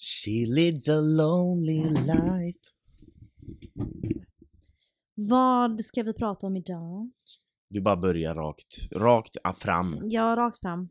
She 0.00 0.46
leads 0.46 0.88
a 0.88 1.00
lonely 1.00 1.82
life. 1.84 2.58
Vad 5.14 5.84
ska 5.84 6.02
vi 6.02 6.12
prata 6.12 6.46
om 6.46 6.56
idag? 6.56 7.10
Du 7.68 7.80
bara 7.80 7.96
börjar 7.96 8.34
rakt, 8.34 8.92
rakt 8.92 9.36
fram. 9.58 10.00
Ja, 10.04 10.36
rakt 10.36 10.60
fram. 10.60 10.88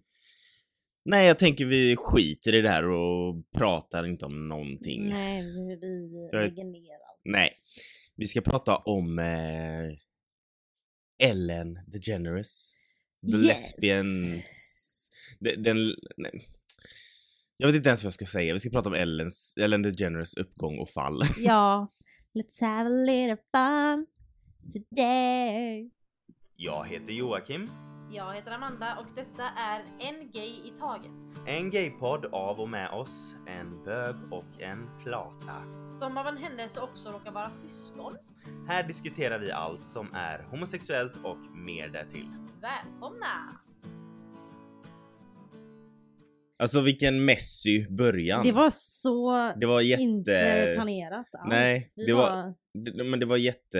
Nej, 1.06 1.28
jag 1.28 1.40
tänker 1.40 1.66
vi 1.66 1.96
skiter 1.96 2.56
i 2.56 2.62
det 2.62 2.70
här 2.70 2.90
och 2.90 3.52
pratar 3.52 4.06
inte 4.08 4.26
om 4.26 4.48
någonting. 4.48 5.10
Nej, 5.10 5.42
vi, 5.42 6.38
lägger 6.38 6.64
ner 6.64 6.94
allt. 6.94 7.22
Nej. 7.24 7.50
Vi 8.16 8.26
ska 8.26 8.42
prata 8.42 8.78
om 8.78 9.20
eh, 9.20 9.98
Ellen 11.30 11.80
DeGeneres. 11.88 12.74
The 13.32 13.38
Yes. 13.38 13.44
lesbian... 13.44 14.06
Den, 15.40 15.64
den, 15.64 15.78
nej. 16.18 16.50
Jag 17.62 17.68
vet 17.68 17.76
inte 17.76 17.90
ens 17.90 18.04
vad 18.04 18.06
jag 18.08 18.14
ska 18.14 18.26
säga. 18.26 18.54
Vi 18.54 18.60
ska 18.60 18.70
prata 18.70 18.90
om 18.90 18.96
Ellens, 18.96 19.56
Ellen 19.62 19.82
DeGeneres 19.82 20.38
uppgång 20.38 20.80
och 20.80 20.90
fall. 20.90 21.22
Ja. 21.38 21.88
Let's 22.34 22.62
have 22.62 22.86
a 22.90 22.94
little 23.06 23.38
fun 23.52 24.06
today. 24.74 25.92
Jag 26.56 26.88
heter 26.88 27.14
Joakim. 27.14 27.70
Jag 28.12 28.34
heter 28.34 28.52
Amanda 28.52 28.96
och 29.00 29.06
detta 29.16 29.44
är 29.44 29.82
En 30.00 30.32
Gay 30.32 30.50
i 30.50 30.74
Taget. 30.80 31.48
En 31.48 31.72
gaypodd 31.72 32.26
av 32.26 32.60
och 32.60 32.70
med 32.70 32.90
oss, 32.90 33.36
en 33.48 33.84
bög 33.84 34.16
och 34.32 34.62
en 34.62 34.90
flata. 35.04 35.56
Som 35.92 36.18
av 36.18 36.28
en 36.28 36.38
händelse 36.38 36.82
också 36.82 37.12
råkar 37.12 37.32
vara 37.32 37.52
syskon. 37.52 38.12
Här 38.68 38.84
diskuterar 38.84 39.40
vi 39.40 39.52
allt 39.52 39.86
som 39.86 40.14
är 40.14 40.44
homosexuellt 40.52 41.18
och 41.24 41.40
mer 41.56 41.88
därtill. 41.90 42.30
Välkomna! 42.62 43.69
Alltså 46.60 46.82
vilken 46.82 47.26
messy 47.26 47.88
början. 47.90 48.46
Det 48.46 48.52
var 48.52 48.70
så 48.74 49.32
Det 49.60 49.66
var 49.68 49.82
jätte... 49.82 50.04
inte 50.04 50.72
planerat 50.76 51.28
alls. 51.40 51.50
Nej, 51.50 51.82
Vi 51.96 52.06
det 52.06 52.14
var- 52.14 52.54
Det, 52.86 53.04
men 53.04 53.20
det 53.20 53.26
var 53.26 53.38
jätte... 53.38 53.80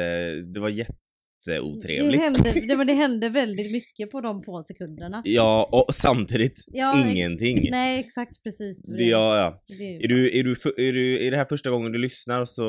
Det 0.54 0.60
var 0.60 0.70
det, 0.70 0.76
jätteotrevligt. 0.76 2.24
hände, 2.24 2.54
det, 2.68 2.76
var, 2.76 2.86
det 2.86 2.94
hände 2.94 3.30
väldigt 3.30 3.72
mycket 3.72 4.12
på 4.12 4.22
de 4.22 4.44
få 4.44 4.64
sekunderna. 4.64 5.22
Ja, 5.26 5.70
och 5.88 5.96
samtidigt 5.96 6.64
Ja, 6.68 7.10
ingenting. 7.10 7.68
Nej, 7.72 8.00
exakt 8.00 8.44
precis. 8.44 8.82
Det 8.82 8.92
var 8.92 8.98
Det, 8.98 9.04
ja, 9.04 9.38
ja. 9.38 9.64
det 9.78 9.84
är 9.96 10.04
Är, 10.04 10.08
du, 10.08 10.40
är, 10.40 10.44
du, 10.44 10.52
är, 10.88 10.94
du, 10.94 11.28
är 11.28 11.32
det 11.32 11.38
här 11.38 11.46
första 11.46 11.70
gången 11.70 11.92
du 11.92 12.00
lyssnar 12.00 12.46
så 12.46 12.64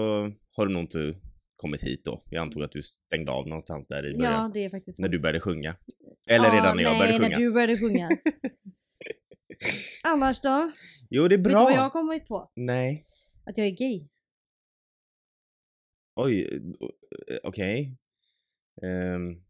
har 0.56 0.66
du 0.66 0.72
nog 0.72 0.82
inte 0.82 1.14
kommit 1.56 1.82
hit 1.82 2.04
då. 2.04 2.22
Jag 2.30 2.42
antog 2.42 2.62
att 2.62 2.72
du 2.72 2.82
stängde 2.82 3.32
av 3.32 3.46
någonstans 3.48 3.86
där 3.88 4.10
i 4.10 4.14
början. 4.16 4.32
Ja, 4.32 4.50
det 4.54 4.64
är 4.64 4.70
faktiskt 4.70 4.98
När 4.98 5.08
du 5.08 5.18
började 5.18 5.40
sjunga. 5.40 5.76
Eller 6.30 6.46
Ja, 6.48 6.54
redan 6.54 6.76
när 6.76 6.82
jag 6.82 6.90
nej, 6.92 6.98
började 7.00 7.18
sjunga. 7.18 7.28
när 7.38 7.44
du 7.44 7.52
började 7.52 7.76
sjunga. 7.76 8.08
Annars 10.04 10.40
då? 10.40 10.72
Jo, 11.10 11.28
det 11.28 11.34
är 11.34 11.38
Vet 11.38 11.44
du 11.44 11.50
bra. 11.50 11.64
vad 11.64 11.72
jag 11.72 11.80
har 11.80 11.90
kommit 11.90 12.28
på? 12.28 12.52
Nej. 12.56 13.06
Att 13.44 13.58
jag 13.58 13.66
är 13.66 13.70
gay. 13.70 14.08
Oj, 16.14 16.60
eh, 17.28 17.38
okej. 17.42 17.96
Ehm, 18.82 19.42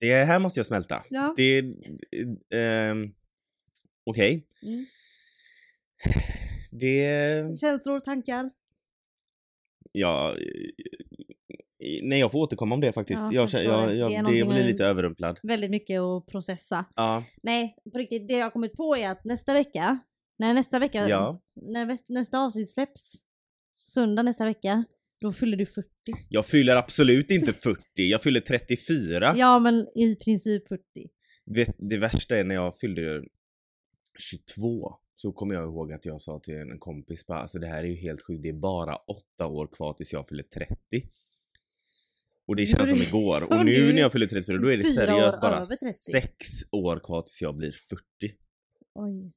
det 0.00 0.24
här 0.24 0.38
måste 0.38 0.58
jag 0.58 0.66
smälta. 0.66 1.04
Ja. 1.10 1.34
Det... 1.36 1.62
Um, 2.90 3.14
okej. 4.04 4.46
Mm. 4.62 4.86
Det... 6.70 7.60
Känslor, 7.60 8.00
tankar? 8.00 8.50
Ja... 9.92 10.36
Nej, 12.02 12.20
jag 12.20 12.32
får 12.32 12.38
återkomma 12.38 12.74
om 12.74 12.80
det 12.80 12.92
faktiskt. 12.92 13.32
Ja, 13.32 13.48
jag, 13.52 13.64
jag 13.64 13.96
jag, 13.96 13.96
jag, 13.96 14.10
Det 14.10 14.38
är 14.38 14.44
det 14.44 14.50
blir 14.50 14.64
lite 14.64 14.84
överrumplad. 14.84 15.40
Väldigt 15.42 15.70
mycket 15.70 16.00
att 16.00 16.26
processa. 16.26 16.84
Ja. 16.96 17.24
Nej, 17.42 17.76
på 17.92 17.98
riktigt. 17.98 18.28
Det 18.28 18.34
jag 18.34 18.46
har 18.46 18.50
kommit 18.50 18.72
på 18.72 18.96
är 18.96 19.08
att 19.08 19.24
nästa 19.24 19.54
vecka, 19.54 19.98
när 20.38 20.54
nästa 20.54 20.78
vecka, 20.78 21.08
Ja. 21.08 21.40
när 21.54 22.12
nästa 22.12 22.38
avsnitt 22.38 22.70
släpps, 22.70 23.12
söndag 23.86 24.22
nästa 24.22 24.44
vecka, 24.44 24.84
då 25.20 25.32
fyller 25.32 25.56
du 25.56 25.66
40. 25.66 25.88
Jag 26.28 26.46
fyller 26.46 26.76
absolut 26.76 27.30
inte 27.30 27.52
40, 27.52 27.80
jag 27.94 28.22
fyller 28.22 28.40
34. 28.40 29.34
Ja, 29.36 29.58
men 29.58 29.74
i 29.98 30.16
princip 30.16 30.68
40. 30.68 30.82
Vet, 31.46 31.76
det 31.78 31.98
värsta 31.98 32.36
är 32.36 32.44
när 32.44 32.54
jag 32.54 32.78
fyllde 32.78 33.22
22 34.18 34.94
så 35.14 35.32
kommer 35.32 35.54
jag 35.54 35.64
ihåg 35.64 35.92
att 35.92 36.06
jag 36.06 36.20
sa 36.20 36.40
till 36.40 36.54
en 36.54 36.78
kompis 36.78 37.26
bara 37.26 37.38
alltså 37.38 37.58
det 37.58 37.66
här 37.66 37.84
är 37.84 37.88
ju 37.88 37.94
helt 37.94 38.20
sjukt, 38.26 38.42
det 38.42 38.48
är 38.48 38.52
bara 38.52 38.96
åtta 38.96 39.46
år 39.46 39.66
kvar 39.66 39.92
tills 39.92 40.12
jag 40.12 40.28
fyller 40.28 40.42
30. 40.42 40.74
Och 42.48 42.56
det 42.56 42.66
känns 42.66 42.90
som 42.90 43.02
igår. 43.02 43.52
Och 43.52 43.64
nu 43.64 43.92
när 43.92 44.00
jag 44.00 44.12
fyller 44.12 44.26
34 44.26 44.58
då 44.58 44.72
är 44.72 44.76
det 44.76 44.84
seriöst 44.84 45.40
bara 45.40 45.54
över 45.54 45.64
30. 45.64 45.92
sex 45.92 46.46
år 46.72 46.98
kvar 46.98 47.22
tills 47.22 47.42
jag 47.42 47.56
blir 47.56 47.70
40. 47.72 48.02
Oj. 48.94 49.32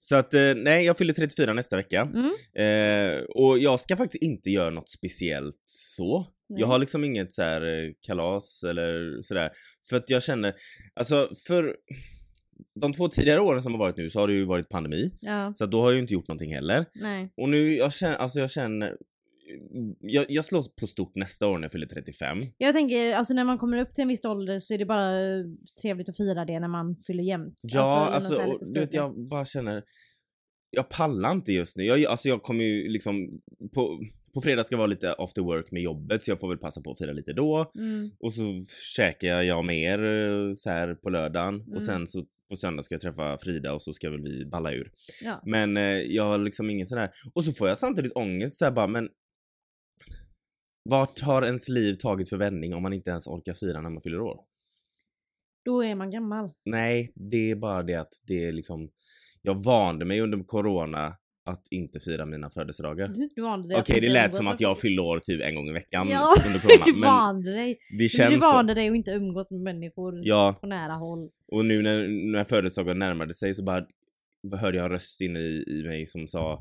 Så 0.00 0.16
att 0.16 0.34
eh, 0.34 0.54
nej, 0.56 0.84
jag 0.84 0.98
fyller 0.98 1.12
34 1.12 1.52
nästa 1.52 1.76
vecka. 1.76 2.00
Mm. 2.14 3.16
Eh, 3.16 3.22
och 3.22 3.58
jag 3.58 3.80
ska 3.80 3.96
faktiskt 3.96 4.22
inte 4.22 4.50
göra 4.50 4.70
något 4.70 4.88
speciellt 4.88 5.62
så. 5.66 6.26
Nej. 6.48 6.60
Jag 6.60 6.66
har 6.66 6.78
liksom 6.78 7.04
inget 7.04 7.32
så 7.32 7.42
här 7.42 7.62
eh, 7.62 7.90
kalas 8.06 8.64
eller 8.64 9.22
sådär. 9.22 9.50
För 9.88 9.96
att 9.96 10.10
jag 10.10 10.22
känner, 10.22 10.54
alltså 10.94 11.30
för 11.46 11.76
de 12.80 12.92
två 12.92 13.08
tidigare 13.08 13.40
åren 13.40 13.62
som 13.62 13.72
har 13.72 13.78
varit 13.78 13.96
nu 13.96 14.10
så 14.10 14.20
har 14.20 14.28
det 14.28 14.34
ju 14.34 14.44
varit 14.44 14.68
pandemi. 14.68 15.10
Ja, 15.20 15.52
Så 15.56 15.66
då 15.66 15.80
har 15.80 15.88
jag 15.88 15.94
ju 15.94 16.00
inte 16.00 16.14
gjort 16.14 16.28
någonting 16.28 16.54
heller. 16.54 16.86
nej. 16.94 17.32
Och 17.36 17.48
nu, 17.48 17.76
jag 17.76 17.92
känner, 17.92 18.16
alltså 18.16 18.40
jag 18.40 18.50
känner 18.50 18.96
jag, 20.00 20.26
jag 20.28 20.44
slår 20.44 20.62
på 20.80 20.86
stort 20.86 21.14
nästa 21.14 21.48
år 21.48 21.58
när 21.58 21.64
jag 21.64 21.72
fyller 21.72 21.86
35. 21.86 22.38
Jag 22.58 22.74
tänker, 22.74 23.14
alltså 23.14 23.34
när 23.34 23.44
man 23.44 23.58
kommer 23.58 23.80
upp 23.80 23.94
till 23.94 24.02
en 24.02 24.08
viss 24.08 24.24
ålder 24.24 24.58
så 24.58 24.74
är 24.74 24.78
det 24.78 24.86
bara 24.86 25.20
eh, 25.20 25.44
trevligt 25.82 26.08
att 26.08 26.16
fira 26.16 26.44
det 26.44 26.60
när 26.60 26.68
man 26.68 26.96
fyller 27.06 27.22
jämnt. 27.22 27.60
Ja, 27.62 28.10
alltså, 28.12 28.34
så 28.34 28.40
här 28.40 28.48
och, 28.48 28.60
lite 28.60 28.72
du 28.72 28.80
vet, 28.80 28.94
jag 28.94 29.28
bara 29.28 29.44
känner 29.44 29.82
jag 30.76 30.88
pallar 30.88 31.32
inte 31.32 31.52
just 31.52 31.76
nu. 31.76 31.84
Jag, 31.84 32.04
alltså 32.04 32.28
jag 32.28 32.42
kommer 32.42 32.64
ju 32.64 32.88
liksom 32.88 33.40
på, 33.74 34.00
på 34.34 34.40
fredag 34.40 34.64
ska 34.64 34.76
vara 34.76 34.86
lite 34.86 35.14
after 35.18 35.42
work 35.42 35.70
med 35.70 35.82
jobbet 35.82 36.24
så 36.24 36.30
jag 36.30 36.40
får 36.40 36.48
väl 36.48 36.58
passa 36.58 36.80
på 36.80 36.90
att 36.90 36.98
fira 36.98 37.12
lite 37.12 37.32
då. 37.32 37.72
Mm. 37.78 38.10
Och 38.20 38.32
så 38.32 38.62
käkar 38.96 39.42
jag 39.42 39.64
med 39.64 39.78
er 39.78 40.04
eh, 40.04 40.52
så 40.54 40.70
här 40.70 40.94
på 40.94 41.10
lördagen 41.10 41.54
Mm. 41.54 41.74
och 41.74 41.82
sen 41.82 42.06
så 42.06 42.24
på 42.50 42.56
söndag 42.56 42.82
ska 42.82 42.94
jag 42.94 43.02
träffa 43.02 43.38
Frida 43.38 43.72
och 43.72 43.82
så 43.82 43.92
ska 43.92 44.10
väl 44.10 44.22
vi 44.22 44.46
balla 44.46 44.72
ur. 44.72 44.90
Ja. 45.24 45.42
Men 45.46 45.76
eh, 45.76 45.82
jag 45.98 46.24
har 46.24 46.38
liksom 46.38 46.70
ingen 46.70 46.86
sån 46.86 46.98
här 46.98 47.10
och 47.34 47.44
så 47.44 47.52
får 47.52 47.68
jag 47.68 47.78
samtidigt 47.78 48.12
ångest 48.14 48.58
så 48.58 48.64
här 48.64 48.72
bara 48.72 48.86
men 48.86 49.08
vart 50.84 51.20
har 51.20 51.42
ens 51.42 51.68
liv 51.68 51.94
tagit 51.94 52.28
för 52.28 52.36
vändning 52.36 52.74
om 52.74 52.82
man 52.82 52.92
inte 52.92 53.10
ens 53.10 53.26
orkar 53.26 53.54
fira 53.54 53.80
när 53.80 53.90
man 53.90 54.02
fyller 54.02 54.20
år? 54.20 54.40
Då 55.64 55.84
är 55.84 55.94
man 55.94 56.10
gammal. 56.10 56.50
Nej, 56.64 57.12
det 57.14 57.50
är 57.50 57.56
bara 57.56 57.82
det 57.82 57.94
att 57.94 58.12
det 58.26 58.44
är 58.44 58.52
liksom 58.52 58.90
jag 59.42 59.62
vande 59.64 60.04
mig 60.04 60.20
under 60.20 60.38
corona 60.44 61.16
att 61.44 61.62
inte 61.70 62.00
fira 62.00 62.26
mina 62.26 62.50
födelsedagar. 62.50 63.08
Du 63.34 63.42
vande 63.42 63.68
dig 63.68 63.80
Okej, 63.80 63.94
att 63.96 64.02
det 64.02 64.08
lät 64.08 64.34
som 64.34 64.46
att 64.48 64.60
jag 64.60 64.78
fyllde 64.78 65.02
år 65.02 65.18
typ 65.18 65.42
en 65.42 65.54
gång 65.54 65.68
i 65.68 65.72
veckan 65.72 66.06
Ja, 66.10 66.34
under 66.46 66.60
corona. 66.62 66.84
du 66.84 67.00
vande 67.00 67.52
dig. 67.52 67.78
det 67.90 67.98
Du 67.98 68.08
känns 68.08 68.44
så. 68.44 68.52
vande 68.52 68.74
dig 68.74 68.88
att 68.88 68.94
inte 68.96 69.10
umgås 69.10 69.50
med 69.50 69.60
människor 69.60 70.20
Ja, 70.26 70.58
på 70.60 70.66
nära 70.66 70.92
håll. 70.92 71.30
och 71.52 71.64
nu 71.64 71.82
när, 71.82 72.08
när 72.32 72.44
födelsedagen 72.44 72.98
närmade 72.98 73.34
sig 73.34 73.54
så 73.54 73.62
bara 73.64 73.86
hörde 74.60 74.76
jag 74.76 74.84
en 74.84 74.90
röst 74.90 75.20
inne 75.20 75.38
i, 75.40 75.64
i 75.68 75.82
mig 75.84 76.06
som 76.06 76.26
sa 76.26 76.52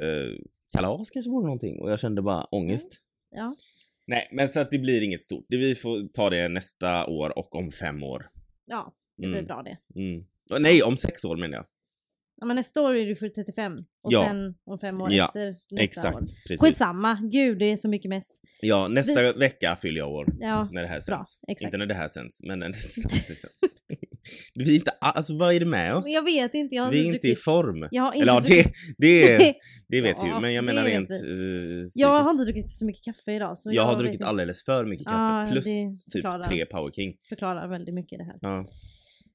eh, 0.00 0.36
kalas 0.76 1.10
kanske 1.10 1.30
vore 1.30 1.44
någonting 1.44 1.80
och 1.80 1.90
jag 1.90 2.00
kände 2.00 2.22
bara 2.22 2.44
ångest. 2.44 3.00
Ja. 3.30 3.56
Nej, 4.06 4.28
men 4.32 4.48
så 4.48 4.60
att 4.60 4.70
det 4.70 4.78
blir 4.78 5.02
inget 5.02 5.20
stort. 5.22 5.44
Vi 5.48 5.74
får 5.74 6.08
ta 6.14 6.30
det 6.30 6.48
nästa 6.48 7.06
år 7.06 7.38
och 7.38 7.54
om 7.54 7.72
fem 7.72 8.02
år. 8.02 8.26
Ja, 8.66 8.94
det 9.16 9.22
blir 9.26 9.32
Mm. 9.34 9.46
bra 9.46 9.62
det. 9.62 10.00
Mm. 10.00 10.24
Nej, 10.62 10.82
om 10.82 10.96
sex 10.96 11.24
år 11.24 11.36
menar 11.36 11.56
jag. 11.56 11.66
Ja, 12.40 12.46
men 12.46 12.56
nästa 12.56 12.82
år 12.82 12.94
är 12.94 13.06
du 13.06 13.16
för 13.16 13.28
35 13.28 13.72
och 14.02 14.12
Ja. 14.12 14.24
sen 14.24 14.54
om 14.64 14.78
fem 14.78 15.00
år 15.00 15.12
Ja, 15.12 15.26
efter 15.26 15.50
nästa 15.70 15.84
Exakt, 15.84 16.16
år. 16.16 16.20
precis. 16.48 16.60
Skitsamma, 16.60 17.18
gud 17.32 17.58
det 17.58 17.64
är 17.64 17.76
så 17.76 17.88
mycket 17.88 18.08
mess. 18.08 18.40
Ja, 18.60 18.88
nästa 18.88 19.20
Vi- 19.22 19.32
vecka 19.38 19.76
fyller 19.82 19.98
jag 19.98 20.10
år. 20.12 20.26
Ja, 20.40 20.68
När 20.72 20.82
det 20.82 20.88
här 20.88 20.94
bra. 20.94 21.00
sänds. 21.00 21.40
Exakt. 21.48 21.64
Inte 21.68 21.76
när 21.78 21.86
det 21.86 21.94
här 21.94 22.08
sänds, 22.08 22.42
men 22.42 22.58
när 22.58 22.68
det 22.68 22.74
sänds. 22.78 23.44
Vi 24.54 24.70
är 24.70 24.74
inte, 24.78 24.90
alltså 24.90 25.38
vad 25.38 25.54
är 25.54 25.60
det 25.60 25.66
med 25.66 25.94
oss? 25.94 26.04
Men 26.04 26.12
jag 26.12 26.22
vet 26.24 26.54
inte, 26.54 26.74
jag 26.74 26.82
har 26.82 26.92
Vi 26.92 27.00
är 27.08 27.14
inte 27.14 27.26
i 27.28 27.30
druckit- 27.30 27.44
form. 27.44 27.88
Jag 27.90 28.02
har 28.02 28.12
inte 28.12 28.22
Eller 28.22 28.32
ja, 28.32 28.40
det, 28.40 28.72
det, 28.98 29.54
det 29.88 30.00
vet 30.00 30.16
Ja, 30.18 30.24
vi 30.24 30.30
ju. 30.30 30.40
Men 30.40 30.52
jag 30.52 30.64
menar 30.64 30.84
rent 30.84 31.10
uh, 31.10 31.84
Jag 31.94 32.08
har 32.24 32.30
inte 32.30 32.44
druckit 32.44 32.78
så 32.78 32.84
mycket 32.84 33.04
kaffe 33.04 33.32
idag. 33.32 33.58
Så 33.58 33.70
Jag 33.72 33.82
har 33.82 33.90
vet 33.92 33.98
druckit 33.98 34.14
inte. 34.14 34.26
alldeles 34.26 34.64
för 34.64 34.84
mycket 34.86 35.06
kaffe. 35.06 35.16
Ja, 35.16 35.48
plus 35.52 35.64
typ 36.12 36.24
tre 36.48 36.66
Power 36.66 36.92
King. 36.92 37.16
förklarar 37.28 37.68
väldigt 37.68 37.94
mycket 37.94 38.18
det 38.18 38.24
här. 38.24 38.38
Ja. 38.40 38.66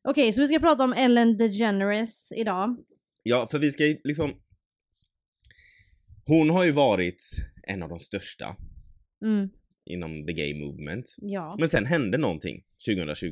Okej, 0.09 0.33
så 0.33 0.41
vi 0.41 0.47
ska 0.47 0.59
prata 0.59 0.83
om 0.83 0.93
Ellen 0.93 1.37
DeGeneres 1.37 2.31
idag. 2.35 2.77
ja, 3.23 3.47
för 3.51 3.59
vi 3.59 3.71
ska 3.71 3.83
liksom... 4.03 4.33
Hon 6.25 6.49
har 6.49 6.63
ju 6.63 6.71
varit 6.71 7.23
en 7.67 7.83
av 7.83 7.89
de 7.89 7.99
största 7.99 8.55
Mm, 9.25 9.49
inom 9.85 10.25
the 10.25 10.33
gay 10.33 10.53
movement. 10.65 11.15
ja. 11.17 11.55
Men 11.59 11.69
sen 11.69 11.85
hände 11.85 12.17
någonting 12.17 12.63
2020. 12.87 13.31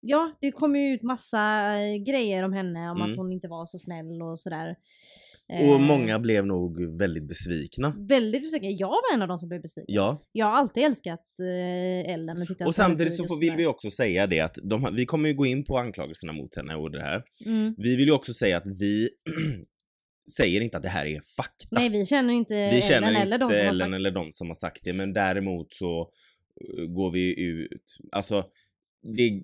Ja, 0.00 0.32
det 0.40 0.50
kom 0.52 0.76
ju 0.76 0.94
ut 0.94 1.02
massa 1.02 1.74
eh, 1.80 1.96
grejer 1.96 2.42
om 2.42 2.52
henne, 2.52 2.90
om 2.90 2.96
Mm. 2.96 3.10
att 3.10 3.16
hon 3.16 3.32
inte 3.32 3.48
var 3.48 3.66
så 3.66 3.78
snäll 3.78 4.22
och 4.22 4.40
sådär. 4.40 4.76
Och 5.48 5.56
Eh, 5.56 5.78
många 5.78 6.18
blev 6.18 6.46
nog 6.46 6.98
väldigt 6.98 7.28
besvikna. 7.28 7.94
Väldigt 7.98 8.42
besviken. 8.42 8.76
Jag 8.76 8.88
var 8.88 9.14
en 9.14 9.22
av 9.22 9.28
de 9.28 9.38
som 9.38 9.48
blev 9.48 9.62
besviken. 9.62 9.94
Ja, 9.94 10.18
Jag 10.32 10.46
har 10.46 10.52
alltid 10.52 10.84
älskat 10.84 11.20
eh, 11.40 12.12
Ellen. 12.14 12.36
Och, 12.60 12.66
och 12.66 12.74
samtidigt 12.74 13.16
så 13.16 13.24
får, 13.24 13.40
vill 13.40 13.54
vi 13.56 13.66
också 13.66 13.90
säga 13.90 14.26
det 14.26 14.40
att 14.40 14.58
de, 14.62 14.94
vi 14.96 15.06
kommer 15.06 15.28
ju 15.28 15.34
gå 15.34 15.46
in 15.46 15.64
på 15.64 15.78
anklagelserna 15.78 16.32
mot 16.32 16.56
henne 16.56 16.74
och 16.74 16.90
det 16.90 17.00
här. 17.00 17.22
Mm, 17.46 17.74
Vi 17.78 17.96
vill 17.96 18.06
ju 18.06 18.12
också 18.12 18.32
säga 18.32 18.56
att 18.56 18.66
vi 18.80 19.08
säger 20.36 20.60
inte 20.60 20.76
att 20.76 20.82
det 20.82 20.88
här 20.88 21.06
är 21.06 21.20
fakta. 21.36 21.68
Nej 21.70 21.88
vi 21.88 22.06
känner 22.06 22.34
inte 22.34 22.54
vi 22.54 22.60
Ellen 22.60 22.82
känner 22.82 23.22
eller 23.22 23.38
de 23.38 23.44
inte 23.44 23.56
som 23.56 23.64
har 23.66 23.70
Ellen 23.70 23.90
sagt. 23.90 23.94
eller 23.98 24.10
de 24.10 24.32
som 24.32 24.46
har 24.46 24.54
sagt 24.54 24.80
det, 24.84 24.92
men 24.92 25.12
däremot 25.12 25.72
så 25.72 26.10
går 26.88 27.10
vi 27.10 27.40
ut, 27.40 27.96
alltså 28.12 28.44
det, 29.16 29.42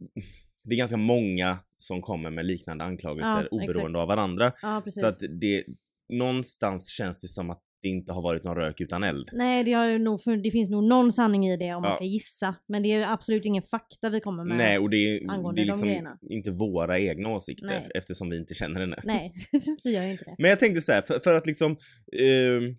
det 0.66 0.74
är 0.74 0.76
ganska 0.78 0.96
många 0.96 1.58
som 1.76 2.00
kommer 2.02 2.30
med 2.30 2.46
liknande 2.46 2.84
anklagelser 2.84 3.40
Ja, 3.42 3.48
oberoende 3.50 3.80
exakt. 3.80 3.96
av 3.96 4.08
varandra. 4.08 4.52
Ja. 4.62 4.82
Så 4.90 5.06
att 5.06 5.18
det, 5.40 5.64
någonstans 6.12 6.90
känns 6.90 7.20
det 7.22 7.28
som 7.28 7.50
att 7.50 7.62
det 7.82 7.88
inte 7.88 8.12
har 8.12 8.22
varit 8.22 8.44
någon 8.44 8.56
rök 8.56 8.80
utan 8.80 9.02
eld. 9.04 9.28
Nej 9.32 9.64
det, 9.64 9.72
har 9.72 9.98
nog, 9.98 10.22
för 10.22 10.36
det 10.36 10.50
finns 10.50 10.70
nog 10.70 10.84
någon 10.84 11.12
sanning 11.12 11.46
i 11.48 11.56
det 11.56 11.74
om 11.74 11.82
man 11.82 11.90
Ja. 11.90 11.94
ska 11.94 12.04
gissa. 12.04 12.54
Men 12.68 12.82
det 12.82 12.92
är 12.92 13.12
absolut 13.12 13.44
ingen 13.44 13.62
fakta 13.62 14.08
vi 14.10 14.20
kommer 14.20 14.44
med. 14.44 14.56
Nej, 14.56 14.78
och 14.78 14.90
det 14.90 14.96
är, 14.96 15.30
angående 15.30 15.60
det 15.60 15.62
är 15.62 15.66
de 15.66 15.70
liksom 15.70 15.88
grejerna. 15.88 16.18
inte 16.30 16.50
våra 16.50 16.98
egna 17.00 17.28
åsikter 17.28 17.66
Nej. 17.66 17.88
eftersom 17.94 18.30
vi 18.30 18.36
inte 18.38 18.54
känner 18.54 18.80
henne. 18.80 18.96
Nej, 19.04 19.32
vi 19.84 19.94
gör 19.94 20.02
ju 20.02 20.10
inte 20.10 20.24
det. 20.24 20.34
Men 20.38 20.50
jag 20.50 20.58
tänkte 20.58 20.80
så 20.80 20.92
här, 20.92 21.02
för, 21.02 21.18
för 21.18 21.34
att 21.34 21.46
liksom 21.46 21.72
ehm, 22.20 22.76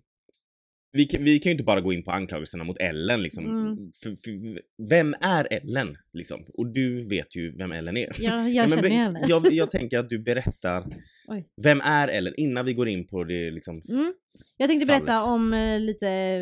vi, 0.92 1.04
kan- 1.04 1.24
vi 1.24 1.38
kan 1.38 1.50
ju 1.50 1.54
inte 1.54 1.64
bara 1.64 1.80
gå 1.80 1.92
in 1.92 2.04
på 2.04 2.10
anklagelserna 2.10 2.64
mot 2.64 2.78
Ellen 2.80 3.22
liksom. 3.22 3.44
Mm. 3.44 3.76
För, 4.02 4.10
för, 4.10 4.60
vem 4.90 5.14
är 5.20 5.48
Ellen 5.50 5.96
liksom? 6.12 6.44
Och 6.54 6.66
du 6.72 7.08
vet 7.08 7.36
ju 7.36 7.50
vem 7.58 7.72
Ellen 7.72 7.96
är. 7.96 8.08
Jag, 8.20 8.50
jag 8.50 8.50
Ja, 8.50 8.68
men 8.68 8.78
känner 8.82 8.90
henne. 8.90 9.24
jag, 9.28 9.52
jag 9.52 9.70
tänker 9.70 9.98
att 9.98 10.10
du 10.10 10.18
berättar 10.18 10.84
Oj. 11.28 11.48
Vem 11.62 11.80
är 11.84 12.08
Ellen 12.08 12.34
innan 12.36 12.64
vi 12.64 12.72
går 12.74 12.88
in 12.88 13.06
på 13.06 13.24
det 13.24 13.50
liksom. 13.50 13.82
Mm. 13.88 14.12
Jag 14.56 14.68
tänkte 14.68 14.86
berätta 14.86 15.06
fallet. 15.06 15.28
om 15.28 15.52
eh, 15.54 15.80
lite 15.80 16.40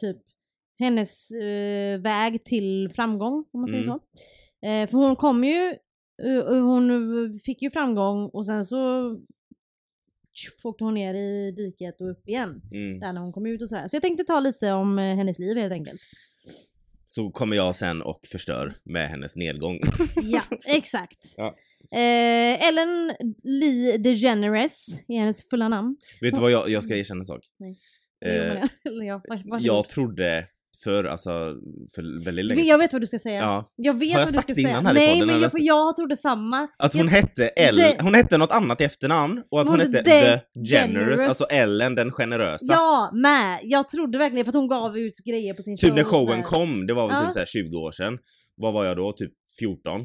typ 0.00 0.16
hennes 0.78 1.30
eh, 1.30 2.00
väg 2.00 2.44
till 2.44 2.90
framgång 2.94 3.44
om 3.52 3.60
man 3.60 3.68
säger 3.70 3.84
Mm. 3.84 3.98
så. 3.98 4.02
Eh, 4.66 4.88
för 4.90 4.98
hon 4.98 5.16
kom 5.16 5.44
ju, 5.44 5.74
eh, 6.22 6.44
hon 6.62 7.38
fick 7.44 7.62
ju 7.62 7.70
framgång 7.70 8.30
och 8.32 8.46
sen 8.46 8.64
så 8.64 9.10
tjoff, 10.40 10.64
åkte 10.64 10.84
hon 10.84 10.94
ner 10.94 11.14
i 11.14 11.50
diket 11.50 12.00
och 12.00 12.10
upp 12.10 12.28
igen. 12.28 12.62
Mm. 12.72 13.00
Där 13.00 13.12
när 13.12 13.20
hon 13.20 13.32
kom 13.32 13.46
ut 13.46 13.62
och 13.62 13.68
sådär. 13.68 13.88
Så 13.88 13.96
jag 13.96 14.02
tänkte 14.02 14.24
ta 14.24 14.40
lite 14.40 14.72
om 14.72 14.98
eh, 14.98 15.16
hennes 15.16 15.38
liv 15.38 15.56
helt 15.56 15.72
enkelt. 15.72 16.00
Så 17.06 17.30
kommer 17.30 17.56
jag 17.56 17.76
sen 17.76 18.02
och 18.02 18.20
förstör 18.26 18.72
med 18.84 19.08
hennes 19.08 19.36
nedgång. 19.36 19.80
Ja, 20.22 20.42
exakt. 20.66 21.34
Ja. 21.36 21.56
Eh, 21.92 22.68
Ellen 22.68 23.12
Lee 23.42 23.98
DeGeneres 23.98 25.04
är 25.08 25.18
hennes 25.18 25.48
fulla 25.48 25.68
namn. 25.68 25.96
Vet 26.20 26.34
du 26.34 26.40
vad 26.40 26.50
jag, 26.50 26.68
jag 26.68 26.84
ska 26.84 26.96
erkänna 26.96 27.18
en 27.18 27.24
sak? 27.24 27.40
Nej. 27.58 27.76
Eh, 28.24 28.64
jag, 29.06 29.22
jag 29.60 29.88
trodde 29.88 30.46
för 30.84 31.04
alltså 31.04 31.30
för 31.94 32.24
väldigt 32.24 32.44
länge 32.44 32.62
jag 32.62 32.78
vet 32.78 32.92
vad 32.92 33.02
du 33.02 33.06
ska 33.06 33.18
säga. 33.18 33.38
Ja, 33.40 33.72
Jag 33.76 33.98
vet 33.98 34.12
Har 34.12 34.20
jag 34.20 34.26
vad 34.26 34.34
sagt 34.34 34.48
du 34.48 34.54
det 34.54 34.60
ska 34.60 34.70
innan 34.70 34.84
säga. 34.84 34.88
här 34.88 34.96
i 34.96 35.06
Nej 35.06 35.08
podden, 35.14 35.26
men 35.26 35.34
eller? 35.36 35.44
jag, 35.44 35.52
för 35.52 35.62
jag 35.62 35.96
trodde 35.96 36.16
samma. 36.16 36.68
Att 36.78 36.92
hon 36.94 37.02
jag, 37.06 37.08
hette 37.12 37.48
Ellen, 37.48 37.96
Det- 37.96 38.02
hon 38.02 38.14
hette 38.14 38.38
något 38.38 38.52
annat 38.52 38.80
i 38.80 38.84
efternamn 38.84 39.42
och 39.50 39.60
att 39.60 39.68
hon, 39.68 39.80
Hon 39.80 39.86
hette 39.92 40.02
The 40.04 40.10
The 40.10 40.40
Generous, 40.70 40.70
Generous. 40.70 41.20
alltså 41.24 41.44
Ellen 41.44 41.94
den 41.94 42.10
generösa. 42.12 42.72
Ja, 42.74 43.10
med. 43.14 43.60
Jag 43.62 43.88
trodde 43.88 44.18
verkligen 44.18 44.44
för 44.44 44.50
att 44.50 44.54
hon 44.56 44.68
gav 44.68 44.98
ut 44.98 45.14
grejer 45.26 45.54
på 45.54 45.62
sin 45.62 45.76
typ 45.76 45.88
show. 45.90 45.96
när 45.96 46.04
showen 46.04 46.36
där. 46.38 46.42
kom, 46.42 46.86
det 46.86 46.94
var 46.94 47.06
väl 47.08 47.16
Ja. 47.16 47.22
typ 47.24 47.32
så 47.32 47.38
här 47.38 47.46
20 47.46 47.76
år 47.78 47.92
sedan. 47.92 48.18
Vad 48.56 48.72
var 48.72 48.84
jag 48.84 48.96
då? 48.96 49.12
Typ 49.12 49.32
14? 49.60 50.00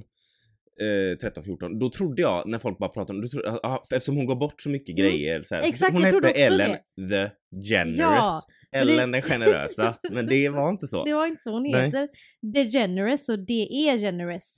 Eh, 0.81 1.17
13, 1.21 1.43
14. 1.43 1.79
Då 1.79 1.89
trodde 1.89 2.21
jag 2.21 2.47
när 2.49 2.59
folk 2.59 2.77
bara 2.77 2.89
pratade 2.89 3.17
om, 3.17 3.21
då 3.21 3.27
trodde, 3.27 3.51
ah, 3.63 3.83
eftersom 3.93 4.15
hon 4.17 4.25
gav 4.25 4.37
bort 4.39 4.61
så 4.61 4.69
mycket 4.69 4.99
Mm. 4.99 5.11
grejer 5.11 5.41
så 5.43 5.55
här, 5.55 5.61
så 5.61 5.67
Exakt, 5.67 5.93
hon 5.93 6.03
hette 6.03 6.29
Ellen 6.29 6.71
the 7.11 7.29
Generous. 7.69 7.97
Ja, 7.99 8.41
men 8.75 8.87
det- 8.87 8.93
Ellen 8.93 9.11
den 9.11 9.21
generösa. 9.21 9.95
Men 10.11 10.27
det 10.27 10.49
var 10.49 10.69
inte 10.69 10.87
så. 10.87 11.03
Det 11.03 11.13
var 11.13 11.25
inte 11.27 11.41
så 11.43 11.51
hon 11.51 11.63
Nej. 11.63 11.85
heter. 11.85 12.07
DeGeneres 12.41 13.29
och 13.29 13.39
D.E. 13.39 13.97
Generous. 13.99 14.55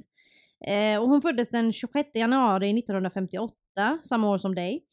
Eh, 0.68 1.02
och 1.02 1.10
hon 1.10 1.22
föddes 1.22 1.50
den 1.50 1.74
26 1.74 2.10
januari 2.14 2.80
1958, 2.80 3.54
samma 4.04 4.30
år 4.30 4.38
som 4.38 4.56
dig. 4.56 4.84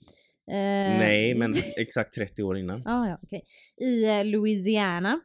Eh, 0.50 0.54
Nej, 0.98 1.34
men 1.38 1.54
exakt 1.80 2.14
30 2.14 2.42
år 2.42 2.58
innan. 2.58 2.86
Ah, 2.86 3.08
ja, 3.08 3.18
okej. 3.22 3.42
I 3.80 4.04
eh, 4.04 4.24
Louisiana. 4.24 5.20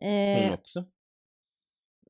Hon 0.00 0.08
Eh, 0.10 0.52
också. 0.52 0.84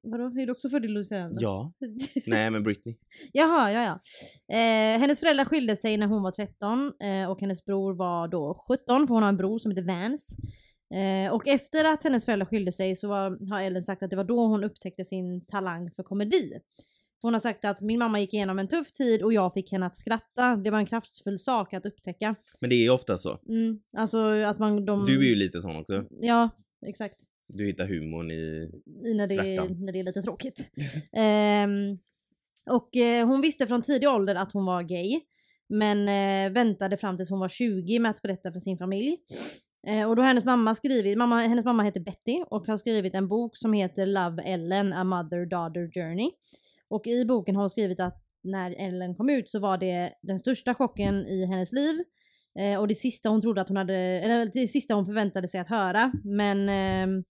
vadå, 0.02 0.24
är 0.24 0.46
du 0.46 0.52
också 0.52 0.68
född 0.70 0.84
i 0.84 0.88
Louisiana? 0.88 1.34
Ja. 1.40 1.72
Nej, 2.26 2.50
men 2.50 2.62
Britney. 2.62 2.94
Jaha, 3.32 3.72
ja 3.72 3.82
ja. 3.84 4.00
Eh, 4.56 5.00
hennes 5.00 5.20
föräldrar 5.20 5.44
skilde 5.44 5.76
sig 5.76 5.96
när 5.96 6.06
hon 6.06 6.22
var 6.22 6.30
13 6.30 6.92
eh, 7.02 7.30
och 7.30 7.40
hennes 7.40 7.64
bror 7.64 7.94
var 7.94 8.28
då 8.28 8.64
17 8.68 9.06
för 9.06 9.14
hon 9.14 9.22
har 9.22 9.28
en 9.30 9.36
bror 9.36 9.58
som 9.58 9.70
heter 9.70 9.82
Vance. 9.86 10.36
Eh, 10.94 11.32
och 11.32 11.48
efter 11.48 11.84
att 11.84 12.04
hennes 12.04 12.24
föräldrar 12.24 12.46
skilde 12.46 12.72
sig 12.72 12.96
så 12.96 13.08
var, 13.08 13.50
har 13.50 13.60
Ellen 13.60 13.82
sagt 13.82 14.02
att 14.02 14.10
det 14.10 14.16
var 14.16 14.24
då 14.24 14.46
hon 14.46 14.64
upptäckte 14.64 15.04
sin 15.04 15.46
talang 15.46 15.90
för 15.90 16.02
komedi. 16.02 16.50
För 17.20 17.28
hon 17.28 17.32
har 17.32 17.40
sagt 17.40 17.64
att 17.64 17.80
min 17.80 17.98
mamma 17.98 18.20
gick 18.20 18.34
igenom 18.34 18.58
en 18.58 18.68
tuff 18.68 18.92
tid 18.92 19.22
och 19.22 19.32
jag 19.32 19.52
fick 19.52 19.72
henne 19.72 19.86
att 19.86 19.96
skratta. 19.96 20.56
Det 20.56 20.70
var 20.70 20.78
en 20.78 20.86
kraftfull 20.86 21.38
sak 21.38 21.74
att 21.74 21.86
upptäcka. 21.86 22.34
Men 22.60 22.70
det 22.70 22.76
är 22.76 22.82
ju 22.82 22.90
ofta 22.90 23.18
så. 23.18 23.38
Mm, 23.48 23.80
alltså 23.96 24.18
att 24.18 24.58
man... 24.58 24.84
De, 24.84 25.04
Du 25.04 25.18
är 25.18 25.30
ju 25.30 25.34
lite 25.34 25.60
sån 25.60 25.76
också. 25.76 26.04
Ja, 26.20 26.50
exakt. 26.86 27.16
Du 27.48 27.66
hittar 27.66 27.86
humorn 27.86 28.30
i... 28.30 28.70
i 29.04 29.14
när 29.14 29.26
det, 29.26 29.34
är, 29.34 29.56
Svärtan. 29.56 29.84
när 29.84 29.92
det 29.92 29.98
är 29.98 30.04
lite 30.04 30.22
tråkigt. 30.22 30.70
Ehm, 31.12 31.98
och 32.70 32.96
eh, 32.96 33.26
hon 33.26 33.40
visste 33.40 33.66
från 33.66 33.82
tidig 33.82 34.08
ålder 34.08 34.34
att 34.34 34.52
hon 34.52 34.64
var 34.64 34.82
gay. 34.82 35.20
Men 35.68 36.08
eh, 36.08 36.52
väntade 36.52 36.96
fram 36.96 37.16
tills 37.16 37.30
hon 37.30 37.40
var 37.40 37.48
20 37.48 37.98
med 37.98 38.10
att 38.10 38.22
berätta 38.22 38.52
för 38.52 38.60
sin 38.60 38.78
familj. 38.78 39.16
Eh, 39.86 40.08
och 40.08 40.16
då 40.16 40.22
har 40.22 40.26
hennes 40.26 40.44
mamma 40.44 40.74
skrivit, 40.74 41.18
mamma, 41.18 41.40
hennes 41.40 41.64
mamma 41.64 41.82
heter 41.82 42.00
Betty 42.00 42.44
och 42.50 42.66
har 42.66 42.76
skrivit 42.76 43.14
en 43.14 43.28
bok 43.28 43.56
som 43.56 43.72
heter 43.72 44.06
Love 44.06 44.42
Ellen, 44.42 44.92
A 44.92 45.04
Mother-Daughter 45.04 45.90
Journey. 45.94 46.30
Och 46.88 47.06
i 47.06 47.24
boken 47.24 47.56
har 47.56 47.62
hon 47.62 47.70
skrivit 47.70 48.00
att 48.00 48.24
när 48.42 48.74
Ellen 48.78 49.14
kom 49.14 49.30
ut 49.30 49.50
så 49.50 49.58
var 49.58 49.78
det 49.78 50.12
den 50.22 50.38
största 50.38 50.74
chocken 50.74 51.26
i 51.26 51.46
hennes 51.46 51.72
liv. 51.72 52.04
Eh, 52.58 52.80
och 52.80 52.88
det 52.88 52.94
sista 52.94 53.28
hon 53.28 53.40
trodde 53.40 53.60
att 53.60 53.68
hon 53.68 53.76
hade, 53.76 53.94
eller 53.94 54.50
det 54.52 54.68
sista 54.68 54.94
hon 54.94 55.06
förväntade 55.06 55.48
sig 55.48 55.60
att 55.60 55.68
höra. 55.68 56.12
Men 56.24 56.68
eh, 56.68 57.24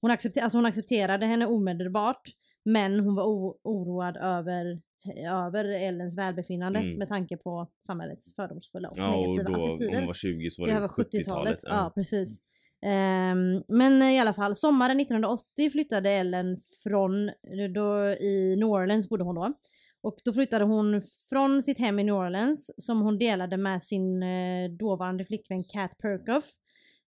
hon, 0.00 0.10
accepter, 0.10 0.40
alltså 0.40 0.58
hon 0.58 0.66
accepterade 0.66 1.26
henne 1.26 1.46
omedelbart. 1.46 2.22
Men 2.64 3.00
hon 3.00 3.14
var 3.14 3.24
oroad 3.64 4.16
över, 4.16 4.80
över 5.26 5.64
Ellens 5.64 6.18
välbefinnande 6.18 6.78
Mm. 6.78 6.98
med 6.98 7.08
tanke 7.08 7.36
på 7.36 7.68
samhällets 7.86 8.34
fördomsfulla 8.34 8.88
och 8.88 8.98
Ja, 8.98 9.14
och 9.14 9.28
negativa 9.36 9.58
då 9.58 9.72
attityder. 9.72 9.98
hon 9.98 10.06
var 10.06 10.14
20 10.14 10.50
så 10.50 10.62
var 10.62 10.66
Det 10.66 10.72
det, 10.72 10.74
här 10.74 10.80
var 10.80 10.88
70-talet. 10.88 11.24
70-talet. 11.24 11.58
Ja, 11.62 11.92
precis. 11.94 12.42
Ehm, 12.86 13.62
men 13.68 14.02
i 14.02 14.20
alla 14.20 14.32
fall, 14.32 14.54
sommaren 14.54 15.00
1980 15.00 15.70
flyttade 15.70 16.10
Ellen 16.10 16.56
från, 16.82 17.26
då, 17.74 18.08
i 18.08 18.56
New 18.58 18.68
Orleans 18.68 19.08
bodde 19.08 19.24
hon 19.24 19.34
då. 19.34 19.52
Och 20.00 20.16
då 20.24 20.32
flyttade 20.32 20.64
hon 20.64 21.02
från 21.28 21.62
sitt 21.62 21.78
hem 21.78 21.98
i 21.98 22.04
New 22.04 22.14
Orleans 22.14 22.70
som 22.76 23.00
hon 23.00 23.18
delade 23.18 23.56
med 23.56 23.82
sin 23.82 24.22
eh, 24.22 24.70
dåvarande 24.78 25.24
flickvän 25.24 25.64
Kat 25.64 25.98
Perkoff. 25.98 26.44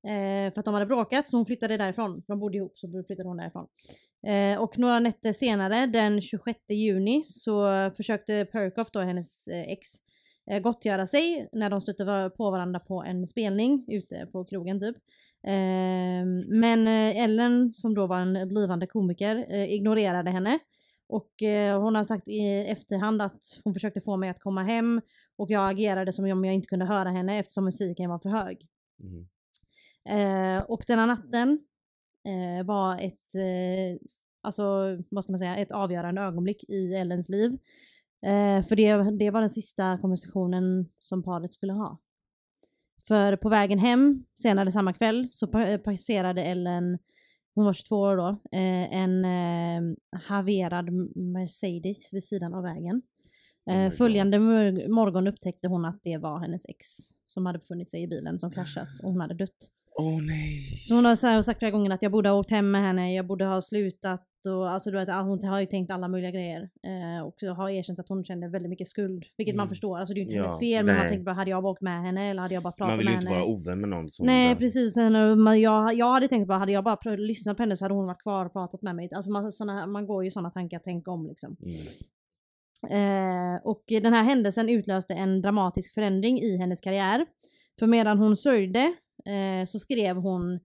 Eh, 0.05 0.53
för 0.53 0.59
att 0.59 0.65
de 0.65 0.75
hade 0.75 0.87
bråkat 0.87 1.29
så 1.29 1.37
hon 1.37 1.47
flyttade 1.47 1.77
därifrån. 1.77 2.23
De 2.27 2.39
bodde 2.39 2.57
ihop 2.57 2.79
så 2.79 3.05
flyttade 3.07 3.29
hon 3.29 3.37
därifrån. 3.37 3.67
Eh, 4.27 4.61
och 4.61 4.79
några 4.79 5.01
nätter 5.01 5.33
senare, 5.33 5.87
den 5.87 6.23
26 6.23 6.59
juni, 6.69 7.25
så 7.27 7.65
försökte 7.97 8.45
Perkoff 8.53 8.91
då, 8.91 9.01
hennes 9.01 9.49
eh, 9.49 9.69
ex, 9.69 9.89
eh, 10.51 10.61
gottgöra 10.63 11.07
sig 11.07 11.49
när 11.53 11.71
de 11.71 11.81
stötte 11.81 12.31
på 12.37 12.51
varandra 12.51 12.81
på 12.81 13.03
en 13.03 13.27
spelning 13.27 13.85
ute 13.89 14.27
på 14.33 14.45
krogen 14.45 14.81
typ. 14.81 14.97
Eh, 15.47 16.25
men 16.49 16.87
eh, 16.87 17.25
Ellen, 17.25 17.73
som 17.73 17.95
då 17.95 18.07
var 18.07 18.19
en 18.19 18.49
blivande 18.49 18.87
komiker, 18.87 19.47
eh, 19.49 19.73
ignorerade 19.73 20.31
henne. 20.31 20.59
Och 21.09 21.43
eh, 21.43 21.83
hon 21.83 21.95
har 21.95 22.05
sagt 22.05 22.29
i 22.29 22.41
efterhand 22.69 23.23
att 23.23 23.61
hon 23.65 23.75
försökte 23.75 24.01
få 24.01 24.17
mig 24.17 24.31
att 24.31 24.41
komma 24.41 24.63
hem 24.63 25.01
och 25.37 25.51
jag 25.51 25.71
agerade 25.71 26.13
som 26.13 26.25
om 26.25 26.45
jag 26.45 26.55
inte 26.55 26.67
kunde 26.67 26.85
höra 26.85 27.11
henne 27.11 27.39
eftersom 27.39 27.65
musiken 27.65 28.11
var 28.11 28.19
för 28.19 28.29
hög. 28.29 28.67
Mm. 29.03 29.29
Eh, 30.09 30.65
och 30.65 30.85
denna 30.87 31.07
natten 31.07 31.59
eh, 32.27 32.67
var 32.67 32.99
ett, 32.99 33.35
eh, 33.35 34.07
alltså 34.43 34.97
ska 35.23 35.33
man 35.33 35.39
säga, 35.39 35.57
ett 35.57 35.73
avgörande 35.73 36.21
ögonblick 36.21 36.65
i 36.69 36.95
Ellens 36.95 37.29
liv. 37.29 37.53
Eh, 38.27 38.63
för 38.63 38.77
det, 38.77 39.19
det 39.19 39.31
var 39.31 39.41
den 39.41 39.51
sista 39.51 39.99
konversationen 39.99 40.89
som 40.99 41.23
paret 41.23 41.55
skulle 41.55 41.73
ha. 41.73 41.99
För 43.09 43.37
på 43.37 43.49
vägen 43.49 43.79
hem 43.79 44.25
senare 44.35 44.73
samma 44.73 44.93
kväll 44.93 45.29
så 45.31 45.47
pa- 45.47 45.79
passerade 45.79 46.43
Ellen, 46.45 46.99
hon 47.55 47.65
var 47.65 47.73
22 47.73 47.97
år 48.01 48.17
då, 48.17 48.29
eh, 48.53 48.95
en 48.97 49.25
eh, 49.25 49.97
haverad 50.29 50.91
Mercedes 51.17 52.13
vid 52.13 52.25
sidan 52.25 52.55
av 52.55 52.63
vägen. 52.63 53.03
Oh 53.67 53.75
Eh, 53.75 53.91
följande 53.91 54.39
mor- 54.39 54.89
morgon 54.89 55.27
upptäckte 55.27 55.69
hon 55.69 55.85
att 55.85 56.01
det 56.03 56.17
var 56.19 56.39
hennes 56.39 56.67
ex 56.69 56.87
som 57.27 57.47
hade 57.47 57.59
befunnit 57.59 57.91
sig 57.91 58.03
i 58.03 58.07
bilen 58.09 58.39
som 58.39 58.51
kraschat 58.51 58.89
och 59.03 59.11
hon 59.13 59.21
hade 59.21 59.35
dött. 59.35 59.71
Åh 60.01 60.23
nej. 60.23 60.61
Så 60.89 60.95
hon 60.95 61.05
har 61.05 61.17
så 61.17 61.27
här 61.27 61.43
sagt 61.43 61.59
flera 61.59 61.71
gånger 61.73 61.91
att 61.91 62.03
jag 62.03 62.13
borde 62.13 62.29
ha 62.29 62.37
åkt 62.37 62.51
hem 62.51 62.71
med 62.71 62.83
henne, 62.83 63.15
jag 63.15 63.27
borde 63.27 63.45
ha 63.45 63.63
slutat 63.63 64.27
och 64.49 64.71
alltså 64.71 64.91
du 64.91 64.97
vet, 64.99 65.09
hon 65.09 65.45
har 65.45 65.61
ju 65.61 65.67
tänkt 65.67 65.91
alla 65.91 66.09
möjliga 66.09 66.31
grejer. 66.31 66.61
Eh, 66.63 67.27
och 67.27 67.57
har 67.57 67.69
erkänt 67.71 67.99
att 67.99 68.09
hon 68.09 68.25
kände 68.25 68.49
väldigt 68.49 68.71
mycket 68.71 68.89
skuld, 68.89 69.25
vilket 69.37 69.55
man 69.57 69.63
Mm. 69.65 69.69
förstår. 69.69 69.99
Alltså 69.99 70.15
det 70.15 70.19
är 70.21 70.23
ju 70.23 70.27
inte 70.27 70.35
Ja, 70.37 70.43
hennes 70.43 70.59
fel 70.59 70.87
men 70.87 70.97
man 70.97 71.09
tänkte 71.09 71.25
bara, 71.25 71.35
hade 71.35 71.51
jag 71.51 71.65
åkt 71.65 71.83
med 71.83 72.03
henne 72.03 72.31
eller 72.31 72.43
hade 72.43 72.55
jag 72.55 72.63
bara 72.63 72.73
pratat 72.73 72.89
Man 72.89 72.99
vill 72.99 73.07
med 73.07 73.13
ju 73.13 73.17
inte 73.17 73.29
henne? 73.29 73.41
vara 73.41 73.51
ovän 73.53 73.81
med 73.81 73.89
någon 73.89 74.11
som 74.11 74.27
Nej 74.27 74.57
precis, 74.57 74.97
eh, 74.97 75.37
man- 75.37 75.61
jag, 75.61 75.95
jag 75.95 76.13
hade 76.13 76.29
tänkt 76.29 76.49
bara, 76.49 76.59
hade 76.59 76.73
jag 76.73 76.85
bara 76.85 77.15
lyssnat 77.17 77.57
på 77.57 77.63
henne 77.63 77.77
så 77.77 77.85
hade 77.85 77.95
hon 77.95 78.07
varit 78.07 78.23
kvar 78.23 78.47
och 78.47 78.53
pratat 78.53 78.83
med 78.83 78.97
mig. 78.97 79.09
Alltså 79.15 79.31
man, 79.31 79.53
såna, 79.53 79.87
man 79.87 80.07
går 80.07 80.25
ju 80.25 80.31
sådana 80.31 80.51
tankar, 80.51 80.81
tänk 80.85 81.09
om 81.09 81.27
liksom. 81.27 81.57
Mm. 81.63 81.77
Eh, 82.91 83.61
och 83.65 83.83
den 83.89 84.13
här 84.13 84.25
händelsen 84.25 84.69
utlöste 84.69 85.15
en 85.15 85.43
dramatisk 85.43 85.95
förändring 85.95 86.41
i 86.41 86.57
hennes 86.57 86.81
karriär. 86.81 87.27
För 87.79 87.87
medan 87.87 88.19
hon 88.19 88.37
sörjde 88.37 88.93
eh, 89.25 89.67
så 89.67 89.79
skrev 89.79 90.17
hon 90.17 90.61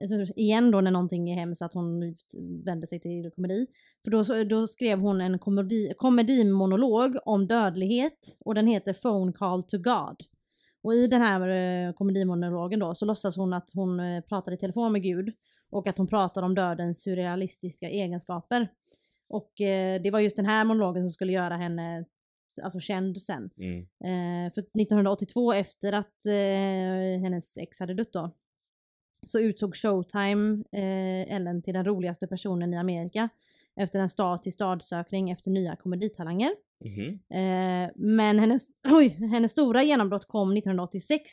alltså, 0.00 0.32
igen 0.36 0.70
då 0.70 0.80
när 0.80 0.90
någonting 0.90 1.30
är 1.30 1.34
hemskt 1.34 1.62
att 1.62 1.74
hon 1.74 2.16
vände 2.64 2.86
sig 2.86 3.00
till 3.00 3.30
komedi. 3.34 3.66
För 4.04 4.10
då, 4.10 4.44
då 4.44 4.66
skrev 4.66 4.98
hon 4.98 5.20
en 5.20 5.38
komedi, 5.38 5.92
komedimonolog 5.96 7.16
om 7.24 7.46
dödlighet 7.46 8.36
och 8.40 8.54
den 8.54 8.66
heter 8.66 8.92
Phone 8.92 9.32
Call 9.32 9.62
to 9.62 9.78
God. 9.78 10.16
Och 10.82 10.94
i 10.94 11.06
den 11.06 11.22
här 11.22 11.48
eh, 11.48 11.92
komedimonologen 11.92 12.80
då 12.80 12.94
så 12.94 13.04
låtsas 13.04 13.36
hon 13.36 13.52
att 13.52 13.70
hon 13.74 14.00
eh, 14.00 14.20
pratar 14.20 14.52
i 14.52 14.56
telefon 14.56 14.92
med 14.92 15.02
Gud 15.02 15.32
och 15.70 15.86
att 15.86 15.98
hon 15.98 16.06
pratar 16.06 16.42
om 16.42 16.54
dödens 16.54 17.02
surrealistiska 17.02 17.88
egenskaper. 17.88 18.68
Och 19.28 19.60
eh, 19.60 20.02
det 20.02 20.10
var 20.10 20.20
just 20.20 20.36
den 20.36 20.46
här 20.46 20.64
monologen 20.64 21.04
som 21.04 21.10
skulle 21.10 21.32
göra 21.32 21.56
henne 21.56 22.04
alltså 22.62 22.80
känd 22.80 23.22
sen. 23.22 23.50
Mm. 23.58 23.78
Eh, 23.80 24.52
för 24.54 24.60
1982 24.60 25.52
efter 25.52 25.92
att 25.92 26.26
eh, 26.26 27.22
hennes 27.22 27.58
ex 27.58 27.80
hade 27.80 27.94
dött 27.94 28.12
då 28.12 28.30
så 29.26 29.40
utsåg 29.40 29.76
Showtime 29.76 30.64
eh, 30.72 31.34
Ellen 31.34 31.62
till 31.62 31.74
den 31.74 31.84
roligaste 31.84 32.26
personen 32.26 32.74
i 32.74 32.76
Amerika 32.76 33.28
efter 33.76 33.98
en 33.98 34.08
stad 34.08 34.42
till 34.42 34.52
stadsökning 34.52 35.30
efter 35.30 35.50
nya 35.50 35.76
komeditalanger. 35.76 36.50
Mhm. 36.84 37.18
Eh, 37.30 37.90
men 37.96 38.38
hennes, 38.38 38.68
oj, 38.88 39.08
hennes 39.08 39.52
stora 39.52 39.82
genombrott 39.82 40.28
kom 40.28 40.52
1986. 40.52 41.30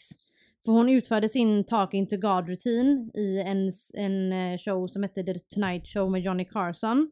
För 0.66 0.72
hon 0.72 0.90
utförde 0.90 1.30
sin 1.30 1.64
Talking 1.64 2.08
to 2.08 2.18
God-rutin 2.18 3.12
i 3.14 3.40
en, 3.40 3.72
en 3.94 4.34
eh, 4.34 4.58
show 4.58 4.88
som 4.88 5.04
hette 5.04 5.24
The 5.24 5.40
Tonight 5.40 5.88
Show 5.88 6.12
med 6.12 6.22
Johnny 6.22 6.46
Carson. 6.46 7.12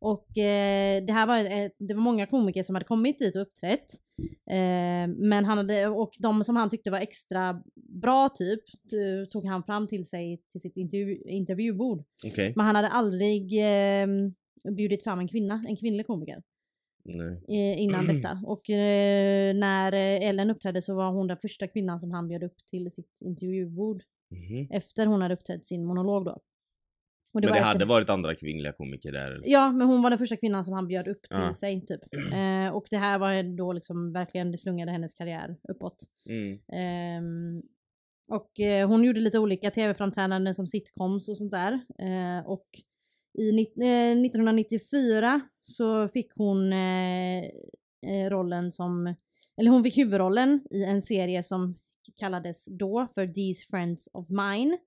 Och 0.00 0.38
eh, 0.38 1.04
det 1.04 1.12
här 1.12 1.26
var, 1.26 1.38
eh, 1.38 1.70
det 1.78 1.94
var 1.94 2.02
många 2.02 2.26
komiker 2.26 2.62
som 2.62 2.74
hade 2.74 2.86
kommit 2.86 3.18
dit 3.18 3.36
och 3.36 3.42
uppträtt. 3.42 3.86
Eh, 4.50 5.08
men 5.16 5.44
han 5.44 5.58
hade, 5.58 5.86
och 5.88 6.12
de 6.18 6.44
som 6.44 6.56
han 6.56 6.70
tyckte 6.70 6.90
var 6.90 6.98
extra 6.98 7.62
bra 7.74 8.28
typ, 8.28 8.60
tog 9.32 9.46
han 9.46 9.62
fram 9.62 9.88
till 9.88 10.08
sig 10.08 10.42
till 10.52 10.60
sitt 10.60 10.76
intervju, 10.76 11.22
intervjubord. 11.26 12.04
Okej. 12.26 12.52
Men 12.56 12.66
han 12.66 12.76
hade 12.76 12.88
aldrig 12.88 13.58
eh, 13.58 14.06
bjudit 14.76 15.04
fram 15.04 15.18
en 15.18 15.28
kvinna, 15.28 15.64
en 15.68 15.76
kvinnlig 15.76 16.06
komiker 16.06 16.42
eh, 17.48 17.80
innan 17.80 18.06
detta. 18.14 18.40
Och 18.44 18.70
eh, 18.70 19.54
när 19.54 19.92
eh, 19.92 20.28
Ellen 20.28 20.50
uppträdde 20.50 20.82
så 20.82 20.94
var 20.94 21.12
hon 21.12 21.26
den 21.26 21.36
första 21.36 21.68
kvinnan 21.68 22.00
som 22.00 22.10
han 22.10 22.28
bjöd 22.28 22.42
upp 22.42 22.56
till 22.70 22.90
sitt 22.92 23.18
intervjubord. 23.20 24.02
Mhm. 24.30 24.66
Efter 24.70 25.06
hon 25.06 25.22
hade 25.22 25.34
uppträtt 25.34 25.66
sin 25.66 25.84
monolog 25.84 26.24
då. 26.24 26.40
Och 27.32 27.40
Men 27.44 27.52
det 27.52 27.60
hade 27.60 27.84
varit 27.84 28.08
andra 28.08 28.34
kvinnliga 28.34 28.72
komiker 28.72 29.12
där? 29.12 29.30
eller? 29.30 29.48
Ja, 29.48 29.72
men 29.72 29.86
hon 29.86 30.02
var 30.02 30.10
den 30.10 30.18
första 30.18 30.36
kvinnan 30.36 30.64
som 30.64 30.74
han 30.74 30.86
bjöd 30.88 31.08
upp 31.08 31.22
till 31.22 31.38
Ja. 31.38 31.54
sig 31.54 31.86
typ. 31.86 32.00
Eh, 32.32 32.68
och 32.74 32.86
det 32.90 32.96
här 32.98 33.18
var 33.18 33.56
då 33.56 33.72
liksom 33.72 34.12
verkligen, 34.12 34.52
det 34.52 34.58
slungade 34.58 34.92
hennes 34.92 35.14
karriär 35.14 35.56
uppåt. 35.68 35.96
Mm. 36.28 36.58
Ehm, 36.72 37.62
och 38.32 38.60
eh, 38.60 38.88
hon 38.88 39.04
gjorde 39.04 39.20
lite 39.20 39.38
olika 39.38 39.70
tv-framträdanden 39.70 40.54
som 40.54 40.66
sitcoms 40.66 41.28
och 41.28 41.38
sånt 41.38 41.52
där. 41.52 41.72
Eh, 41.98 42.46
och 42.46 42.66
i 43.38 43.52
nitt- 43.52 43.78
eh, 43.82 44.16
1994 44.24 45.40
så 45.64 46.08
fick 46.08 46.32
hon 46.34 46.72
eh, 46.72 47.38
eh, 48.06 48.30
rollen 48.30 48.72
som, 48.72 49.14
eller 49.60 49.70
hon 49.70 49.82
fick 49.84 49.98
huvudrollen 49.98 50.60
i 50.70 50.84
en 50.84 51.02
serie 51.02 51.42
som 51.42 51.78
kallades 52.16 52.66
då 52.78 53.08
för 53.14 53.26
These 53.26 53.66
Friends 53.70 54.08
of 54.12 54.26
Mine. 54.28 54.78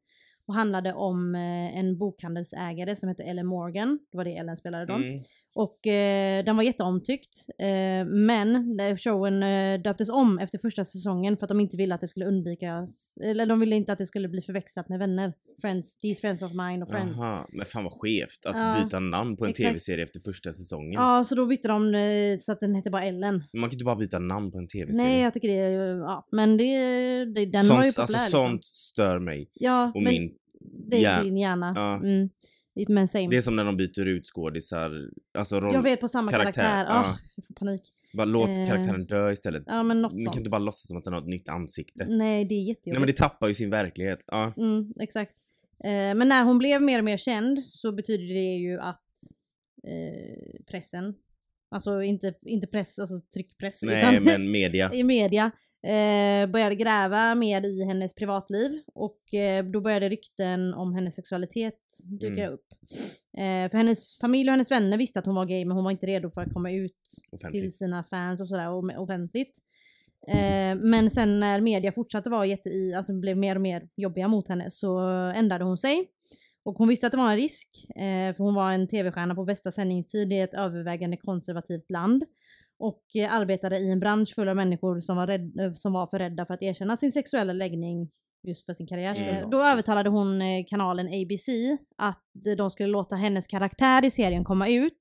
Och 0.47 0.53
handlade 0.53 0.93
om 0.93 1.35
eh, 1.35 1.77
en 1.77 1.97
bokhandelsägare 1.97 2.95
som 2.95 3.09
hette 3.09 3.23
Ellen 3.23 3.45
Morgan. 3.45 3.99
Det 4.11 4.17
var 4.17 4.25
det 4.25 4.37
Ellen 4.37 4.57
spelade 4.57 4.85
då. 4.85 4.93
Mm. 4.93 5.19
Och 5.55 5.87
eh, 5.87 6.43
den 6.43 6.55
var 6.55 6.63
jätteomtyckt. 6.63 7.45
Eh, 7.59 8.05
men 8.05 8.77
showen 8.97 9.43
eh, 9.43 9.81
döptes 9.81 10.09
om 10.09 10.39
efter 10.39 10.57
första 10.57 10.83
säsongen 10.83 11.37
för 11.37 11.45
att 11.45 11.49
de 11.49 11.59
inte 11.59 11.77
ville 11.77 11.95
att 11.95 12.01
det 12.01 12.07
skulle 12.07 12.25
undvikas, 12.25 13.17
eller 13.23 13.45
de 13.45 13.59
ville 13.59 13.75
inte 13.75 13.91
att 13.93 13.97
det 13.97 14.05
skulle 14.05 14.27
bli 14.27 14.41
förväxlat 14.41 14.89
med 14.89 14.99
vänner. 14.99 15.33
Friends, 15.61 15.99
These 15.99 16.21
Friends 16.21 16.41
of 16.41 16.51
Mine 16.53 16.83
och 16.85 16.89
Friends. 16.91 17.19
Aha, 17.19 17.47
men 17.51 17.65
fan 17.65 17.83
vad 17.83 17.93
skevt 17.93 18.45
att 18.45 18.55
Ja, 18.55 18.83
byta 18.83 18.99
namn 18.99 19.37
på 19.37 19.45
en 19.45 19.53
tv-serie 19.53 20.03
efter 20.03 20.19
första 20.19 20.51
säsongen. 20.53 20.93
Ja, 20.93 21.23
så 21.23 21.35
då 21.35 21.45
bytte 21.45 21.67
de 21.67 21.95
eh, 21.95 22.37
så 22.39 22.51
att 22.51 22.59
den 22.59 22.75
hette 22.75 22.89
bara 22.89 23.03
Ellen. 23.03 23.43
Man 23.53 23.69
kan 23.69 23.75
inte 23.75 23.85
bara 23.85 23.95
byta 23.95 24.19
namn 24.19 24.51
på 24.51 24.57
en 24.57 24.67
tv-serie. 24.67 25.07
Nej, 25.09 25.21
jag 25.21 25.33
tycker 25.33 25.47
det, 25.47 25.53
är- 25.59 25.97
ja, 25.97 26.27
men 26.31 26.57
det, 26.57 26.65
det 27.25 27.45
den 27.45 27.63
sånt, 27.63 27.77
var 27.77 27.85
ju 27.85 27.91
populär 27.91 28.01
alltså, 28.01 28.13
liksom. 28.17 28.43
sånt 28.51 28.65
stör 28.65 29.19
mig. 29.19 29.49
Ja, 29.53 29.91
Och 29.95 30.01
men 30.01 30.13
min, 30.13 30.33
det 30.89 31.03
är 31.03 31.23
din 31.23 31.37
hjärna. 31.37 31.73
Ja. 31.75 31.95
Mm. 31.95 32.29
Men 32.87 33.07
same. 33.07 33.27
det 33.27 33.37
är 33.37 33.41
som 33.41 33.55
när 33.55 33.65
de 33.65 33.77
byter 33.77 34.07
ut 34.07 34.25
skådisar. 34.25 35.09
Alltså 35.37 35.59
roll, 35.59 35.73
jag 35.73 35.83
vet 35.83 35.99
på 35.99 36.07
samma 36.07 36.31
karaktär, 36.31 36.61
karaktär. 36.61 36.93
Ja, 36.93 37.17
jag 37.35 37.45
får 37.45 37.53
panik. 37.53 37.81
bara 38.13 38.25
låt 38.25 38.49
eh, 38.49 38.67
karaktären 38.67 39.05
dö 39.05 39.31
istället. 39.31 39.63
Ja, 39.65 39.83
men 39.83 40.01
något 40.01 40.11
sånt. 40.11 40.33
kan 40.33 40.37
inte 40.37 40.49
bara 40.49 40.59
låtsas 40.59 40.87
som 40.87 40.97
att 40.97 41.03
den 41.03 41.13
har 41.13 41.21
ett 41.21 41.27
nytt 41.27 41.49
ansikte. 41.49 42.05
Nej, 42.05 42.45
det 42.45 42.55
är 42.55 42.59
jättejobbigt. 42.59 42.85
Nej 42.85 42.99
men 42.99 43.07
det 43.07 43.17
tappar 43.17 43.47
ju 43.47 43.53
sin 43.53 43.69
verklighet. 43.69 44.23
Ja. 44.27 44.53
Mm, 44.57 44.93
exakt. 44.99 45.33
Eh, 45.83 45.89
men 45.89 46.27
när 46.27 46.43
hon 46.43 46.57
blev 46.57 46.81
mer 46.81 46.99
och 46.99 47.05
mer 47.05 47.17
känd 47.17 47.63
så 47.71 47.91
betyder 47.91 48.33
det 48.33 48.55
ju 48.55 48.79
att 48.79 49.03
eh, 49.87 50.63
pressen, 50.71 51.15
alltså 51.71 52.01
inte, 52.01 52.33
inte 52.41 52.67
press, 52.67 52.99
alltså 52.99 53.21
tryckpress, 53.33 53.83
Nej 53.83 53.97
utan 53.97 54.23
men 54.23 54.51
media. 54.51 54.91
i 54.93 55.03
media 55.03 55.51
eh, 55.83 56.47
började 56.47 56.75
gräva 56.75 57.35
mer 57.35 57.65
i 57.65 57.85
hennes 57.85 58.15
privatliv 58.15 58.81
och 58.93 59.33
eh, 59.33 59.65
då 59.65 59.81
började 59.81 60.09
rykten 60.09 60.73
om 60.73 60.93
hennes 60.93 61.15
sexualitet 61.15 61.79
dyka 62.03 62.43
Mm. 62.43 62.53
upp. 62.53 62.65
Eh, 63.37 63.71
för 63.71 63.77
hennes 63.77 64.17
familj 64.19 64.49
och 64.49 64.53
hennes 64.53 64.71
vänner 64.71 64.97
visste 64.97 65.19
att 65.19 65.25
hon 65.25 65.35
var 65.35 65.45
gay 65.45 65.65
men 65.65 65.75
hon 65.75 65.83
var 65.83 65.91
inte 65.91 66.05
redo 66.05 66.29
för 66.31 66.41
att 66.41 66.53
komma 66.53 66.71
ut 66.71 66.95
till 67.29 67.35
Offentligt. 67.35 67.75
sina 67.75 68.03
fans 68.03 68.41
och 68.41 68.47
sådär 68.47 68.69
och 68.69 69.01
offentligt. 69.03 69.57
Eh, 70.27 70.75
men 70.75 71.09
sen 71.09 71.39
när 71.39 71.61
media 71.61 71.91
fortsatte 71.91 72.29
vara 72.29 72.45
jätte 72.45 72.69
i, 72.69 72.93
alltså 72.93 73.13
blev 73.13 73.37
mer 73.37 73.55
och 73.55 73.61
mer 73.61 73.87
jobbiga 73.95 74.27
mot 74.27 74.47
henne 74.47 74.71
så 74.71 74.99
ändrade 75.35 75.63
hon 75.63 75.77
sig. 75.77 76.09
Och 76.65 76.75
hon 76.75 76.87
visste 76.87 77.05
att 77.07 77.11
det 77.11 77.17
var 77.17 77.31
en 77.31 77.35
risk, 77.37 77.69
eh, 77.95 78.33
för 78.35 78.37
hon 78.43 78.55
var 78.55 78.71
en 78.71 78.87
tv-stjärna 78.87 79.35
på 79.35 79.43
bästa 79.45 79.71
sändningstid 79.71 80.33
i 80.33 80.39
ett 80.39 80.53
övervägande 80.53 81.17
konservativt 81.17 81.91
land. 81.91 82.23
Och 82.79 83.03
eh, 83.15 83.33
arbetade 83.33 83.77
i 83.79 83.91
en 83.91 83.99
bransch 83.99 84.35
full 84.35 84.49
av 84.49 84.55
människor 84.55 85.01
som 85.01 85.17
var, 85.17 85.27
rädd, 85.27 85.73
som 85.77 85.93
var 85.93 86.07
för 86.07 86.19
rädda 86.19 86.45
för 86.45 86.53
att 86.53 86.61
erkänna 86.61 86.97
sin 86.97 87.11
sexuella 87.11 87.53
läggning 87.53 88.11
just 88.43 88.65
för 88.65 88.73
sin 88.73 88.87
karriär. 88.87 89.15
Mm. 89.15 89.35
Eh, 89.43 89.49
Då 89.49 89.63
övertalade 89.63 90.09
hon 90.09 90.41
eh, 90.41 90.65
kanalen 90.67 91.07
ABC 91.07 91.47
att 91.97 92.45
eh, 92.47 92.55
de 92.57 92.69
skulle 92.69 92.89
låta 92.89 93.15
hennes 93.15 93.47
karaktär 93.47 94.05
i 94.05 94.09
serien 94.11 94.43
komma 94.43 94.69
ut. 94.69 94.97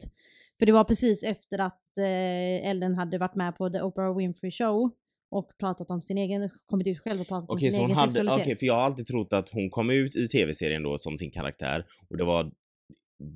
För 0.59 0.67
det 0.67 0.73
var 0.73 0.85
precis 0.85 1.23
efter 1.23 1.59
att 1.59 1.99
eh, 1.99 2.71
Ellen 2.71 2.95
hade 2.95 3.19
varit 3.19 3.35
med 3.35 3.57
på 3.57 3.71
The 3.71 3.81
Oprah 3.81 4.17
Winfrey 4.17 4.51
Show 4.51 4.91
och 5.31 5.51
pratat 5.59 5.91
om 5.91 6.03
sin 6.03 6.19
egen, 6.19 6.51
kommit 6.67 6.87
ut 6.87 7.01
själv 7.01 7.21
och 7.21 7.29
pratat 7.29 7.51
om 7.51 7.57
Okej, 7.57 7.71
sin 7.71 7.81
egen 7.85 7.97
hade, 7.97 8.13
sexualitet. 8.13 8.47
okej, 8.47 8.57
för 8.57 8.67
jag 8.67 8.75
har 8.75 8.83
alltid 8.83 9.07
trott 9.07 9.33
att 9.33 9.51
hon 9.51 9.71
kom 9.71 9.91
ut 9.91 10.17
i 10.17 10.29
tv-serien 10.29 10.83
då 10.83 10.99
som 10.99 11.17
sin 11.19 11.31
karaktär 11.31 11.85
och 12.11 12.17
det 12.17 12.25
var 12.25 12.51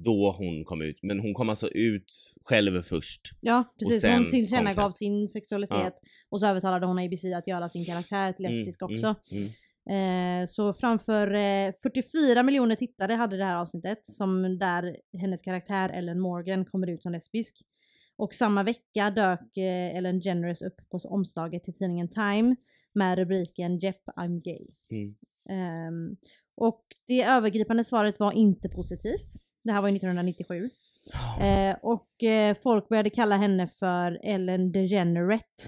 då 0.04 0.34
hon 0.38 0.64
kom 0.64 0.82
ut. 0.82 0.98
Men 1.02 1.20
hon 1.20 1.34
kom 1.34 1.48
alltså 1.48 1.68
ut 1.68 2.12
själv 2.44 2.82
först. 2.82 3.20
Ja, 3.40 3.75
precis. 3.78 4.04
Hon 4.04 4.30
tillkännagav 4.30 4.90
sin 4.90 5.28
sexualitet 5.28 5.94
och 6.28 6.40
så 6.40 6.46
övertalade 6.46 6.86
hon 6.86 6.98
ABC 6.98 7.25
att 7.36 7.46
göra 7.48 7.68
sin 7.68 7.84
karaktär 7.84 8.32
till 8.32 8.42
lesbisk 8.42 8.82
Mm, 8.82 8.94
också. 8.94 9.06
Mm, 9.06 9.42
mm. 9.42 9.48
Eh, 9.90 10.47
så 10.47 10.73
framför 10.73 11.35
eh, 11.35 11.73
44 11.83 12.43
miljoner 12.43 12.75
tittare 12.75 13.12
hade 13.12 13.37
det 13.37 13.45
här 13.45 13.57
avsnittet 13.57 14.07
som 14.07 14.59
där 14.59 14.97
hennes 15.19 15.43
karaktär 15.43 15.88
Ellen 15.88 16.21
Morgan 16.21 16.64
kommer 16.64 16.90
ut 16.90 17.02
som 17.02 17.12
lesbisk. 17.12 17.62
Och 18.16 18.35
samma 18.35 18.62
vecka 18.62 19.11
dök 19.11 19.57
eh, 19.57 19.97
Ellen 19.97 20.19
DeGeneres 20.19 20.62
upp 20.62 20.76
på 20.90 20.99
omslaget 21.05 21.64
till 21.64 21.75
tidningen 21.75 22.09
Time 22.09 22.57
med 22.95 23.19
rubriken 23.19 23.78
Jeff 23.78 24.02
I'm 24.16 24.40
gay. 24.40 24.66
Mm. 24.90 25.14
Ehm, 25.49 26.16
och 26.57 26.85
det 27.07 27.23
övergripande 27.23 27.85
svaret 27.85 28.21
var 28.21 28.33
inte 28.33 28.69
positivt. 28.69 29.33
Det 29.64 29.73
här 29.73 29.83
var 29.83 29.88
ju 29.88 29.97
1997. 29.97 30.71
Eh, 31.40 31.76
och 31.83 32.23
eh, 32.23 32.57
folk 32.62 32.88
började 32.88 33.11
kalla 33.11 33.37
henne 33.37 33.69
för 33.69 34.21
Ellen 34.23 34.73
DeGenerate. 34.73 35.64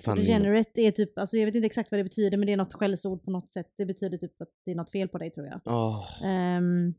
Fan 0.00 0.16
Degenerate 0.18 0.80
är 0.80 0.90
typ, 0.90 1.18
alltså 1.18 1.36
jag 1.36 1.46
vet 1.46 1.54
inte 1.54 1.66
exakt 1.66 1.90
vad 1.90 2.00
det 2.00 2.04
betyder 2.04 2.38
men 2.38 2.46
det 2.46 2.52
är 2.52 2.56
något 2.56 2.74
skällsord 2.74 3.24
på 3.24 3.30
något 3.30 3.50
sätt. 3.50 3.66
Det 3.78 3.86
betyder 3.86 4.18
typ 4.18 4.42
att 4.42 4.48
det 4.64 4.70
är 4.70 4.74
något 4.74 4.90
fel 4.90 5.08
på 5.08 5.18
dig 5.18 5.30
tror 5.30 5.46
jag. 5.46 5.60
Åh, 5.64 6.04
Ehm, 6.24 6.94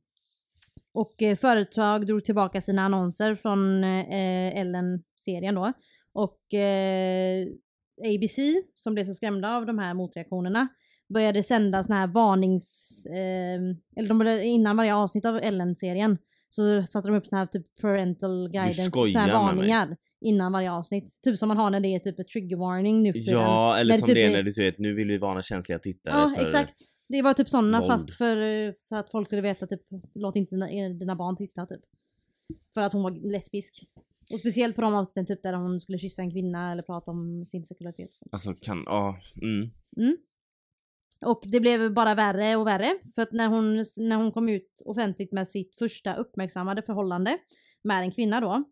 och 0.94 1.22
eh, 1.22 1.36
företag 1.36 2.08
drog 2.08 2.26
tillbaka 2.26 2.62
sina 2.62 2.82
annonser 2.82 3.36
från 3.36 3.84
eh, 3.84 4.60
Ellen-serien 4.60 5.56
då. 5.56 5.74
Och 6.14 6.54
eh, 6.54 7.48
ABC, 8.06 8.40
som 8.74 8.94
blev 8.94 9.06
så 9.06 9.14
skrämda 9.14 9.56
av 9.56 9.66
de 9.66 9.80
här 9.80 9.94
motreaktionerna, 9.94 10.68
började 11.14 11.44
sända 11.44 11.84
såna 11.84 12.00
här 12.00 12.08
varnings... 12.08 12.90
ehm, 13.06 13.76
eller 13.96 14.10
de 14.10 14.18
började, 14.18 14.44
innan 14.46 14.78
varje 14.78 14.96
avsnitt 14.96 15.26
av 15.26 15.36
Ellen-serien 15.38 16.18
så 16.50 16.84
satte 16.84 17.08
de 17.08 17.18
upp 17.18 17.28
såna 17.28 17.40
här 17.40 17.46
typ 17.48 17.82
parental 17.82 18.50
guidance, 18.52 18.82
skojar 18.82 19.14
så 19.14 19.20
här 19.20 19.28
med 19.28 19.56
mig. 19.58 19.98
Innan 20.24 20.51
varje 20.51 20.72
avsnitt. 20.72 21.22
Typ 21.24 21.38
som 21.38 21.48
man 21.48 21.58
har 21.58 21.70
när 21.70 21.80
det 21.80 21.88
är 21.88 22.00
typ 22.00 22.20
ett 22.20 22.27
trigger 22.27 22.58
warning 22.58 23.03
nu 23.03 23.13
för. 23.13 23.32
Ja, 23.32 23.77
eller 23.77 23.86
När 23.89 23.94
det 23.94 24.00
som 24.00 24.08
typ 24.08 24.15
det 24.15 24.24
är 24.24 24.30
är- 24.30 24.34
när 24.34 24.44
du 24.44 24.51
vet, 24.51 24.80
nu 24.80 24.94
vill 24.94 25.08
vi 25.08 25.18
varna 25.18 25.42
känsliga 25.42 25.80
tittare 25.80 26.13
Ja, 26.22 26.34
för... 26.36 26.44
exakt. 26.44 26.77
Det 27.10 27.22
var 27.22 27.34
typ 27.34 27.50
sådana 27.50 27.80
våld. 27.80 27.92
fast 27.92 28.13
för 28.13 28.38
eh, 28.38 28.74
så 28.77 28.96
att 28.96 29.12
folk 29.12 29.27
skulle 29.27 29.42
veta 29.42 29.68
typ, 29.68 29.82
låt 30.13 30.36
inte 30.36 30.56
dina, 30.56 30.89
dina 30.89 31.15
barn 31.15 31.38
titta 31.38 31.65
typ. 31.65 31.82
För 32.74 32.82
att 32.82 32.94
hon 32.94 33.03
var 33.03 33.32
lesbisk. 33.32 33.84
Och 34.34 34.39
speciellt 34.39 34.75
på 34.75 34.82
de 34.82 34.94
avsnitten 34.94 35.25
typ 35.25 35.44
där 35.44 35.53
hon 35.53 35.80
skulle 35.80 35.98
kyssa 35.98 36.22
en 36.22 36.32
kvinna 36.32 36.72
eller 36.72 36.82
prata 36.82 37.12
om 37.12 37.46
sin 37.46 37.65
sexualitet. 37.65 38.10
Alltså 38.32 38.53
kan, 38.62 38.84
ja, 38.86 39.18
mm. 39.42 39.72
Mm. 39.98 40.18
Och 41.25 41.42
det 41.46 41.60
blev 41.60 41.94
bara 41.94 42.15
värre 42.15 42.56
och 42.56 42.68
värre 42.68 43.00
för 43.15 43.22
att 43.22 43.32
när 43.32 43.48
hon, 43.48 43.86
när 43.98 44.15
hon 44.15 44.32
kom 44.32 44.50
ut 44.50 44.82
offentligt 44.86 45.32
med 45.32 45.48
sitt 45.50 45.75
första 45.80 46.15
uppmärksammade 46.15 46.82
förhållande 46.82 47.38
med 47.84 48.01
en 48.01 48.12
kvinna 48.12 48.42
då. 48.42 48.63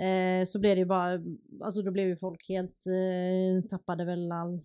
Eh, 0.00 0.46
så 0.46 0.58
blev 0.60 0.76
det 0.76 0.80
ju 0.80 0.86
bara, 0.86 1.20
alltså 1.64 1.82
då 1.82 1.90
blev 1.90 2.08
ju 2.08 2.16
folk 2.16 2.48
helt, 2.48 2.86
eh, 2.86 3.68
tappade 3.70 4.04
väl 4.04 4.32
all, 4.32 4.60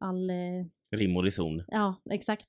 all 0.00 0.30
eh, 0.30 0.96
Rim 0.96 1.16
och 1.16 1.24
reson. 1.24 1.64
Ja, 1.68 2.02
exakt. 2.10 2.46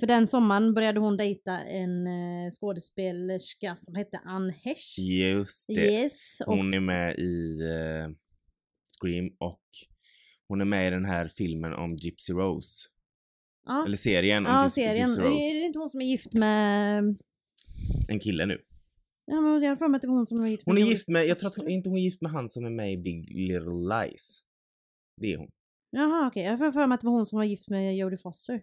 För 0.00 0.06
den 0.06 0.26
sommaren 0.26 0.74
började 0.74 1.00
hon 1.00 1.16
dejta 1.16 1.58
en 1.60 2.06
eh, 2.06 2.50
skådespelerska 2.50 3.76
som 3.76 3.94
hette 3.94 4.18
Ann 4.24 4.50
Hesh. 4.50 5.00
Just 5.00 5.66
det. 5.74 5.92
Yes. 5.92 6.40
Och, 6.46 6.56
Hon 6.56 6.74
är 6.74 6.80
med 6.80 7.18
i 7.18 7.58
eh, 7.62 8.08
Scream 9.00 9.30
och 9.38 9.60
hon 10.48 10.60
är 10.60 10.64
med 10.64 10.86
i 10.88 10.90
den 10.90 11.04
här 11.04 11.26
filmen 11.26 11.72
om 11.74 11.96
Gypsy 11.96 12.32
Rose. 12.32 12.88
ja, 13.66 13.84
Eller 13.86 13.96
serien 13.96 14.46
om 14.46 14.52
ja, 14.52 14.62
Gypsy, 14.64 14.80
serien. 14.80 15.08
Gypsy 15.08 15.22
Är 15.22 15.26
Rose. 15.26 15.58
det 15.58 15.64
inte 15.66 15.78
hon 15.78 15.88
som 15.88 16.00
är 16.00 16.06
gift 16.06 16.32
med... 16.32 16.98
En 18.08 18.20
kille 18.20 18.46
nu. 18.46 18.58
Ja 19.32 19.40
men 19.40 19.62
jag 19.62 19.68
har 19.68 19.76
för 19.76 19.88
mig 19.88 19.96
att 19.96 20.02
det 20.02 20.08
var 20.08 20.14
hon 20.14 20.26
som 20.26 20.44
är 20.44 20.48
gift 20.48 20.62
Hon 20.66 20.74
med 20.74 20.80
är 20.80 20.84
Jodie 20.84 20.94
gift 20.94 21.08
med, 21.08 21.26
jag 21.26 21.38
tror 21.38 21.48
att 21.48 21.56
hon, 21.56 21.68
inte 21.68 21.88
hon 21.88 21.98
är 21.98 22.02
gift 22.02 22.20
med 22.20 22.32
han 22.32 22.48
som 22.48 22.64
är 22.64 22.70
med 22.70 22.92
i 22.92 22.96
Big 22.96 23.30
Little 23.30 23.80
Lies. 23.94 24.40
Det 25.20 25.32
är 25.32 25.36
hon. 25.36 25.50
Jaha 25.90 26.26
okej, 26.28 26.42
jag 26.42 26.58
har 26.58 26.72
för 26.72 26.86
mig 26.86 26.94
att 26.94 27.00
det 27.00 27.06
var 27.06 27.14
hon 27.14 27.26
som 27.26 27.36
var 27.36 27.44
gift 27.44 27.68
med 27.68 27.96
Jodie 27.96 28.18
Foster. 28.18 28.62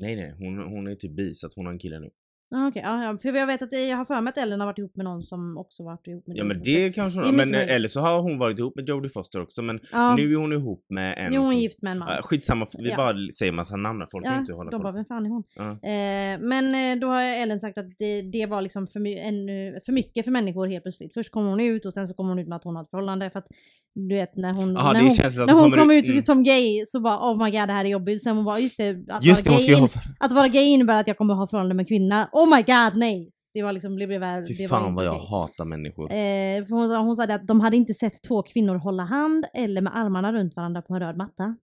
Nej 0.00 0.16
nej, 0.16 0.32
hon, 0.38 0.58
hon 0.58 0.86
är 0.86 0.94
typ 0.94 1.16
bi 1.16 1.34
så 1.34 1.46
att 1.46 1.54
hon 1.54 1.66
har 1.66 1.72
en 1.72 1.78
kille 1.78 2.00
nu. 2.00 2.10
Ja 2.52 2.68
okej, 2.68 2.82
ja, 2.84 3.04
ja, 3.04 3.18
för 3.18 3.32
jag 3.32 3.46
vet 3.46 3.62
att 3.62 3.70
det, 3.70 3.86
jag 3.88 3.96
har 3.96 4.04
för 4.04 4.20
mig 4.20 4.30
att 4.30 4.38
Ellen 4.38 4.60
har 4.60 4.66
varit 4.66 4.78
ihop 4.78 4.96
med 4.96 5.04
någon 5.04 5.22
som 5.22 5.58
också 5.58 5.82
varit 5.84 6.06
ihop 6.06 6.26
med 6.26 6.36
Ja 6.36 6.44
men 6.44 6.62
det 6.62 6.94
kanske 6.94 7.20
hon 7.20 7.28
Det 7.28 7.34
är 7.34 7.36
Men 7.36 7.50
möjligt. 7.50 7.70
eller 7.70 7.88
så 7.88 8.00
har 8.00 8.22
hon 8.22 8.38
varit 8.38 8.58
ihop 8.58 8.76
med 8.76 8.88
Jodie 8.88 9.08
Foster 9.10 9.42
också 9.42 9.62
men 9.62 9.80
Ja, 9.92 10.16
nu 10.16 10.32
är 10.32 10.36
hon 10.36 10.52
ihop 10.52 10.86
med 10.88 11.14
en 11.18 11.32
är 11.34 11.38
hon 11.38 11.46
som... 11.46 11.56
gift 11.56 11.82
med 11.82 11.92
en 11.92 11.98
man. 11.98 12.08
Ja, 12.16 12.22
skitsamma, 12.22 12.66
vi 12.78 12.90
Ja. 12.90 12.96
bara 12.96 13.14
säger 13.38 13.52
massa 13.52 13.76
namn 13.76 14.06
folk 14.12 14.24
kan 14.24 14.34
Ja, 14.34 14.40
inte 14.40 14.52
hålla 14.52 14.70
de 14.70 14.82
bara, 14.82 14.92
på. 14.92 14.96
vem 14.96 15.04
fan 15.04 15.26
är 15.26 15.30
hon? 15.30 15.42
Ja. 15.56 15.70
Eh, 15.70 16.38
men 16.48 16.74
eh, 16.92 17.00
då 17.00 17.06
har 17.06 17.22
Ellen 17.22 17.60
sagt 17.60 17.78
att 17.78 17.86
det, 17.98 18.22
det 18.22 18.46
var 18.46 18.62
liksom 18.62 18.86
för, 18.86 19.00
my- 19.00 19.18
ännu, 19.18 19.80
för 19.86 19.92
mycket 19.92 20.24
för 20.24 20.32
människor 20.32 20.66
helt 20.66 20.82
plötsligt. 20.84 21.14
Först 21.14 21.32
kom 21.32 21.46
hon 21.46 21.60
ut 21.60 21.86
och 21.86 21.94
sen 21.94 22.06
så 22.06 22.14
kom 22.14 22.28
hon 22.28 22.38
ut 22.38 22.48
med 22.48 22.56
att 22.56 22.64
hon 22.64 22.76
har 22.76 22.82
ett 22.82 22.90
förhållande 22.90 23.30
för 23.30 23.38
att 23.38 23.46
du 23.94 24.14
vet 24.14 24.36
när 24.36 24.52
hon, 24.52 24.72
Jaha, 24.74 24.92
när 24.92 25.00
det 25.00 25.06
hon, 25.06 25.46
när 25.46 25.52
hon 25.52 25.62
hon 25.62 25.70
kommer 25.70 25.82
kom 25.82 25.90
ut- 25.90 26.08
mm. 26.08 26.22
som 26.22 26.42
gay 26.42 26.84
så 26.86 27.00
bara 27.00 27.16
oh 27.32 27.44
my 27.44 27.50
god 27.50 27.68
det 27.68 27.72
här 27.72 27.84
är 27.84 27.88
jobbigt. 27.88 28.22
Sen 28.22 28.36
hon 28.36 28.44
bara 28.44 28.58
just 28.58 28.76
det, 28.76 29.04
att, 29.08 29.24
Just 29.24 29.44
det, 29.44 29.50
vara, 29.50 29.60
ska 29.60 29.72
gay 29.72 29.78
in, 29.82 29.88
att 30.20 30.32
vara 30.32 30.48
gay 30.48 30.62
innebär 30.64 31.00
att 31.00 31.06
jag 31.06 31.18
kommer 31.18 31.34
ha 31.34 31.46
förhållande 31.46 31.74
med 31.74 31.82
en 31.82 31.86
kvinna. 31.86 32.28
Oh 32.42 32.56
my 32.56 32.62
god 32.62 32.96
nej! 33.00 33.32
Det 33.54 33.62
var 33.62 33.72
liksom, 33.72 33.98
det 33.98 34.06
blev 34.06 34.20
Fy 34.48 34.54
det 34.54 34.62
var 34.62 34.68
fan 34.68 34.84
inte 34.84 34.96
vad 34.96 35.04
jag 35.04 35.14
okej. 35.16 35.28
hatar 35.30 35.64
människor. 35.64 36.04
Eh, 36.12 36.64
för 36.64 36.74
hon, 36.74 36.88
sa- 36.88 37.02
hon 37.02 37.16
sa 37.16 37.26
det 37.26 37.34
att 37.34 37.46
de 37.46 37.60
hade 37.60 37.76
inte 37.76 37.94
sett 37.94 38.22
två 38.22 38.42
kvinnor 38.42 38.74
hålla 38.76 39.02
hand 39.02 39.46
eller 39.54 39.80
med 39.80 39.96
armarna 39.96 40.32
runt 40.32 40.56
varandra 40.56 40.82
på 40.82 40.94
en 40.94 41.00
röd 41.00 41.16
matta. 41.16 41.56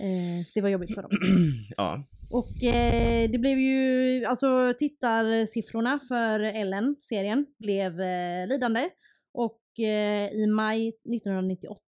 Eh, 0.00 0.44
så 0.44 0.50
det 0.54 0.60
var 0.60 0.68
jobbigt 0.68 0.94
för 0.94 1.02
dem. 1.02 1.10
ja. 1.76 2.02
Och 2.30 2.62
eh, 2.64 3.30
det 3.30 3.38
blev 3.38 3.58
ju, 3.58 4.24
alltså 4.24 4.74
tittarsiffrorna 4.78 5.98
för 6.08 6.40
Ellen, 6.40 6.96
serien, 7.02 7.46
blev 7.58 8.00
eh, 8.00 8.46
lidande. 8.48 8.88
Och 9.34 9.80
eh, 9.80 10.28
i 10.32 10.46
maj 10.46 10.88
1998 10.88 11.80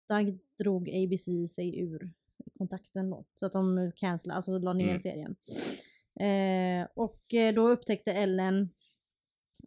drog 0.59 0.89
ABC 0.91 1.25
sig 1.55 1.81
ur 1.81 2.11
kontakten 2.59 3.11
då. 3.11 3.25
Så 3.41 3.47
att 3.47 3.53
de 3.53 3.93
cancellade, 3.97 4.37
alltså 4.37 4.59
la 4.59 4.73
ner 4.73 4.85
Mm. 4.89 4.99
serien. 4.99 5.37
Eh, 6.21 6.87
och 6.97 7.35
eh, 7.35 7.55
då 7.55 7.69
upptäckte 7.69 8.13
Ellen 8.13 8.71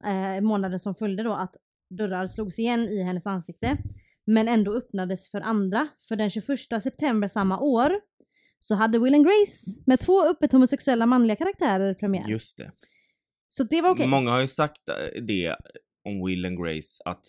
eh, 0.05 0.41
månaden 0.41 0.79
som 0.79 0.95
följde 0.95 1.23
då 1.23 1.33
att 1.33 1.55
dörrar 1.89 2.27
slogs 2.27 2.59
igen 2.59 2.79
i 2.79 3.03
hennes 3.03 3.27
ansikte. 3.27 3.77
Men 4.25 4.47
ändå 4.47 4.73
öppnades 4.77 5.31
för 5.31 5.41
andra. 5.41 5.87
För 6.07 6.15
den 6.15 6.29
21 6.29 6.59
september 6.83 7.27
samma 7.27 7.59
år 7.59 7.91
så 8.59 8.75
hade 8.75 8.99
Will 8.99 9.15
and 9.15 9.25
Grace 9.25 9.81
med 9.85 9.99
två 9.99 10.25
öppet 10.25 10.51
homosexuella 10.51 11.05
manliga 11.05 11.35
karaktärer 11.35 11.93
premiär. 11.93 12.27
Just 12.27 12.57
det. 12.57 12.71
Så 13.49 13.63
det 13.63 13.81
var 13.81 13.89
okej. 13.89 14.07
Många 14.07 14.31
har 14.31 14.41
ju 14.41 14.47
sagt 14.47 14.89
eh, 14.89 15.21
det 15.21 15.55
om 16.03 16.25
Will 16.25 16.45
and 16.45 16.57
Grace 16.63 17.01
att 17.05 17.23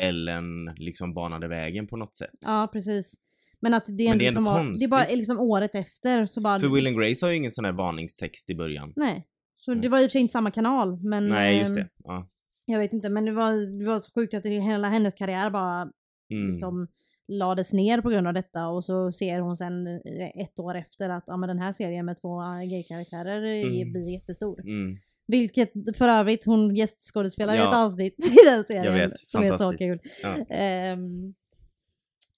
Ellen 0.00 0.66
liksom 0.76 1.14
banade 1.14 1.48
vägen 1.48 1.86
på 1.86 1.96
något 1.96 2.14
sätt. 2.14 2.38
Ja, 2.40 2.68
precis. 2.72 3.14
Men 3.64 3.74
att 3.74 3.84
det 3.86 3.92
Men 4.04 4.12
ändå, 4.12 4.18
det 4.18 4.24
är 4.26 4.28
ändå 4.28 4.40
liksom 4.40 4.44
var, 4.44 4.78
det 4.78 4.84
är 4.84 4.88
bara 4.88 5.16
liksom 5.16 5.40
året 5.40 5.74
efter 5.74 6.26
så 6.26 6.40
bara... 6.40 6.58
För 6.60 6.68
Will 6.68 6.86
and 6.86 6.96
Grace 7.00 7.26
har 7.26 7.30
ju 7.30 7.36
ingen 7.36 7.50
sån 7.50 7.64
här 7.64 7.72
varningstext 7.72 8.50
i 8.50 8.54
början. 8.54 8.92
Nej. 8.96 9.26
Så 9.56 9.70
Mm. 9.70 9.82
det 9.82 9.88
var 9.88 9.98
i 9.98 10.02
och 10.02 10.04
för 10.04 10.12
sig 10.12 10.20
inte 10.20 10.32
samma 10.32 10.50
kanal 10.50 10.98
men... 11.04 11.28
Nej, 11.28 11.58
just 11.58 11.68
ehm, 11.68 11.74
det. 11.84 11.88
Ja. 12.04 12.28
Jag 12.66 12.78
vet 12.78 12.92
inte 12.92 13.08
men 13.08 13.24
det 13.24 13.32
var, 13.32 13.78
det 13.78 13.84
var 13.86 13.98
så 13.98 14.10
sjukt 14.14 14.34
att 14.34 14.42
det, 14.42 14.48
hela 14.60 14.88
hennes 14.88 15.14
karriär 15.14 15.50
bara 15.50 15.88
Mm. 16.32 16.52
liksom 16.52 16.88
lades 17.28 17.72
ner 17.72 18.00
på 18.00 18.10
grund 18.10 18.26
av 18.26 18.34
detta 18.34 18.66
och 18.66 18.84
så 18.84 19.12
ser 19.12 19.38
hon 19.40 19.56
sen 19.56 19.86
eh, 19.86 20.42
ett 20.42 20.58
år 20.58 20.74
efter 20.74 21.08
att 21.08 21.24
ja, 21.26 21.36
men 21.36 21.48
den 21.48 21.58
här 21.58 21.72
serien 21.72 22.06
med 22.06 22.20
två 22.20 22.42
eh, 22.42 22.70
gaykaraktärer 22.70 23.42
eh, 23.44 23.62
Mm. 23.62 23.92
blir 23.92 24.12
jättestor. 24.12 24.60
Mm. 24.60 24.96
Vilket 25.26 25.72
för 25.96 26.08
övrigt 26.08 26.44
hon 26.46 26.74
gästskådespelar 26.76 27.54
i 27.54 27.56
Ja. 27.56 27.68
ett 27.68 27.74
avsnitt 27.74 28.14
i 28.42 28.44
den 28.46 28.64
serien. 28.64 28.84
Jag 28.84 28.92
vet, 28.92 29.18
som 29.18 29.42
är 29.42 29.56
så 29.56 29.72
kul. 29.76 29.98
Ja. 30.22 30.36
Ehm, 30.56 31.34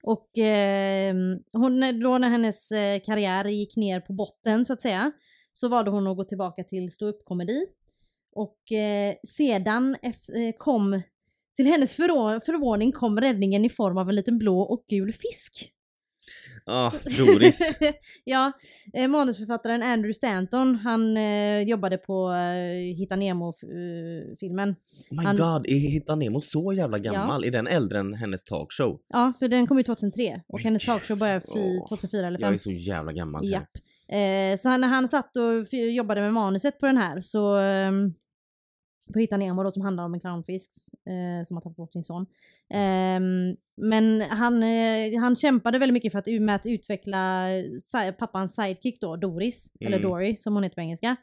och 0.07 0.39
eh, 0.39 1.15
hon, 1.53 2.01
då 2.01 2.19
när 2.19 2.29
hennes 2.29 2.73
eh, 2.73 3.01
karriär 3.01 3.45
gick 3.45 3.77
ner 3.77 4.01
på 4.01 4.13
botten 4.13 4.65
så 4.65 4.73
att 4.73 4.81
säga 4.81 5.13
så 5.53 5.69
valde 5.69 5.91
hon 5.91 6.07
att 6.07 6.17
gå 6.17 6.25
tillbaka 6.25 6.65
till 6.65 6.91
ståuppkomedi. 6.91 7.67
Och 8.33 8.73
eh, 8.73 9.15
sedan 9.29 9.97
eh, 10.03 10.13
kom, 10.59 11.03
till 11.57 11.67
hennes 11.67 11.95
förvåning 11.95 12.93
kom 12.93 13.21
räddningen 13.21 13.65
i 13.65 13.69
form 13.69 13.99
av 13.99 14.09
en 14.09 14.15
liten 14.15 14.39
blå 14.39 14.61
och 14.61 14.85
gul 14.89 15.13
fisk. 15.13 15.73
Ah, 16.69 16.93
Doris. 17.19 17.79
ja, 18.25 18.53
eh, 18.95 19.09
manusförfattaren 19.09 19.83
Andrew 19.83 20.15
Stanton, 20.15 20.77
han 20.77 21.17
eh, 21.17 21.61
jobbade 21.63 21.99
på 21.99 22.33
eh, 22.33 22.97
Hitta 22.99 23.17
Nemo-filmen. 23.17 24.69
Oh 25.11 25.19
my 25.19 25.25
Han- 25.25 25.37
god, 25.37 25.67
är 25.69 25.91
Hitta 25.91 26.15
Nemo 26.15 26.41
så 26.41 26.73
jävla 26.73 26.99
gammal? 26.99 27.45
Är 27.45 27.51
den 27.51 27.67
äldre 27.67 27.99
än 27.99 28.15
hennes 28.15 28.45
talkshow? 28.45 29.01
Ja, 29.09 29.33
för 29.39 29.49
den 29.49 29.67
kom 29.67 29.79
ju 29.79 29.85
2003 29.85 30.43
och 30.49 30.55
Oj. 30.59 30.63
hennes 30.65 30.87
talkshow 30.87 31.19
började 31.19 31.41
fy- 31.41 31.79
Åh, 31.81 31.89
2004 31.89 32.27
eller 32.27 32.41
Jag 32.41 32.51
2005. 32.51 32.55
är 32.55 32.59
så 32.59 32.71
jävla 32.91 33.13
gammal. 33.13 33.45
så. 33.47 33.53
Japp. 33.53 33.71
Eh, 34.09 34.57
så 34.59 34.69
han, 34.69 34.81
när 34.81 34.89
han 34.89 35.09
satt 35.09 35.37
och 35.37 35.75
jobbade 35.75 36.21
med 36.21 36.33
manuset 36.33 36.79
på 36.79 36.87
den 36.87 36.97
här 36.97 37.21
så 37.21 37.57
ehm, 37.57 38.13
på 39.13 39.19
Hitta 39.19 39.37
Nemo 39.37 39.63
då 39.63 39.71
som 39.71 39.83
handlar 39.83 40.05
om 40.05 40.15
en 40.15 40.21
clownfisk 40.21 40.71
eh, 41.07 41.45
som 41.47 41.57
har 41.57 41.61
tappat 41.61 41.77
bort 41.77 41.93
sin 41.93 42.05
son. 42.05 42.27
Ehm, 42.71 43.57
men 43.77 44.21
han, 44.21 44.63
eh, 44.63 45.21
han 45.21 45.37
kämpade 45.37 45.79
väldigt 45.79 45.93
mycket 45.93 46.13
för 46.13 46.19
att, 46.19 46.27
med 46.27 46.55
att 46.55 46.67
utveckla 46.67 47.47
si- 47.83 48.13
pappans 48.19 48.55
sidekick 48.55 49.01
då, 49.01 49.17
Doris, 49.17 49.73
eller 49.81 49.97
Mm. 49.99 50.11
Dory 50.11 50.37
som 50.37 50.55
hon 50.55 50.63
heter 50.63 50.75
på 50.75 50.81
engelska. 50.81 51.17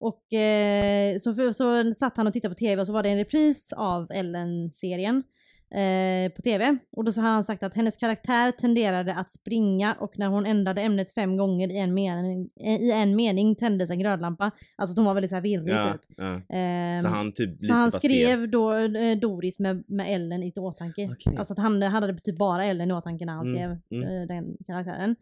Och 0.00 0.32
eh, 0.32 1.18
så, 1.18 1.52
så 1.52 1.94
satt 1.94 2.16
han 2.16 2.26
och 2.26 2.32
tittade 2.32 2.54
på 2.54 2.58
tv 2.58 2.80
och 2.80 2.86
så 2.86 2.92
var 2.92 3.02
det 3.02 3.08
en 3.08 3.18
repris 3.18 3.72
av 3.72 4.12
Ellen-serien 4.12 5.22
eh, 5.70 6.32
på 6.32 6.42
tv. 6.42 6.76
Och 6.92 7.04
då 7.04 7.12
så 7.12 7.20
har 7.20 7.28
han 7.28 7.44
sagt 7.44 7.62
att 7.62 7.74
hennes 7.74 7.96
karaktär 7.96 8.52
tenderade 8.52 9.14
att 9.14 9.30
springa 9.30 9.94
och 10.00 10.18
när 10.18 10.26
hon 10.28 10.46
ändrade 10.46 10.82
ämnet 10.82 11.14
fem 11.14 11.36
gånger 11.36 11.68
i 11.72 11.78
en 11.78 11.94
mening, 11.94 12.50
eh, 12.60 12.80
i 12.80 12.90
en 12.92 13.16
mening 13.16 13.56
tändes 13.56 13.90
en 13.90 13.98
glödlampa. 13.98 14.50
Alltså 14.76 14.92
att 14.92 14.96
hon 14.96 15.04
var 15.06 15.14
väldigt 15.14 15.30
så 15.30 15.36
här 15.36 15.42
virrig 15.42 15.68
Ja, 15.74 15.92
typ. 15.92 16.02
ja. 16.16 16.40
Ehm, 16.56 16.98
Så 16.98 17.08
han 17.08 17.32
typ 17.32 17.60
så 17.60 17.72
han 17.72 17.90
skrev 17.92 18.50
då 18.50 18.74
eh, 18.74 19.18
Doris 19.18 19.58
med, 19.58 19.84
med 19.88 20.14
Ellen 20.14 20.42
i 20.42 20.52
åtanke. 20.56 21.08
Okej. 21.12 21.38
Alltså 21.38 21.52
att 21.52 21.58
han 21.58 21.82
hade 21.82 22.18
typ 22.20 22.38
bara 22.38 22.64
Ellen 22.64 22.90
i 22.90 22.94
åtanke 22.94 23.24
när 23.26 23.32
han 23.32 23.46
Mm, 23.46 23.54
skrev 23.56 24.00
mm. 24.02 24.20
eh, 24.20 24.26
den 24.26 24.56
karaktären. 24.66 25.16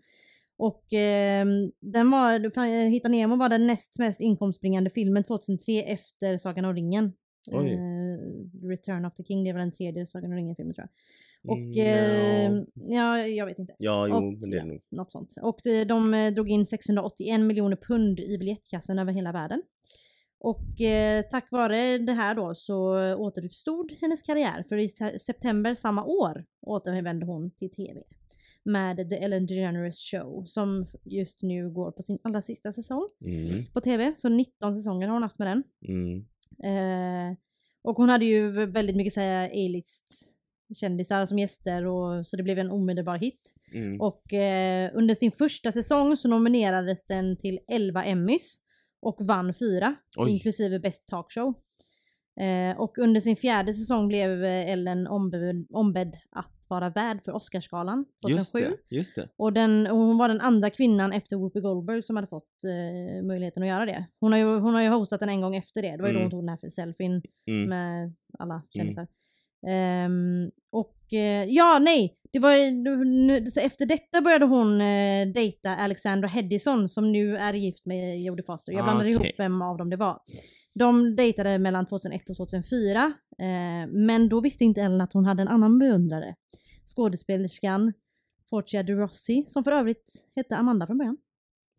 Och 0.59 0.93
ehm, 0.93 1.71
den 1.81 2.11
var, 2.11 2.59
eh, 2.59 2.89
Hitta 2.91 3.09
Nemo 3.09 3.37
var 3.37 3.49
den 3.49 3.67
näst 3.67 3.99
mest 3.99 4.21
inkomstbringande 4.21 4.91
filmen 4.91 5.25
2003 5.25 5.83
efter 5.83 6.39
Sagan 6.39 6.65
om 6.65 6.75
ringen. 6.75 7.13
Oj. 7.53 7.73
Eh, 7.73 8.69
Return 8.69 9.05
of 9.05 9.15
the 9.15 9.25
King, 9.25 9.45
det 9.45 9.51
är 9.51 9.55
väl 9.55 9.61
den 9.61 9.73
tredje 9.73 10.07
Sagan 10.07 10.31
om 10.31 10.37
ringen-filmen 10.37 10.75
tror 10.75 10.89
jag. 10.89 10.91
Och 11.53 11.59
Mm, 11.59 11.79
eh, 11.79 12.65
ja. 12.75 13.19
ja, 13.19 13.27
jag 13.27 13.47
vet 13.47 13.59
inte. 13.59 13.75
Ja, 13.79 14.07
jo, 14.09 14.15
och- 14.17 14.23
men 14.33 14.51
det 14.51 14.57
är 14.57 14.61
ja. 14.61 14.65
nog. 14.65 14.81
Något 14.91 15.13
sånt. 15.13 15.35
Och 15.43 15.61
de, 15.65 15.85
de 15.85 16.15
eh, 16.15 16.33
drog 16.35 16.49
in 16.51 16.67
681 16.67 17.41
miljoner 17.41 17.77
pund 17.77 18.21
i 18.21 18.39
biljettkassan 18.39 18.99
över 18.99 19.13
hela 19.13 19.33
världen. 19.33 19.63
Och 20.39 20.81
eh, 20.81 21.23
tack 21.31 21.51
vare 21.51 21.99
det 21.99 22.13
här 22.13 22.35
då 22.35 22.55
så 22.55 22.97
återuppstod 23.15 23.93
hennes 24.01 24.23
karriär 24.23 24.65
för 24.69 24.77
i 24.77 24.89
se- 24.89 25.19
september 25.19 25.75
samma 25.75 26.05
år 26.05 26.45
återvände 26.67 27.27
hon 27.27 27.51
till 27.51 27.71
TV 27.71 28.03
med 28.65 29.09
The 29.11 29.17
Ellen 29.17 29.47
DeGeneres 29.47 29.99
Show 30.11 30.45
som 30.47 30.87
just 31.05 31.43
nu 31.43 31.71
går 31.71 31.91
på 31.91 32.03
sin 32.03 32.19
allra 32.23 32.43
sista 32.43 32.73
säsong 32.73 33.09
Mm, 33.25 33.65
på 33.73 33.81
TV. 33.81 34.13
Så 34.17 34.29
19 34.29 34.75
säsonger 34.75 35.07
har 35.07 35.15
hon 35.15 35.23
haft 35.23 35.39
med 35.39 35.49
den. 35.49 35.63
mm. 35.89 36.27
Eh, 36.63 37.37
och 37.83 37.97
hon 37.97 38.09
hade 38.09 38.25
ju 38.25 38.67
väldigt 38.67 38.97
mycket 38.97 39.19
A-list 39.19 40.37
kändisar 40.75 41.27
som 41.27 41.39
gäster 41.39 41.87
och 41.87 42.27
så 42.27 42.37
det 42.37 42.43
blev 42.43 42.59
en 42.59 42.71
omedelbar 42.71 43.19
hit. 43.19 43.55
Mm. 43.73 44.01
Och 44.01 44.33
eh, 44.33 44.91
under 44.95 45.15
sin 45.15 45.33
första 45.33 45.73
säsong 45.73 46.17
så 46.17 46.29
nominerades 46.29 47.07
den 47.07 47.37
till 47.37 47.59
11 47.69 48.05
Emmys 48.05 48.61
och 49.01 49.17
vann 49.21 49.55
fyra, 49.55 49.95
Oj. 50.17 50.31
inklusive 50.31 50.79
Best 50.79 51.09
Talkshow. 51.09 51.55
Eh, 52.41 52.81
och 52.81 52.99
under 52.99 53.21
sin 53.21 53.37
fjärde 53.37 53.73
säsong 53.73 54.09
blev 54.09 54.45
eh, 54.45 54.71
Ellen 54.71 55.07
ombud, 55.07 55.67
ombedd 55.71 56.17
att 56.31 56.56
vara 56.71 56.91
värd 56.91 57.25
för 57.25 57.33
Oscarsgalan 57.33 58.05
2007. 58.27 58.59
Just 58.59 58.79
det, 58.89 58.97
just 58.97 59.17
det. 59.17 59.29
Och, 59.37 59.53
den, 59.53 59.87
och 59.87 59.97
hon 59.99 60.19
var 60.19 60.29
den 60.29 60.41
andra 60.41 60.71
kvinnan 60.71 61.13
efter 61.13 61.37
Whoopi 61.37 61.61
Goldberg 61.61 62.03
som 62.03 62.17
hade 62.17 62.29
fått 62.29 62.65
eh, 62.65 63.27
möjligheten 63.27 63.63
att 63.63 63.69
göra 63.69 63.87
det. 63.87 64.07
Hon 64.21 64.33
har, 64.33 64.39
ju, 64.39 64.45
hon 64.59 64.75
har 64.75 64.83
ju 64.83 64.89
hostat 64.89 65.21
den 65.21 65.29
en 65.29 65.41
gång 65.41 65.57
efter 65.57 65.83
det. 65.83 65.97
Det 65.97 66.03
var 66.03 66.09
ju 66.09 66.15
Mm. 66.17 66.21
då 66.21 66.25
hon 66.25 66.31
tog 66.31 66.43
den 66.43 66.49
här 66.49 66.57
för 66.57 66.69
selfien 66.69 67.23
Mm. 67.47 67.69
med 67.69 68.15
alla 68.39 68.63
kändisar. 68.71 69.07
Ehm, 69.69 70.51
och 70.73 71.13
eh, 71.13 71.45
ja, 71.45 71.79
nej. 71.79 72.17
Det 72.33 72.39
var, 72.39 72.71
nu- 73.05 73.51
så 73.51 73.61
efter 73.61 73.87
detta 73.87 74.21
började 74.21 74.45
hon 74.45 74.81
eh, 74.81 75.27
dejta 75.35 75.77
Alexandra 75.77 76.29
Hedison 76.29 76.89
som 76.89 77.13
nu 77.13 77.37
är 77.37 77.55
gift 77.55 77.87
med 77.87 78.21
Jodie 78.21 78.43
Foster. 78.45 78.73
Jag 78.73 78.81
Ah, 78.81 78.85
blandade 78.85 79.17
okej. 79.17 79.27
ihop 79.27 79.39
vem 79.41 79.63
av 79.63 79.77
dem 79.77 79.91
det 79.91 79.97
var. 79.97 80.21
De 80.79 81.17
dejtade 81.17 81.59
mellan 81.59 81.87
2001 81.87 82.31
och 82.31 82.37
2004. 82.37 83.13
Eh, 83.39 83.47
men 83.91 84.29
då 84.29 84.41
visste 84.41 84.65
inte 84.65 84.81
Ellen 84.83 85.01
att 85.01 85.13
hon 85.13 85.25
hade 85.25 85.43
en 85.43 85.49
annan 85.49 85.79
beundrare. 85.79 86.35
Skådespelerskan 86.97 87.93
Portia 88.51 88.83
de 88.83 88.93
Rossi, 88.95 89.45
som 89.49 89.65
för 89.65 89.73
övrigt 89.73 90.13
hette 90.37 90.57
Amanda 90.57 90.87
från 90.87 90.99
början. 90.99 91.17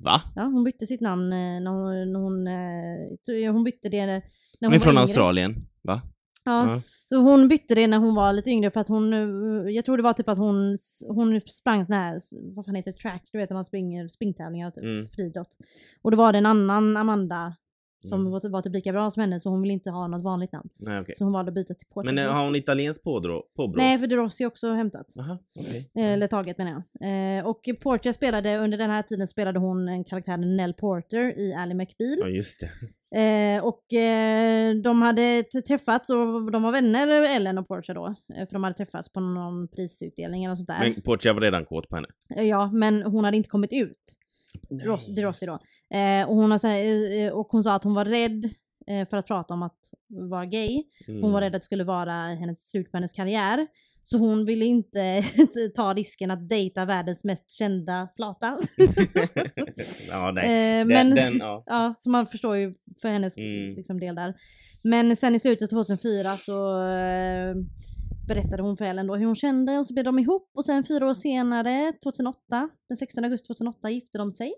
Va? 0.03 0.21
Ja, 0.36 0.43
hon 0.43 0.63
bytte 0.63 0.88
sitt 0.88 1.01
namn 1.01 1.23
eh, 1.33 1.38
när 1.62 1.71
hon, 1.71 2.13
när 2.13 2.19
hon, 2.19 2.47
eh, 3.45 3.53
hon 3.53 3.63
bytte 3.63 3.89
det 3.89 4.05
när 4.05 4.13
när 4.60 4.67
hon 4.67 4.71
Men 4.71 4.71
var 4.71 4.79
från 4.79 4.91
yngre. 4.93 5.01
Australien? 5.01 5.55
Va? 5.81 6.01
Ja, 6.45 6.67
Ja. 6.75 6.81
så 7.10 7.17
hon 7.17 7.47
bytte 7.47 7.75
det 7.75 7.88
när 7.88 7.97
hon 7.97 8.15
var 8.15 8.33
lite 8.33 8.49
yngre 8.49 8.71
för 8.71 8.79
att 8.79 8.88
hon, 8.88 9.13
eh, 9.13 9.69
jag 9.75 9.86
tror 9.86 9.97
det 9.97 10.03
var 10.03 10.13
typ 10.13 10.29
att 10.29 10.38
hon, 10.38 10.77
hon 11.07 11.41
sprang 11.45 11.86
sån 11.86 11.95
här, 11.95 12.19
vad 12.55 12.65
fan 12.65 12.75
heter 12.75 12.91
track, 12.91 13.29
du 13.31 13.38
vet 13.38 13.49
när 13.49 13.55
man 13.57 13.65
springer 13.65 14.07
springtävlingar, 14.07 14.71
typ, 14.71 14.83
Mm. 14.83 15.07
friidrott. 15.10 15.57
Och 16.01 16.12
det 16.12 16.17
var 16.17 16.31
det 16.31 16.38
en 16.38 16.45
annan 16.45 16.97
Amanda 16.97 17.55
som 18.03 18.19
Mm. 18.21 18.31
var, 18.31 18.49
var 18.49 18.62
typ 18.62 18.73
lika 18.73 18.91
bra 18.91 19.12
som 19.12 19.21
henne 19.21 19.39
så 19.39 19.49
hon 19.49 19.62
ville 19.62 19.73
inte 19.73 19.89
ha 19.89 20.07
något 20.07 20.23
vanligt 20.23 20.51
namn. 20.51 20.69
Nej 20.75 20.99
okej. 20.99 21.15
Så 21.17 21.23
hon 21.23 21.33
valde 21.33 21.49
att 21.49 21.55
byta 21.55 21.73
till 21.73 21.88
Portia 21.88 22.12
Men 22.13 22.25
eh, 22.25 22.31
har 22.33 22.43
hon 22.45 22.55
italienskt 22.55 23.03
påbrå? 23.03 23.43
Nej, 23.75 23.97
för 23.99 24.07
de 24.07 24.15
Rossi 24.15 24.43
är 24.43 24.47
också 24.47 24.73
hämtat. 24.73 25.07
Aha, 25.19 25.38
okej. 25.60 25.89
Eh, 25.95 26.03
Eller 26.05 26.27
taget 26.27 26.57
menar 26.57 26.83
jag. 26.99 27.38
Eh, 27.39 27.45
och 27.47 27.62
Portia 27.81 28.13
spelade, 28.13 28.57
under 28.57 28.77
den 28.77 28.89
här 28.89 29.01
tiden 29.01 29.27
spelade 29.27 29.60
hon 29.60 29.88
en 29.88 30.03
karaktär, 30.03 30.38
Nell 30.38 30.73
Porter, 30.73 31.39
i 31.39 31.53
Ally 31.53 31.73
McBeal. 31.73 32.17
Ja 32.19 32.27
just 32.27 32.60
det. 32.60 32.69
Eh, 33.15 33.63
och 33.63 33.93
eh, 33.93 34.75
de 34.75 35.01
hade 35.01 35.43
träffats 35.43 36.10
och 36.10 36.51
de 36.51 36.63
var 36.63 36.71
vänner, 36.71 37.36
Ellen 37.36 37.57
och 37.57 37.67
Portia 37.67 37.95
då. 37.95 38.05
Eh, 38.07 38.47
för 38.47 38.53
de 38.53 38.63
hade 38.63 38.75
träffats 38.75 39.10
på 39.10 39.19
någon 39.19 39.67
prisutdelning 39.67 40.43
eller 40.45 40.55
sånt 40.55 40.67
där. 40.67 40.79
Men 40.79 41.01
Portia 41.01 41.33
var 41.33 41.41
redan 41.41 41.65
kåt 41.65 41.89
på 41.89 41.95
henne. 41.95 42.07
Ja, 42.49 42.71
men 42.73 43.01
hon 43.01 43.23
hade 43.23 43.38
inte 43.38 43.49
kommit 43.49 43.73
ut. 43.73 43.97
Ross, 44.86 45.07
de 45.15 45.21
Rossi 45.21 45.45
då. 45.45 45.57
Eh, 45.93 46.30
och, 46.30 46.36
hon 46.36 46.52
har, 46.52 46.67
här, 46.67 47.17
eh, 47.19 47.32
och 47.32 47.47
hon 47.47 47.63
sa 47.63 47.73
att 47.76 47.84
hon 47.84 47.93
var 47.93 48.06
rädd 48.06 48.50
eh, 48.88 49.08
för 49.10 49.17
att 49.17 49.28
prata 49.28 49.54
om 49.54 49.63
att 49.63 49.80
vara 50.08 50.45
gay. 50.45 50.84
Mm. 51.08 51.23
Hon 51.23 51.32
var 51.32 51.41
rädd 51.41 51.56
att 51.56 51.62
det 51.62 51.65
skulle 51.65 51.84
vara 51.84 52.12
hennes 52.13 52.69
slut 52.69 52.91
på 52.91 52.97
hennes 52.97 53.13
karriär. 53.13 53.67
Så 54.04 54.17
hon 54.17 54.45
ville 54.45 54.65
inte 54.65 55.23
ta 55.76 55.93
risken 55.93 56.32
att 56.32 56.50
dejta 56.50 56.86
världens 56.86 57.23
mest 57.23 57.52
kända 57.52 58.08
flata. 58.15 58.58
ja 60.10 60.32
nej. 60.32 60.80
Eh, 60.82 60.88
Den, 60.88 60.88
men, 60.88 61.15
den, 61.15 61.38
ja. 61.39 61.63
ja, 61.65 61.93
så 61.97 62.10
man 62.10 62.28
förstår 62.28 62.56
ju 62.58 62.73
för 63.02 63.10
hennes 63.10 63.38
Mm. 63.38 63.76
liksom, 63.76 64.00
del 64.00 64.15
där. 64.15 64.34
Men 64.82 65.15
sen 65.15 65.36
i 65.36 65.39
slutet 65.39 65.73
av 65.73 65.76
2004 65.84 66.38
så 66.38 66.82
eh, 66.82 67.56
berättade 68.28 68.63
hon 68.63 68.78
för 68.78 68.86
Ellen 68.86 69.08
då 69.08 69.15
hur 69.15 69.26
hon 69.26 69.36
kände 69.36 69.78
och 69.78 69.86
så 69.88 69.93
blev 69.93 70.06
de 70.06 70.19
ihop 70.19 70.52
och 70.56 70.65
sen 70.65 70.84
fyra 70.84 71.10
år 71.10 71.13
senare, 71.13 71.93
2008, 72.04 72.69
den 72.88 72.97
16 72.97 73.23
augusti 73.23 73.47
2008 73.47 73.89
gifte 73.89 74.17
de 74.17 74.32
sig 74.32 74.54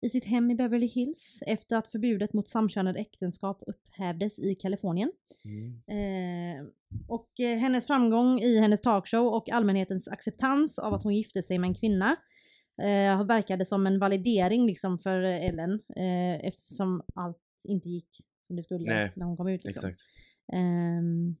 i 0.00 0.08
sitt 0.08 0.24
hem 0.24 0.50
i 0.50 0.54
Beverly 0.54 0.86
Hills 0.86 1.42
efter 1.46 1.76
att 1.76 1.88
förbudet 1.92 2.32
mot 2.32 2.48
samkönade 2.48 3.00
äktenskap 3.00 3.62
upphävdes 3.66 4.38
i 4.38 4.54
Kalifornien. 4.54 5.12
Mm. 5.44 5.80
Eh, 5.88 6.66
och 7.08 7.40
eh, 7.40 7.58
hennes 7.58 7.86
framgång 7.86 8.40
i 8.40 8.60
hennes 8.60 8.80
talkshow 8.80 9.26
och 9.26 9.48
allmänhetens 9.48 10.08
acceptans 10.08 10.78
av 10.78 10.94
att 10.94 11.02
hon 11.02 11.14
gifte 11.14 11.42
sig 11.42 11.58
med 11.58 11.68
en 11.68 11.74
kvinna 11.74 12.16
eh, 12.82 13.24
verkade 13.24 13.64
som 13.64 13.86
en 13.86 13.98
validering 13.98 14.66
liksom 14.66 14.98
för 14.98 15.20
Ellen 15.22 15.80
eh, 15.96 16.46
eftersom 16.46 17.02
allt 17.14 17.42
inte 17.64 17.88
gick 17.88 18.10
som 18.46 18.56
det 18.56 18.62
skulle 18.62 18.94
Nej, 18.94 19.12
när 19.16 19.26
hon 19.26 19.36
kom 19.36 19.48
ut. 19.48 19.64
Liksom. 19.64 19.92
Ehm, 20.52 21.36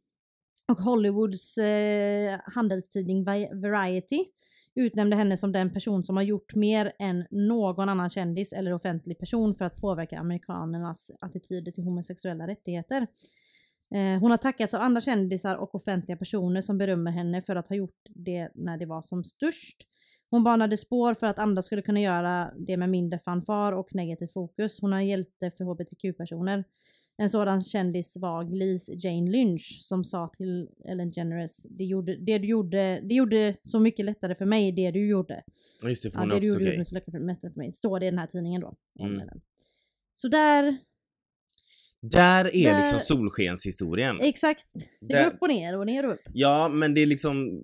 och 0.72 0.78
Hollywoods 0.78 1.58
eh, 1.58 2.40
handelstidning 2.44 3.24
Variety 3.24 4.24
utnämnde 4.78 5.16
henne 5.16 5.36
som 5.36 5.52
den 5.52 5.72
person 5.72 6.04
som 6.04 6.16
har 6.16 6.22
gjort 6.22 6.54
mer 6.54 6.92
än 6.98 7.26
någon 7.30 7.88
annan 7.88 8.10
kändis 8.10 8.52
eller 8.52 8.72
offentlig 8.72 9.18
person 9.18 9.54
för 9.54 9.64
att 9.64 9.76
påverka 9.76 10.18
amerikanernas 10.18 11.10
attityder 11.20 11.72
till 11.72 11.84
homosexuella 11.84 12.46
rättigheter. 12.46 13.06
Eh, 13.94 14.20
hon 14.20 14.30
har 14.30 14.38
tackats 14.38 14.74
av 14.74 14.80
andra 14.80 15.00
kändisar 15.00 15.56
och 15.56 15.74
offentliga 15.74 16.16
personer 16.16 16.60
som 16.60 16.78
berömmer 16.78 17.10
henne 17.10 17.42
för 17.42 17.56
att 17.56 17.68
ha 17.68 17.76
gjort 17.76 18.00
det 18.08 18.48
när 18.54 18.78
det 18.78 18.86
var 18.86 19.02
som 19.02 19.24
störst. 19.24 19.76
Hon 20.30 20.44
banade 20.44 20.76
spår 20.76 21.14
för 21.14 21.26
att 21.26 21.38
andra 21.38 21.62
skulle 21.62 21.82
kunna 21.82 22.00
göra 22.00 22.52
det 22.58 22.76
med 22.76 22.90
mindre 22.90 23.18
fanfar 23.18 23.72
och 23.72 23.94
negativ 23.94 24.26
fokus. 24.26 24.80
Hon 24.80 24.92
är 24.92 24.96
en 24.96 25.06
hjälte 25.06 25.50
för 25.56 25.64
hbtq-personer. 25.64 26.64
En 27.22 27.30
sådan 27.30 27.62
kändis 27.62 28.16
var 28.16 28.44
Glees 28.44 28.88
Jane 29.04 29.30
Lynch 29.30 29.78
som 29.80 30.04
sa 30.04 30.28
till 30.36 30.68
Ellen 30.88 31.10
DeGeneres 31.10 31.66
det, 31.70 31.84
gjorde, 31.84 32.16
det 32.16 32.38
du 32.38 32.48
gjorde, 32.48 33.00
det 33.08 33.14
gjorde 33.14 33.56
så 33.62 33.80
mycket 33.80 34.04
lättare 34.04 34.34
för 34.34 34.44
mig 34.44 34.72
det 34.72 34.90
du 34.90 35.08
gjorde. 35.08 35.42
Ja, 35.82 35.88
Just 35.88 36.02
det, 36.02 36.10
för 36.10 36.18
Ja, 36.18 36.22
hon 36.22 36.28
det 36.28 36.36
är 36.36 36.40
du 36.40 36.46
gjorde 36.46 36.64
gjorde 36.72 36.84
så 36.84 36.94
lättare 36.94 37.12
för, 37.12 37.26
lättare 37.26 37.52
för 37.52 37.58
mig. 37.60 37.72
Står 37.72 38.00
det 38.00 38.06
i 38.06 38.10
den 38.10 38.18
här 38.18 38.26
tidningen 38.26 38.60
då. 38.60 38.76
Mm. 39.00 39.28
Så 40.14 40.28
där, 40.28 40.76
Där 42.00 42.44
är 42.56 42.72
Där- 42.72 42.80
liksom 42.80 42.98
solskenshistorien. 42.98 44.20
exakt. 44.20 44.64
Det 45.00 45.06
går 45.06 45.14
Där- 45.14 45.26
upp 45.26 45.36
och 45.42 45.48
ner 45.48 45.78
och 45.78 45.86
ner 45.86 46.06
och 46.06 46.12
upp. 46.12 46.20
Ja, 46.32 46.68
men 46.68 46.94
det 46.94 47.00
är 47.00 47.06
liksom... 47.06 47.60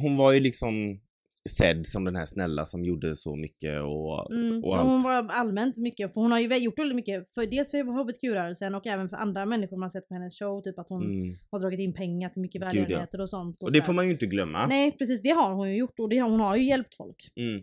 Hon 0.00 0.16
var 0.16 0.32
ju 0.32 0.40
liksom 0.40 1.00
sedd 1.48 1.86
som 1.86 2.04
den 2.04 2.16
här 2.16 2.26
snälla 2.26 2.66
som 2.66 2.84
gjorde 2.84 3.16
så 3.16 3.36
mycket 3.36 3.80
och, 3.82 4.32
Mm. 4.32 4.64
och 4.64 4.70
och 4.70 4.78
allt. 4.78 4.88
hon 4.88 5.02
var 5.02 5.28
allmänt 5.32 5.76
mycket, 5.76 6.14
för 6.14 6.20
hon 6.20 6.32
har 6.32 6.38
ju 6.38 6.56
gjort 6.56 6.78
väldigt 6.78 6.96
mycket, 6.96 7.34
för 7.34 7.46
dels 7.46 7.70
för 7.70 7.78
hbtq-rörelsen 7.82 8.74
och 8.74 8.86
även 8.86 9.08
för 9.08 9.16
andra 9.16 9.46
människor 9.46 9.76
man 9.76 9.90
sett 9.90 10.08
på 10.08 10.14
hennes 10.14 10.38
show, 10.38 10.62
typ 10.62 10.78
att 10.78 10.88
hon 10.88 11.04
Mm. 11.04 11.36
har 11.50 11.60
dragit 11.60 11.80
in 11.80 11.92
pengar 11.94 12.28
till 12.28 12.42
mycket 12.42 12.60
Gud, 12.62 12.68
ja. 12.68 12.72
välgörenheter 12.80 13.20
och 13.20 13.30
sånt. 13.30 13.62
Och 13.62 13.72
det 13.72 13.78
sådär. 13.78 13.86
får 13.86 13.92
man 13.92 14.04
ju 14.06 14.10
inte 14.12 14.26
glömma. 14.26 14.66
Nej 14.66 14.92
precis, 14.98 15.22
det 15.22 15.30
har 15.30 15.52
hon 15.54 15.70
ju 15.70 15.76
gjort 15.76 15.98
och 16.00 16.08
det, 16.08 16.20
hon 16.22 16.40
har 16.40 16.56
ju 16.56 16.64
hjälpt 16.64 16.94
folk. 16.94 17.28
Mm. 17.36 17.56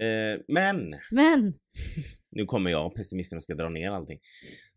Eh, 0.00 0.40
men, 0.48 0.94
Men 1.10 1.54
nu 2.30 2.44
kommer 2.44 2.70
jag, 2.70 2.94
pessimisten, 2.94 3.36
och 3.36 3.42
ska 3.42 3.54
dra 3.54 3.68
ner 3.68 3.90
allting. 3.90 4.18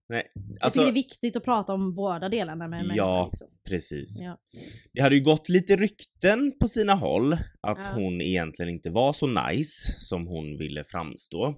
Nej, 0.09 0.31
jag 0.33 0.57
alltså, 0.61 0.79
tycker 0.79 0.85
det 0.85 0.99
är 0.99 1.03
viktigt 1.03 1.35
att 1.35 1.43
prata 1.43 1.73
om 1.73 1.95
båda 1.95 2.29
delarna 2.29 2.55
med 2.55 2.69
människor. 2.69 2.97
Ja. 2.97 3.29
Liksom. 3.31 3.47
precis. 3.69 4.19
Ja. 4.21 4.39
Det 4.93 5.01
hade 5.01 5.15
ju 5.15 5.21
gått 5.23 5.49
lite 5.49 5.75
rykten 5.75 6.53
på 6.59 6.67
sina 6.67 6.93
håll 6.93 7.33
att 7.61 7.85
Ja. 7.85 7.91
hon 7.93 8.21
egentligen 8.21 8.69
inte 8.69 8.89
var 8.89 9.13
så 9.13 9.27
nice 9.27 9.99
som 9.99 10.27
hon 10.27 10.57
ville 10.57 10.83
framstå. 10.83 11.55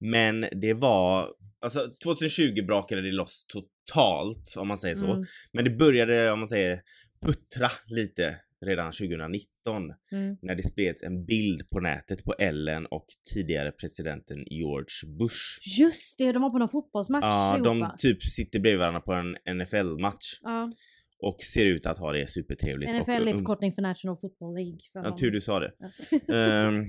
Men 0.00 0.40
det 0.40 0.74
var, 0.74 1.28
alltså 1.60 1.80
2020 2.04 2.62
brakade 2.66 3.02
det 3.02 3.12
loss 3.12 3.46
totalt 3.48 4.54
om 4.58 4.68
man 4.68 4.78
säger 4.78 4.94
så. 4.94 5.12
Mm, 5.12 5.24
Men 5.52 5.64
det 5.64 5.70
började, 5.70 6.30
om 6.30 6.38
man 6.38 6.48
säger, 6.48 6.80
puttra 7.26 7.68
lite 7.86 8.36
redan 8.66 8.92
2019 8.92 9.92
mm. 10.12 10.36
när 10.42 10.54
det 10.54 10.62
spreds 10.62 11.02
en 11.02 11.24
bild 11.24 11.70
på 11.70 11.80
nätet 11.80 12.24
på 12.24 12.32
Ellen 12.38 12.86
och 12.86 13.06
tidigare 13.34 13.72
presidenten 13.72 14.44
George 14.50 15.16
Bush. 15.18 15.38
Just 15.78 16.18
det, 16.18 16.32
de 16.32 16.42
var 16.42 16.50
på 16.50 16.58
någon 16.58 16.68
fotbollsmatch 16.68 17.24
Ja, 17.24 17.60
de 17.64 17.90
typ 17.98 18.22
sitter 18.22 18.60
bredvid 18.60 18.78
varandra 18.78 19.00
på 19.00 19.12
en 19.12 19.56
NFL-match 19.56 20.38
Ja, 20.42 20.70
och 21.18 21.42
ser 21.42 21.66
ut 21.66 21.86
att 21.86 21.98
ha 21.98 22.12
det 22.12 22.30
supertrevligt. 22.30 22.90
NFL 22.90 23.10
är 23.10 23.32
um, 23.32 23.38
förkortning 23.38 23.72
för 23.72 23.82
National 23.82 24.16
Football 24.16 24.54
League. 24.54 24.78
För 24.92 25.00
Ja, 25.00 25.08
de- 25.08 25.16
tur 25.16 25.30
du 25.30 25.40
sa 25.40 25.60
det. 25.60 25.72
Ja. 25.78 26.34
Ehm, 26.34 26.86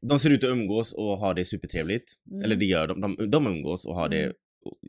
de 0.00 0.18
ser 0.18 0.30
ut 0.30 0.44
att 0.44 0.50
umgås 0.50 0.92
och 0.92 1.18
ha 1.18 1.34
det 1.34 1.44
supertrevligt. 1.44 2.12
Mm. 2.30 2.44
Eller 2.44 2.56
det 2.56 2.64
gör 2.64 2.88
de. 2.88 3.00
De, 3.00 3.30
de 3.30 3.46
umgås 3.46 3.84
och 3.84 3.94
har 3.94 4.08
det 4.08 4.22
Mm. 4.22 4.34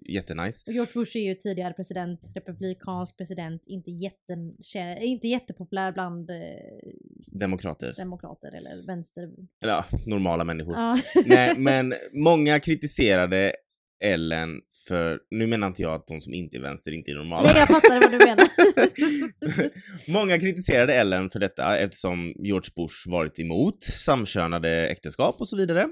Jättenice. 0.10 0.64
Och 0.68 0.74
George 0.74 0.92
Bush 0.94 1.18
är 1.18 1.22
ju 1.22 1.36
tidigare 1.36 1.74
president, 1.74 2.20
republikansk 2.36 3.18
president, 3.18 3.62
inte, 3.66 3.92
jätten, 3.92 4.54
kä- 4.60 5.00
inte 5.00 5.28
jättepopulär 5.28 5.92
bland 5.92 6.30
eh, 6.30 6.38
Demokrater. 7.28 7.94
demokrater 7.98 8.52
eller 8.58 8.86
vänster. 8.88 9.24
Eller 9.64 9.74
ja, 9.74 9.86
normala 10.06 10.44
människor. 10.44 10.76
Ja. 10.76 11.00
Nej, 11.26 11.54
men 11.58 11.94
många 12.14 12.60
kritiserade 12.60 13.54
Ellen 14.04 14.62
för, 14.88 15.20
nu 15.32 15.48
menar 15.48 15.68
inte 15.68 15.82
jag 15.82 15.94
att 15.94 16.08
de 16.08 16.22
som 16.22 16.34
inte 16.34 16.58
är 16.58 16.62
vänster 16.62 16.92
inte 16.92 17.12
är 17.12 17.16
normala. 17.16 17.44
Nej, 17.44 17.58
jag 17.58 17.68
fattar 17.68 18.02
vad 18.02 18.12
du 18.12 18.18
menar. 18.18 18.48
Många 20.12 20.40
kritiserade 20.40 20.94
Ellen 20.96 21.30
för 21.30 21.40
detta 21.40 21.78
eftersom 21.78 22.34
George 22.36 22.70
Bush 22.76 23.10
varit 23.12 23.40
emot 23.40 23.84
samkönade 23.84 24.88
äktenskap 24.88 25.36
och 25.40 25.48
så 25.48 25.58
vidare. 25.58 25.88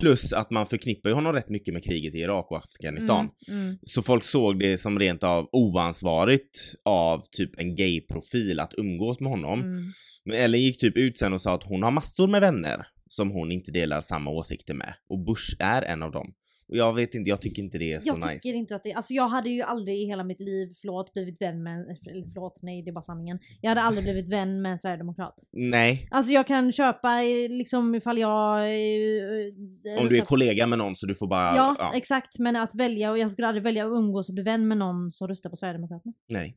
Plus 0.00 0.32
att 0.32 0.50
man 0.50 0.66
förknippar 0.66 1.10
ju 1.10 1.14
honom 1.14 1.32
rätt 1.32 1.48
mycket 1.48 1.74
med 1.74 1.84
kriget 1.84 2.14
i 2.14 2.18
Irak 2.18 2.50
och 2.50 2.58
Afghanistan. 2.58 3.30
Mm, 3.48 3.62
mm. 3.62 3.78
Så 3.82 4.02
folk 4.02 4.24
såg 4.24 4.58
det 4.58 4.78
som 4.78 4.98
rent 4.98 5.24
av 5.24 5.48
oansvarigt 5.52 6.74
av 6.84 7.24
typ 7.30 7.60
en 7.60 7.76
gay-profil 7.76 8.60
att 8.60 8.74
umgås 8.78 9.20
med 9.20 9.30
honom. 9.30 9.60
Mm. 9.60 9.82
Men 10.24 10.36
Ellen 10.36 10.60
gick 10.60 10.80
typ 10.80 10.96
ut 10.96 11.18
sen 11.18 11.32
och 11.32 11.40
sa 11.40 11.54
att 11.54 11.64
hon 11.64 11.82
har 11.82 11.90
massor 11.90 12.28
med 12.28 12.40
vänner 12.40 12.86
som 13.08 13.30
hon 13.30 13.52
inte 13.52 13.72
delar 13.72 14.00
samma 14.00 14.30
åsikter 14.30 14.74
med. 14.74 14.94
Och 15.08 15.24
Bush 15.24 15.56
är 15.58 15.82
en 15.82 16.02
av 16.02 16.10
dem. 16.10 16.32
Och 16.70 16.76
jag 16.76 16.94
vet 16.94 17.14
inte, 17.14 17.30
jag 17.30 17.40
tycker 17.40 17.62
inte 17.62 17.78
det 17.78 17.92
är 17.92 18.00
så 18.00 18.08
jag 18.08 18.16
tycker 18.16 18.28
nice. 18.28 18.48
inte 18.48 18.76
att 18.76 18.82
det, 18.84 18.92
alltså 18.92 19.14
jag 19.14 19.28
hade 19.28 19.50
ju 19.50 19.62
aldrig 19.62 20.02
i 20.02 20.06
hela 20.06 20.24
mitt 20.24 20.40
liv, 20.40 20.74
förlåt, 20.80 21.12
blivit 21.12 21.42
vän 21.42 21.62
med, 21.62 21.80
eller 21.80 22.32
förlåt, 22.34 22.58
nej 22.62 22.82
det 22.82 22.90
är 22.90 22.92
bara 22.92 23.02
sanningen. 23.02 23.38
Jag 23.60 23.70
hade 23.70 23.82
aldrig 23.82 24.04
blivit 24.04 24.28
vän 24.28 24.62
med 24.62 24.72
en 24.72 24.78
sverigedemokrat. 24.78 25.34
Nej, 25.52 26.08
Alltså 26.10 26.32
jag 26.32 26.46
kan 26.46 26.72
köpa 26.72 27.22
eh, 27.22 27.48
liksom 27.48 27.94
ifall 27.94 28.18
jag... 28.18 28.58
eh, 28.58 30.00
om 30.00 30.08
du 30.08 30.18
är 30.18 30.24
kollega 30.24 30.66
med 30.66 30.78
någon 30.78 30.96
så 30.96 31.06
du 31.06 31.14
får 31.14 31.26
bara... 31.26 31.56
Ja, 31.56 31.92
exakt. 31.94 32.38
Men 32.38 32.56
att 32.56 32.74
välja, 32.74 33.10
och 33.10 33.18
jag 33.18 33.30
skulle 33.30 33.48
aldrig 33.48 33.62
välja 33.62 33.86
att 33.86 33.92
umgås 33.92 34.28
och 34.28 34.34
bli 34.34 34.44
vän 34.44 34.68
med 34.68 34.78
någon 34.78 35.12
som 35.12 35.28
röstar 35.28 35.50
på 35.50 35.56
Sverigedemokraterna. 35.56 36.12
Nej. 36.28 36.56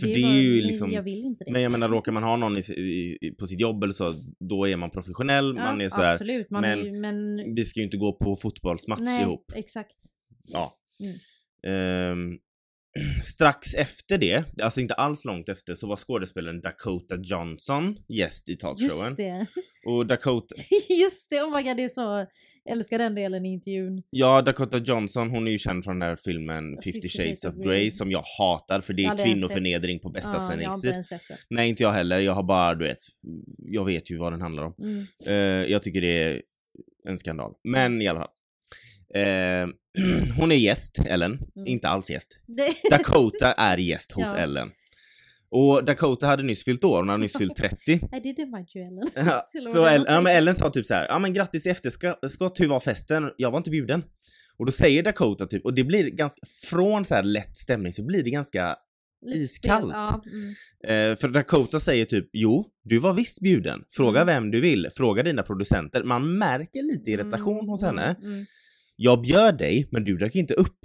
För 0.00 0.06
det 0.06 0.22
är 0.22 0.42
ju 0.42 0.62
liksom... 0.62 0.92
Jag 0.92 1.02
vill 1.02 1.24
inte 1.24 1.44
det. 1.44 1.52
Men 1.52 1.62
jag 1.62 1.72
menar 1.72 1.88
råkar 1.88 2.12
man 2.12 2.22
ha 2.22 2.36
någon 2.36 2.56
i, 2.56 2.60
i, 2.60 3.34
på 3.38 3.46
sitt 3.46 3.60
jobb 3.60 3.82
eller 3.82 3.92
så, 3.92 4.14
då 4.40 4.68
är 4.68 4.76
man 4.76 4.90
professionell, 4.90 5.54
man 5.54 5.80
är 5.80 5.88
så 5.88 5.96
här, 6.02 6.12
Absolut, 6.12 6.50
man 6.50 6.60
men 6.62 6.78
är, 6.78 6.84
ju- 6.84 7.00
men... 7.00 7.54
vi 7.54 7.64
ska 7.64 7.80
ju 7.80 7.84
inte 7.84 7.96
gå 7.96 8.12
på 8.12 8.36
fotbollsmatch 8.36 9.00
Nej, 9.00 9.22
ihop. 9.22 9.52
exakt. 9.54 9.92
Ja. 10.44 10.72
Mm. 11.00 11.14
Ehm, 11.66 12.38
strax 13.22 13.74
efter 13.74 14.18
det, 14.18 14.44
alltså 14.62 14.80
inte 14.80 14.94
alls 14.94 15.24
långt 15.24 15.48
efter, 15.48 15.74
så 15.74 15.86
var 15.86 15.96
skådespelaren 15.96 16.60
Dakota 16.60 17.16
Johnson 17.22 17.96
gäst 18.08 18.48
i 18.48 18.56
talkshowen. 18.56 19.06
Just 19.08 19.16
det. 19.16 19.46
Och 19.86 20.06
Dakota, 20.06 20.54
Just 20.88 21.30
det, 21.30 21.42
oh 21.42 21.56
my 21.56 21.62
god 21.62 21.76
det 21.76 21.84
är 21.84 21.88
så... 21.88 22.26
Älskar 22.70 22.98
den 22.98 23.14
delen 23.14 23.46
i 23.46 23.52
intervjun. 23.52 24.02
ja 24.10 24.42
Dakota 24.42 24.78
Johnson 24.78 25.30
hon 25.30 25.46
är 25.46 25.50
ju 25.50 25.58
känd 25.58 25.84
från 25.84 25.98
den 25.98 26.08
här 26.08 26.16
filmen 26.16 26.78
50 26.84 27.08
Shades 27.08 27.44
of 27.44 27.56
Grey 27.56 27.90
som 27.90 28.10
jag 28.10 28.22
hatar 28.38 28.80
för 28.80 28.92
det 28.92 29.02
Jag 29.02 29.20
är 29.20 29.24
kvinnoförnedring 29.24 30.00
på 30.00 30.10
bästa 30.10 30.28
Ja, 30.28 30.34
jag 30.34 30.78
sändningstid. 30.78 30.94
Nej 31.50 31.68
inte 31.68 31.82
jag 31.82 31.92
heller, 31.92 32.18
jag 32.18 32.32
har 32.32 32.42
bara 32.42 32.74
du 32.74 32.84
vet, 32.84 32.98
jag 33.58 33.84
vet 33.84 34.10
ju 34.10 34.16
vad 34.16 34.32
den 34.32 34.40
handlar 34.40 34.62
om. 34.64 34.74
Mm. 34.78 35.06
Eh, 35.26 35.70
jag 35.72 35.82
tycker 35.82 36.00
det 36.00 36.22
är 36.22 36.42
en 37.08 37.18
skandal. 37.18 37.54
Men 37.64 38.02
i 38.02 38.08
alla 38.08 38.18
fall. 38.18 38.30
Eh, 39.14 39.68
hon 40.36 40.52
är 40.52 40.56
gäst, 40.56 40.98
Ellen. 41.06 41.32
Mm. 41.32 41.66
Inte 41.66 41.88
alls 41.88 42.10
gäst. 42.10 42.40
Det... 42.46 42.74
Dakota 42.90 43.52
är 43.52 43.78
gäst 43.78 44.12
hos 44.12 44.32
Ja. 44.32 44.38
Ellen. 44.38 44.70
Och 45.50 45.84
Dakota 45.84 46.26
hade 46.26 46.42
nyss 46.42 46.64
fyllt 46.64 46.84
år, 46.84 46.96
hon 46.98 47.08
hade 47.08 47.20
nyss 47.20 47.38
fyllt 47.38 47.56
30. 47.56 47.92
I 47.92 47.98
did 48.22 48.38
invite 48.38 48.78
you 48.78 48.86
Ellen. 48.88 49.08
Ja, 49.14 49.46
så 49.72 49.82
det 49.82 49.90
Ellen, 49.90 50.14
ja, 50.14 50.20
men 50.20 50.36
Ellen 50.36 50.54
sa 50.54 50.70
typ 50.70 50.86
så 50.86 50.94
här, 50.94 51.06
ja 51.08 51.18
men 51.18 51.34
grattis 51.34 51.66
i 51.66 51.70
efterskott, 51.70 52.60
hur 52.60 52.68
var 52.68 52.80
festen? 52.80 53.30
Jag 53.36 53.50
var 53.50 53.58
inte 53.58 53.70
bjuden. 53.70 54.04
Och 54.58 54.66
då 54.66 54.72
säger 54.72 55.02
Dakota 55.02 55.46
typ, 55.46 55.64
och 55.64 55.74
det 55.74 55.84
blir 55.84 56.10
ganska, 56.10 56.46
från 56.70 57.04
så 57.04 57.14
här 57.14 57.22
lätt 57.22 57.58
stämning 57.58 57.92
så 57.92 58.04
blir 58.04 58.22
det 58.22 58.30
ganska, 58.30 58.76
iskallt. 59.34 59.92
Ja, 59.92 60.22
mm. 60.26 61.12
eh, 61.12 61.16
för 61.16 61.28
Dakota 61.28 61.80
säger 61.80 62.04
typ, 62.04 62.28
jo, 62.32 62.66
du 62.84 62.98
var 62.98 63.12
visst 63.14 63.40
bjuden. 63.40 63.84
Fråga 63.90 64.20
Mm. 64.20 64.34
vem 64.34 64.50
du 64.50 64.60
vill, 64.60 64.88
fråga 64.94 65.22
dina 65.22 65.42
producenter. 65.42 66.04
Man 66.04 66.38
märker 66.38 66.82
lite 66.82 67.10
irritation 67.10 67.58
Mm, 67.58 67.68
hos 67.68 67.82
henne. 67.82 68.16
Mm, 68.20 68.32
mm. 68.32 68.44
Jag 68.96 69.20
bjöd 69.20 69.58
dig, 69.58 69.88
men 69.90 70.04
du 70.04 70.16
dök 70.16 70.34
inte 70.34 70.54
upp. 70.54 70.78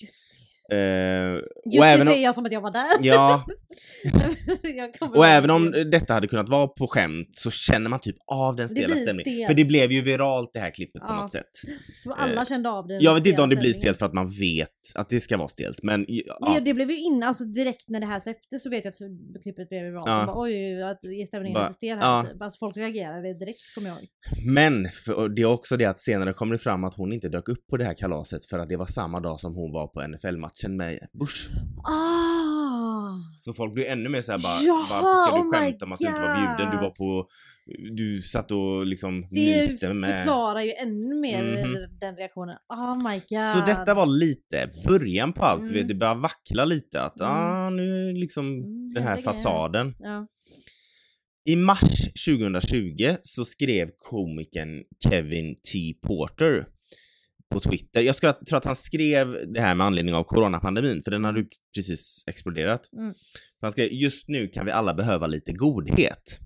Just 0.00 0.33
det. 0.68 0.76
Eh, 0.76 1.32
Just 1.72 1.98
det 1.98 2.04
säger 2.04 2.24
jag 2.24 2.34
som 2.34 2.46
att 2.46 2.52
jag 2.52 2.60
var 2.60 2.70
där. 2.70 2.88
ja, 3.00 3.44
och 5.16 5.26
även 5.26 5.50
om 5.50 5.70
det. 5.70 5.84
detta 5.84 6.14
hade 6.14 6.26
kunnat 6.26 6.48
vara 6.48 6.68
på 6.68 6.86
skämt 6.86 7.28
så 7.32 7.50
känner 7.50 7.90
man 7.90 8.00
typ 8.00 8.16
av 8.32 8.56
den 8.56 8.64
Det 8.66 8.68
stela 8.68 8.96
stämningen. 8.96 9.32
stelt. 9.32 9.46
För 9.46 9.54
det 9.54 9.64
blev 9.64 9.92
ju 9.92 10.00
viralt 10.00 10.50
det 10.54 10.60
här 10.60 10.70
klippet 10.70 11.02
på 11.02 11.08
Ja. 11.08 11.20
något 11.20 11.30
sätt. 11.30 11.50
För 12.04 12.10
alla 12.12 12.44
kände 12.44 12.70
av 12.70 12.86
det. 12.86 12.94
Jag 13.00 13.14
vet 13.14 13.26
inte 13.26 13.42
om 13.42 13.48
det 13.48 13.56
blir 13.56 13.72
stelt 13.72 13.98
för 13.98 14.06
att 14.06 14.12
man 14.12 14.30
vet 14.30 14.68
att 14.94 15.08
det 15.10 15.20
ska 15.20 15.36
vara 15.36 15.48
stelt, 15.48 15.82
men 15.82 16.04
Det, 16.04 16.22
ja. 16.40 16.60
det 16.64 16.74
blev 16.74 16.90
ju 16.90 17.00
inne, 17.00 17.26
alltså 17.26 17.44
direkt 17.44 17.88
när 17.88 18.00
det 18.00 18.06
här 18.06 18.20
släpptes 18.20 18.62
så 18.62 18.70
vet 18.70 18.84
jag 18.84 18.90
att 18.92 19.42
klippet 19.42 19.68
blev 19.68 19.82
viralt. 19.84 20.06
Ja. 20.06 20.20
Ja. 20.20 20.26
Bara, 20.26 20.40
Oj, 20.42 20.82
att 20.82 21.04
är 21.04 21.26
stämningen 21.26 21.62
lite 21.62 21.74
stel 21.74 21.98
ja. 22.00 22.04
här. 22.26 22.32
Typ. 22.32 22.42
Alltså 22.42 22.58
folk 22.58 22.76
reagerade 22.76 23.34
direkt 23.38 23.74
kommer 23.74 23.88
jag 23.88 23.98
ihåg. 23.98 24.08
Men 24.54 24.84
för, 24.88 25.28
det 25.28 25.42
är 25.42 25.46
också 25.46 25.76
det 25.76 25.84
att 25.84 25.98
senare 25.98 26.32
kom 26.32 26.50
det 26.50 26.58
fram 26.58 26.84
att 26.84 26.94
hon 26.94 27.12
inte 27.12 27.28
dök 27.28 27.48
upp 27.48 27.66
på 27.70 27.76
det 27.76 27.84
här 27.84 27.94
kalaset 27.94 28.44
för 28.44 28.58
att 28.58 28.68
det 28.68 28.76
var 28.76 28.86
samma 28.86 29.20
dag 29.20 29.40
som 29.40 29.54
hon 29.54 29.72
var 29.72 29.86
på 29.86 30.00
NFL-matchen 30.62 30.76
med 30.76 30.98
Bush. 31.12 31.50
Ah! 31.84 33.14
Så 33.38 33.52
folk 33.52 33.74
blir 33.74 33.84
ännu 33.86 34.08
mer 34.08 34.20
såhär 34.20 34.38
bara, 34.38 34.62
Jaha, 34.62 34.86
varför 34.90 35.26
ska 35.26 35.36
du 35.36 35.42
oh 35.42 35.50
skämta 35.52 35.84
om 35.84 35.92
att 35.92 35.98
du 35.98 36.06
inte 36.08 36.20
var 36.22 36.34
bjuden? 36.36 36.70
Du 36.70 36.76
var 36.76 36.90
på, 36.90 37.28
du 37.96 38.20
satt 38.20 38.50
och 38.50 38.86
liksom 38.86 39.20
Det 39.30 39.40
myste 39.56 39.94
med... 39.94 40.18
förklarar 40.22 40.60
ju 40.60 40.72
ännu 40.72 41.14
mer 41.20 41.42
Mhm. 41.44 41.98
den 42.00 42.16
reaktionen. 42.16 42.56
Oh 42.68 42.96
my 43.10 43.14
god. 43.14 43.52
Så 43.52 43.60
detta 43.66 43.94
var 43.94 44.06
lite 44.06 44.70
början 44.86 45.32
på 45.32 45.44
allt, 45.44 45.70
Mm. 45.70 45.86
det 45.86 45.94
började 45.94 46.20
vackla 46.20 46.64
lite 46.64 47.02
att 47.02 47.20
Mm. 47.20 47.32
ah, 47.32 47.70
nu 47.70 48.08
är 48.08 48.12
liksom 48.12 48.46
Mm, 48.46 48.94
den 48.94 49.02
här 49.02 49.16
fasaden. 49.16 49.94
Ja. 49.98 50.26
I 51.46 51.56
mars 51.56 52.08
2020 52.26 53.16
så 53.22 53.44
skrev 53.44 53.88
komikern 53.98 54.82
Kevin 55.08 55.54
T. 55.54 55.94
Porter 56.06 56.66
på 57.54 57.60
Twitter, 57.60 58.02
jag 58.02 58.16
tror 58.16 58.56
att 58.56 58.64
han 58.64 58.76
skrev 58.76 59.52
det 59.52 59.60
här 59.60 59.74
med 59.74 59.86
anledning 59.86 60.14
av 60.14 60.24
coronapandemin, 60.24 61.02
för 61.02 61.10
den 61.10 61.24
hade 61.24 61.40
ju 61.40 61.46
precis 61.76 62.24
exploderat. 62.26 62.92
Mm. 62.92 63.14
Han 63.60 63.72
skrev 63.72 63.88
just 63.92 64.28
nu 64.28 64.48
kan 64.48 64.66
vi 64.66 64.72
alla 64.72 64.94
behöva 64.94 65.26
lite 65.26 65.52
godhet. 65.52 66.38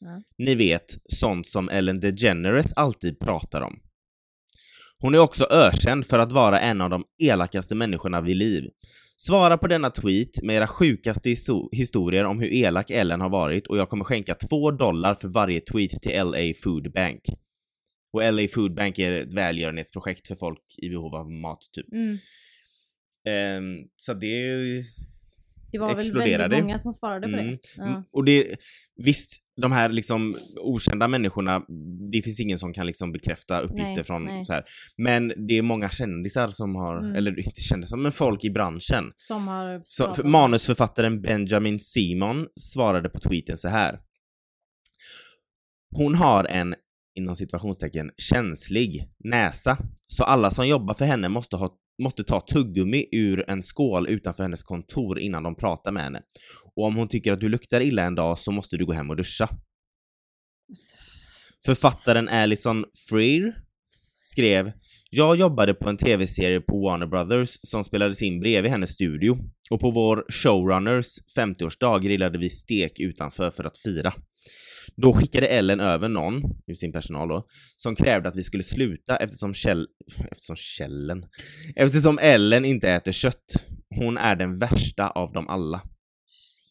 Ja. 0.00 0.22
Ni 0.38 0.54
vet, 0.54 0.96
sånt 1.04 1.46
som 1.46 1.68
Ellen 1.68 2.00
DeGeneres 2.00 2.72
alltid 2.72 3.18
pratar 3.18 3.60
om. 3.60 3.78
Hon 5.00 5.14
är 5.14 5.18
också 5.18 5.46
ökänd 5.50 6.06
för 6.06 6.18
att 6.18 6.32
vara 6.32 6.60
en 6.60 6.80
av 6.80 6.90
de 6.90 7.04
elakaste 7.22 7.74
människorna 7.74 8.20
vid 8.20 8.36
liv. 8.36 8.68
Svara 9.16 9.58
på 9.58 9.66
denna 9.66 9.90
tweet 9.90 10.42
med 10.42 10.56
era 10.56 10.66
sjukaste 10.66 11.30
historier 11.72 12.24
om 12.24 12.40
hur 12.40 12.52
elak 12.52 12.90
Ellen 12.90 13.20
har 13.20 13.30
varit 13.30 13.66
och 13.66 13.78
jag 13.78 13.88
kommer 13.88 14.04
skänka 14.04 14.34
två 14.34 14.70
dollar 14.70 15.14
för 15.14 15.28
varje 15.28 15.60
tweet 15.60 16.02
till 16.02 16.12
LA 16.12 16.52
Food 16.62 16.92
Bank. 16.92 17.20
Och 18.12 18.22
LA 18.32 18.48
Food 18.54 18.74
Bank 18.74 18.98
är 18.98 19.12
ett 19.12 19.34
välgörenhetsprojekt 19.34 20.28
för 20.28 20.34
folk 20.34 20.60
i 20.82 20.88
behov 20.88 21.14
av 21.14 21.30
mat, 21.30 21.58
typ. 21.72 21.92
Mm. 21.92 22.18
Ehm, 23.28 23.88
så 23.96 24.14
det 24.14 24.38
Det 25.72 25.78
var 25.78 25.88
väl 25.88 25.98
Exploderade. 25.98 26.38
väldigt 26.48 26.62
många 26.64 26.78
som 26.78 26.92
svarade 26.92 27.28
på 27.28 27.32
Mm. 27.38 27.46
det. 27.46 27.58
Ja. 27.76 27.86
Mm, 27.86 28.02
Och 28.12 28.24
det, 28.24 28.56
visst, 28.96 29.42
de 29.62 29.72
här 29.72 29.88
liksom 29.88 30.36
okända 30.60 31.08
människorna, 31.08 31.62
det 32.12 32.22
finns 32.22 32.40
ingen 32.40 32.58
som 32.58 32.72
kan 32.72 32.86
liksom 32.86 33.12
bekräfta 33.12 33.60
uppgifter 33.60 33.94
Nej, 33.94 34.04
från 34.04 34.24
nej. 34.24 34.46
så 34.46 34.52
här. 34.52 34.64
Men 34.96 35.32
det 35.48 35.58
är 35.58 35.62
många 35.62 35.88
kändisar 35.90 36.48
som 36.48 36.74
har, 36.74 36.98
Mm. 36.98 37.16
eller 37.16 37.38
inte 37.46 37.60
kändisar, 37.60 37.96
men 37.96 38.12
folk 38.12 38.44
i 38.44 38.50
branschen. 38.50 39.12
Som 39.16 39.48
har 39.48 39.82
Så, 39.84 40.14
för 40.14 40.24
manusförfattaren 40.24 41.22
Benjamin 41.22 41.78
Simon 41.78 42.46
svarade 42.60 43.08
på 43.08 43.18
tweeten 43.18 43.56
så 43.56 43.68
här. 43.68 44.00
Hon 45.96 46.14
har 46.14 46.44
en, 46.44 46.74
inom 47.14 47.36
situationstecken, 47.36 48.10
känslig 48.16 49.08
näsa. 49.24 49.78
Så 50.06 50.24
alla 50.24 50.50
som 50.50 50.68
jobbar 50.68 50.94
för 50.94 51.04
henne 51.04 51.28
måste, 51.28 51.56
ha, 51.56 51.76
måste 52.02 52.24
ta 52.24 52.40
tuggummi 52.40 53.06
ur 53.12 53.50
en 53.50 53.62
skål 53.62 54.08
utanför 54.08 54.42
hennes 54.42 54.62
kontor 54.62 55.18
innan 55.18 55.42
de 55.42 55.54
pratar 55.54 55.92
med 55.92 56.02
henne. 56.02 56.22
Och 56.76 56.84
om 56.84 56.96
hon 56.96 57.08
tycker 57.08 57.32
att 57.32 57.40
du 57.40 57.48
luktar 57.48 57.80
illa 57.80 58.02
en 58.02 58.14
dag 58.14 58.38
så 58.38 58.52
måste 58.52 58.76
du 58.76 58.86
gå 58.86 58.92
hem 58.92 59.10
och 59.10 59.16
duscha. 59.16 59.48
Författaren 61.64 62.28
Alison 62.28 62.84
Freer 63.08 63.54
skrev 64.20 64.72
jag 65.14 65.36
jobbade 65.36 65.74
på 65.74 65.88
en 65.88 65.96
tv-serie 65.96 66.60
på 66.60 66.80
Warner 66.80 67.06
Brothers 67.06 67.58
som 67.62 67.84
spelades 67.84 68.22
in 68.22 68.40
bredvid 68.40 68.70
hennes 68.70 68.90
studio 68.90 69.38
och 69.70 69.80
på 69.80 69.90
vår 69.90 70.24
showrunners 70.28 71.06
50-årsdag 71.36 72.00
grillade 72.00 72.38
vi 72.38 72.50
stek 72.50 73.00
utanför 73.00 73.50
för 73.50 73.64
att 73.64 73.78
fira. 73.78 74.14
Då 74.96 75.12
skickade 75.12 75.46
Ellen 75.46 75.80
över 75.80 76.08
någon, 76.08 76.42
ur 76.66 76.74
sin 76.74 76.92
personal 76.92 77.28
då, 77.28 77.46
som 77.76 77.96
krävde 77.96 78.28
att 78.28 78.36
vi 78.36 78.42
skulle 78.42 78.62
sluta 78.62 79.16
eftersom 79.16 79.54
Kjell... 79.54 79.86
Eftersom 80.30 80.56
Källen... 80.56 81.26
Eftersom 81.76 82.18
Ellen 82.18 82.64
inte 82.64 82.90
äter 82.90 83.12
kött. 83.12 83.44
Hon 83.96 84.18
är 84.18 84.36
den 84.36 84.58
värsta 84.58 85.10
av 85.10 85.32
dem 85.32 85.48
alla. 85.48 85.82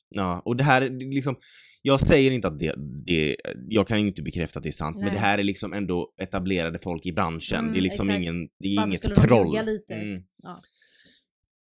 Ja, 0.10 0.42
och 0.46 0.58
det 0.58 0.64
här 0.64 0.82
är 0.82 1.14
liksom... 1.14 1.36
Jag 1.82 2.00
säger 2.02 2.32
inte 2.32 2.48
att 2.48 2.60
det, 2.60 2.76
det... 3.06 3.36
Jag 3.70 3.88
kan 3.88 4.02
ju 4.02 4.08
inte 4.08 4.22
bekräfta 4.22 4.60
att 4.60 4.64
det 4.64 4.70
är 4.70 4.72
sant, 4.72 4.96
men 4.96 5.06
Nej. 5.06 5.14
det 5.14 5.20
här 5.20 5.38
är 5.38 5.44
liksom 5.44 5.74
ändå 5.74 6.14
etablerade 6.22 6.80
folk 6.80 7.06
i 7.06 7.12
branschen. 7.12 7.60
Mm, 7.60 7.74
det 7.74 7.80
är 7.80 7.82
liksom 7.82 8.10
exakt. 8.10 8.22
ingen... 8.22 8.48
Det 8.60 8.68
är 8.68 8.76
Varför 8.76 8.88
inget 8.88 9.16
troll. 9.16 9.66
lite? 9.66 9.94
Mm. 9.94 10.22
Ja. 10.44 10.58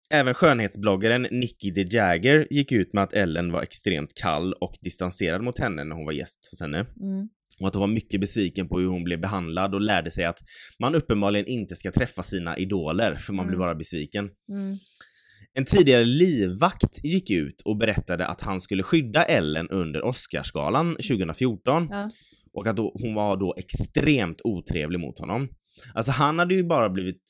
Även 0.10 0.34
skönhetsbloggaren 0.34 1.22
Nicky 1.32 1.72
de 1.72 1.84
Jagger 1.84 2.48
gick 2.50 2.72
ut 2.72 2.94
med 2.94 3.04
att 3.04 3.14
Ellen 3.14 3.52
var 3.52 3.62
extremt 3.62 4.14
kall 4.16 4.54
och 4.54 4.76
distanserad 4.82 5.44
mot 5.44 5.60
henne 5.60 5.84
när 5.84 5.96
hon 5.96 6.06
var 6.06 6.12
gäst 6.12 6.48
hos 6.52 6.62
henne. 6.62 6.78
Mm. 6.80 7.30
Och 7.60 7.68
att 7.68 7.74
hon 7.74 7.82
var 7.82 7.88
mycket 7.88 8.22
besviken 8.22 8.68
på 8.68 8.80
hur 8.80 8.88
hon 8.88 9.04
blev 9.04 9.22
behandlad 9.22 9.76
och 9.76 9.82
lärde 9.82 10.12
sig 10.12 10.26
att 10.26 10.40
man 10.80 10.96
uppenbarligen 10.96 11.46
inte 11.48 11.76
ska 11.76 11.92
träffa 11.92 12.24
sina 12.24 12.58
idoler 12.58 13.16
för 13.16 13.34
man 13.34 13.44
Mm. 13.44 13.48
blir 13.48 13.60
bara 13.60 13.76
besviken. 13.76 14.30
Mm. 14.50 14.78
En 15.54 15.66
tidigare 15.66 16.06
livvakt 16.06 17.04
gick 17.06 17.30
ut 17.32 17.62
och 17.66 17.78
berättade 17.78 18.26
att 18.28 18.42
han 18.42 18.62
skulle 18.62 18.84
skydda 18.84 19.24
Ellen 19.24 19.70
under 19.70 20.06
Oscarsgalan 20.06 20.96
2014 20.96 21.88
Ja. 21.92 22.10
och 22.54 22.68
att 22.68 22.76
då, 22.76 22.92
hon 23.02 23.14
var 23.14 23.38
då 23.38 23.56
extremt 23.58 24.42
otrevlig 24.44 25.00
mot 25.00 25.20
honom. 25.20 25.48
Alltså 25.94 26.12
han 26.12 26.40
hade 26.40 26.56
ju 26.56 26.64
bara 26.64 26.90
blivit 26.90 27.24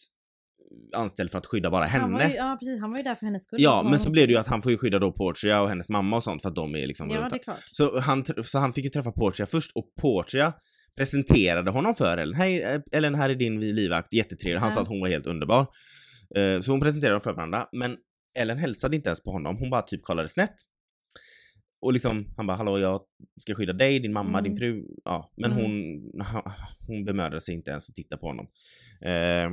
anställd 0.93 1.31
för 1.31 1.37
att 1.37 1.45
skydda 1.45 1.69
bara 1.69 1.85
henne. 1.85 2.01
Han 2.03 2.13
var 2.13 2.23
ju, 2.23 2.33
ja 2.35 2.57
precis, 2.59 2.81
han 2.81 2.91
var 2.91 2.97
ju 2.97 3.03
där 3.03 3.15
för 3.15 3.25
hennes 3.25 3.43
skull. 3.43 3.61
Ja, 3.61 3.87
men 3.89 3.99
så 3.99 4.11
blev 4.11 4.27
det 4.27 4.33
ju 4.33 4.39
att 4.39 4.47
han 4.47 4.61
får 4.61 4.71
ju 4.71 4.77
skydda 4.77 4.99
då 4.99 5.11
Portia 5.11 5.61
och 5.61 5.69
hennes 5.69 5.89
mamma 5.89 6.15
och 6.15 6.23
sånt 6.23 6.41
för 6.41 6.49
att 6.49 6.55
de 6.55 6.75
är 6.75 6.87
liksom 6.87 7.09
Ja, 7.09 7.17
runt 7.21 7.29
det 7.29 7.35
är 7.39 7.43
klart. 7.43 7.59
så 7.71 7.99
han, 7.99 8.25
så 8.43 8.59
han 8.59 8.73
fick 8.73 8.83
ju 8.83 8.89
träffa 8.89 9.11
Portia 9.11 9.45
först 9.45 9.71
och 9.75 9.85
Portia 10.01 10.53
presenterade 10.97 11.71
honom 11.71 11.95
för 11.95 12.17
Ellen. 12.17 12.35
Hej 12.35 12.61
eh, 12.63 12.81
Ellen, 12.91 13.15
här 13.15 13.29
är 13.29 13.35
din 13.35 13.59
livvakt, 13.59 14.13
jättetrevlig. 14.13 14.59
Han 14.59 14.69
Ja. 14.69 14.75
sa 14.75 14.81
att 14.81 14.87
hon 14.87 15.01
var 15.01 15.07
helt 15.07 15.25
underbar. 15.27 15.67
Eh, 16.35 16.59
så 16.59 16.71
hon 16.71 16.81
presenterade 16.81 17.13
dem 17.13 17.21
för 17.21 17.33
varandra, 17.33 17.67
men 17.71 17.97
Ellen 18.39 18.57
hälsade 18.57 18.95
inte 18.95 19.09
ens 19.09 19.23
på 19.23 19.31
honom, 19.31 19.57
hon 19.57 19.69
bara 19.69 19.81
typ 19.81 20.03
kollade 20.03 20.29
snett. 20.29 20.55
Och 21.81 21.93
liksom, 21.93 22.33
han 22.37 22.47
bara 22.47 22.57
hallå 22.57 22.79
jag 22.79 23.01
ska 23.41 23.55
skydda 23.55 23.73
dig, 23.73 23.99
din 23.99 24.13
mamma, 24.13 24.39
Mm. 24.39 24.43
din 24.43 24.57
fru. 24.57 24.83
Ja, 25.05 25.33
men 25.37 25.51
Mm. 25.51 25.63
hon, 25.63 26.01
hon 26.87 27.05
bemödade 27.05 27.41
sig 27.41 27.55
inte 27.55 27.71
ens 27.71 27.89
att 27.89 27.95
titta 27.95 28.17
på 28.17 28.27
honom. 28.27 28.45
Eh, 29.01 29.49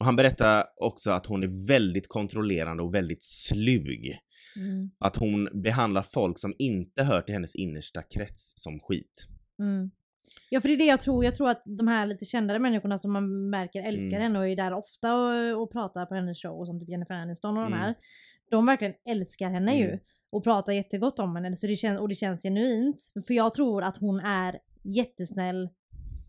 och 0.00 0.06
han 0.06 0.16
berättar 0.16 0.64
också 0.76 1.10
att 1.10 1.26
hon 1.26 1.42
är 1.42 1.68
väldigt 1.68 2.08
kontrollerande 2.08 2.82
och 2.82 2.94
väldigt 2.94 3.22
slug. 3.22 4.18
Mm. 4.56 4.90
Att 4.98 5.16
hon 5.16 5.48
behandlar 5.62 6.02
folk 6.02 6.38
som 6.38 6.54
inte 6.58 7.02
hör 7.02 7.22
till 7.22 7.34
hennes 7.34 7.54
innersta 7.54 8.02
krets 8.02 8.52
som 8.56 8.80
skit. 8.80 9.26
Mm. 9.58 9.90
Ja 10.50 10.60
för 10.60 10.68
det 10.68 10.74
är 10.74 10.78
det 10.78 10.84
jag 10.84 11.00
tror, 11.00 11.24
jag 11.24 11.34
tror 11.34 11.48
att 11.50 11.62
de 11.64 11.88
här 11.88 12.06
lite 12.06 12.24
kändare 12.24 12.58
människorna 12.58 12.98
som 12.98 13.12
man 13.12 13.50
märker 13.50 13.82
älskar 13.82 14.06
Mm. 14.16 14.22
henne 14.22 14.38
och 14.38 14.48
är 14.48 14.56
där 14.56 14.72
ofta 14.72 15.14
och, 15.16 15.62
och 15.62 15.72
pratar 15.72 16.06
på 16.06 16.14
hennes 16.14 16.42
show 16.42 16.60
och 16.60 16.66
som 16.66 16.80
typ 16.80 16.88
Jennifer 16.88 17.14
Aniston 17.14 17.56
och 17.56 17.62
de 17.62 17.72
Mm. 17.72 17.78
här. 17.78 17.94
De 18.50 18.66
verkligen 18.66 18.94
älskar 19.08 19.50
henne 19.50 19.72
Mm. 19.72 19.88
ju. 19.88 19.98
Och 20.30 20.44
pratar 20.44 20.72
jättegott 20.72 21.18
om 21.18 21.36
henne 21.36 21.56
så 21.56 21.66
det 21.66 21.76
känns, 21.76 22.00
och 22.00 22.08
det 22.08 22.14
känns 22.14 22.42
genuint. 22.42 22.96
För 23.26 23.34
jag 23.34 23.54
tror 23.54 23.82
att 23.82 23.96
hon 23.96 24.20
är 24.20 24.58
jättesnäll 24.82 25.68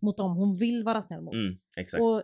mot 0.01 0.17
dem 0.17 0.35
hon 0.37 0.55
vill 0.55 0.83
vara 0.83 1.01
snäll 1.01 1.21
mot. 1.21 1.33
Mm, 1.33 1.55
exakt. 1.77 2.01
Och 2.03 2.23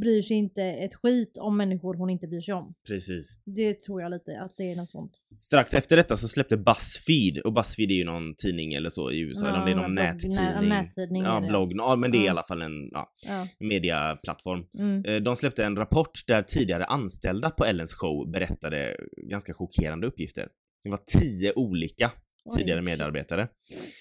bryr 0.00 0.22
sig 0.22 0.36
inte 0.36 0.62
ett 0.62 0.94
skit 0.94 1.38
om 1.38 1.56
människor 1.56 1.94
hon 1.94 2.10
inte 2.10 2.26
bryr 2.26 2.40
sig 2.40 2.54
om. 2.54 2.74
Precis. 2.88 3.38
Det 3.44 3.74
tror 3.82 4.02
jag 4.02 4.10
lite 4.10 4.40
att 4.40 4.56
det 4.56 4.72
är 4.72 4.76
något 4.76 4.90
sånt. 4.90 5.12
Strax 5.36 5.74
efter 5.74 5.96
detta 5.96 6.16
så 6.16 6.28
släppte 6.28 6.56
Buzzfeed, 6.56 7.38
och 7.38 7.52
Buzzfeed 7.52 7.90
är 7.90 7.94
ju 7.94 8.04
någon 8.04 8.34
tidning 8.34 8.74
eller 8.74 8.90
så 8.90 9.10
i 9.10 9.20
USA, 9.20 9.48
eller 9.48 9.58
om 9.58 9.64
det 9.64 9.70
är 9.70 9.76
någon 9.76 9.98
blogg- 9.98 10.12
nättidning. 10.12 10.38
nä- 10.38 10.82
nättidning 10.82 11.22
ja, 11.22 11.40
blogg. 11.48 11.72
Ja, 11.76 11.96
men 11.96 12.10
det 12.12 12.18
är 12.18 12.22
i 12.22 12.24
Ja. 12.24 12.30
alla 12.30 12.42
fall 12.42 12.62
en 12.62 12.88
ja, 12.92 13.12
Ja. 13.26 13.46
mediaplattform. 13.60 14.64
Mm. 14.78 15.04
Eh, 15.04 15.16
De 15.16 15.36
släppte 15.36 15.64
en 15.64 15.76
rapport 15.76 16.26
där 16.26 16.42
tidigare 16.42 16.84
anställda 16.84 17.50
på 17.50 17.64
Ellens 17.64 17.94
show 17.94 18.30
berättade 18.30 18.96
ganska 19.30 19.54
chockerande 19.54 20.06
uppgifter. 20.06 20.48
Det 20.84 20.90
var 20.90 21.00
tio 21.20 21.52
olika 21.56 22.12
tidigare 22.56 22.82
medarbetare 22.82 23.48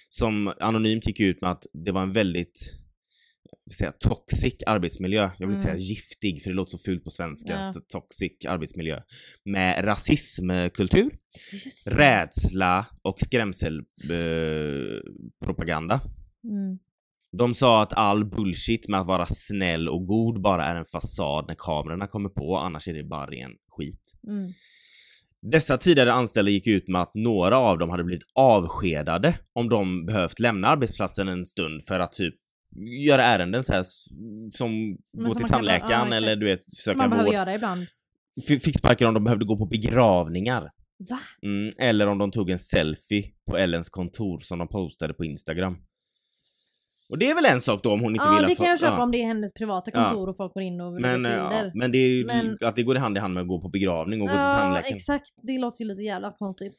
som 0.09 0.53
anonymt 0.59 1.07
gick 1.07 1.19
ut 1.19 1.41
med 1.41 1.51
att 1.51 1.65
det 1.85 1.91
var 1.91 2.01
en 2.03 2.11
väldigt 2.11 2.73
säga, 3.71 3.91
toxic 3.91 4.55
arbetsmiljö. 4.65 5.21
Jag 5.21 5.47
vill 5.47 5.55
inte 5.55 5.69
Mm. 5.69 5.79
säga 5.79 5.89
giftig 5.89 6.43
för 6.43 6.49
det 6.49 6.55
låter 6.55 6.71
så 6.71 6.77
fult 6.77 7.03
på 7.03 7.09
svenska. 7.09 7.53
Ja. 7.53 7.63
Så 7.73 7.79
toxic 7.79 8.31
arbetsmiljö. 8.47 9.01
Med 9.45 9.87
rasismkultur, 9.87 11.09
Just 11.51 11.87
rädsla 11.87 12.85
och 13.01 13.19
skrämselpropaganda. 13.19 15.95
Eh. 15.95 16.01
Mm. 16.51 16.77
De 17.37 17.55
sa 17.55 17.81
att 17.83 17.93
all 17.93 18.25
bullshit 18.25 18.87
med 18.87 18.99
att 18.99 19.07
vara 19.07 19.25
snäll 19.25 19.89
och 19.89 20.05
god 20.05 20.41
bara 20.41 20.65
är 20.65 20.75
en 20.75 20.85
fasad 20.85 21.45
när 21.47 21.55
kamerorna 21.55 22.07
kommer 22.07 22.29
på, 22.29 22.57
annars 22.57 22.87
är 22.87 22.93
det 22.93 23.03
bara 23.03 23.25
ren 23.25 23.51
skit. 23.77 24.11
Mm. 24.27 24.51
Dessa 25.51 25.77
tidigare 25.77 26.13
anställda 26.13 26.51
gick 26.51 26.67
ut 26.67 26.87
med 26.87 27.01
att 27.01 27.11
några 27.13 27.57
av 27.57 27.77
dem 27.77 27.89
hade 27.89 28.03
blivit 28.03 28.23
avskedade 28.35 29.39
om 29.53 29.69
de 29.69 30.05
behövt 30.05 30.39
lämna 30.39 30.67
arbetsplatsen 30.67 31.27
en 31.27 31.45
stund 31.45 31.83
för 31.83 31.99
att 31.99 32.11
typ 32.11 32.35
göra 33.07 33.23
ärenden 33.23 33.63
så 33.63 33.73
här, 33.73 33.83
som 34.51 34.71
Men 35.13 35.23
gå 35.23 35.29
som 35.29 35.35
till 35.41 35.47
tandläkaren 35.49 36.11
ja, 36.11 36.17
eller 36.17 36.35
du 36.35 36.45
vet 36.45 36.59
söka 36.77 36.97
man 36.97 37.09
behöver 37.09 37.27
vård. 37.29 37.35
göra 37.35 37.55
ibland. 37.55 37.81
F- 38.49 38.61
Fick 38.63 38.77
sparken 38.77 39.07
om 39.07 39.13
de 39.13 39.23
behövde 39.23 39.45
gå 39.45 39.57
på 39.57 39.65
begravningar. 39.65 40.61
Va? 41.09 41.19
Mm, 41.45 41.73
eller 41.77 42.07
om 42.07 42.17
de 42.17 42.31
tog 42.31 42.49
en 42.49 42.59
selfie 42.59 43.23
på 43.49 43.57
Ellens 43.57 43.89
kontor 43.89 44.39
som 44.39 44.59
de 44.59 44.67
postade 44.67 45.13
på 45.13 45.25
Instagram. 45.25 45.77
Och 47.09 47.17
det 47.17 47.29
är 47.29 47.35
väl 47.35 47.45
en 47.45 47.61
sak 47.61 47.83
då 47.83 47.91
om 47.91 47.99
hon 48.01 48.15
inte 48.15 48.25
Ja 48.27 48.35
vill 48.35 48.43
att 48.43 48.49
det 48.49 48.55
kan 48.55 48.65
jag 48.65 48.79
köpa 48.79 48.93
ja. 48.97 49.03
om 49.03 49.11
det 49.11 49.21
är 49.21 49.27
hennes 49.27 49.53
privata 49.53 49.91
Ja. 49.93 50.03
kontor 50.03 50.29
och 50.29 50.37
folk 50.37 50.53
går 50.53 50.63
in 50.63 50.81
och 50.81 50.93
Men, 50.93 51.21
lägger 51.21 51.37
eh, 51.37 51.49
bilder. 51.49 51.65
ja, 51.65 51.71
men 51.75 51.91
det 51.91 51.97
är 51.97 52.09
ju 52.09 52.25
Men- 52.25 52.57
att 52.61 52.75
det 52.75 52.83
går 52.83 52.95
i 52.95 52.99
hand 52.99 53.17
i 53.17 53.19
hand 53.19 53.33
med 53.33 53.41
att 53.41 53.47
gå 53.47 53.61
på 53.61 53.69
begravning 53.69 54.21
och 54.21 54.27
gå 54.27 54.33
till 54.33 54.39
Ja 54.41 54.53
tandläkaren. 54.59 54.95
exakt, 54.95 55.25
det 55.41 55.57
låter 55.57 55.81
ju 55.83 55.87
lite 55.87 56.01
jävla 56.01 56.31
konstigt. 56.31 56.73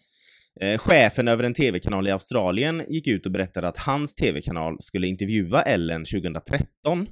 Eh, 0.61 0.79
chefen 0.79 1.29
över 1.29 1.45
en 1.45 1.55
tv-kanal 1.55 2.09
i 2.09 2.11
Australien 2.11 2.83
gick 2.89 3.07
ut 3.07 3.27
och 3.27 3.33
berättade 3.33 3.69
att 3.69 3.79
hans 3.79 4.15
tv-kanal 4.15 4.77
skulle 4.81 5.07
intervjua 5.07 5.63
Ellen 5.63 6.05
2013. 6.05 7.07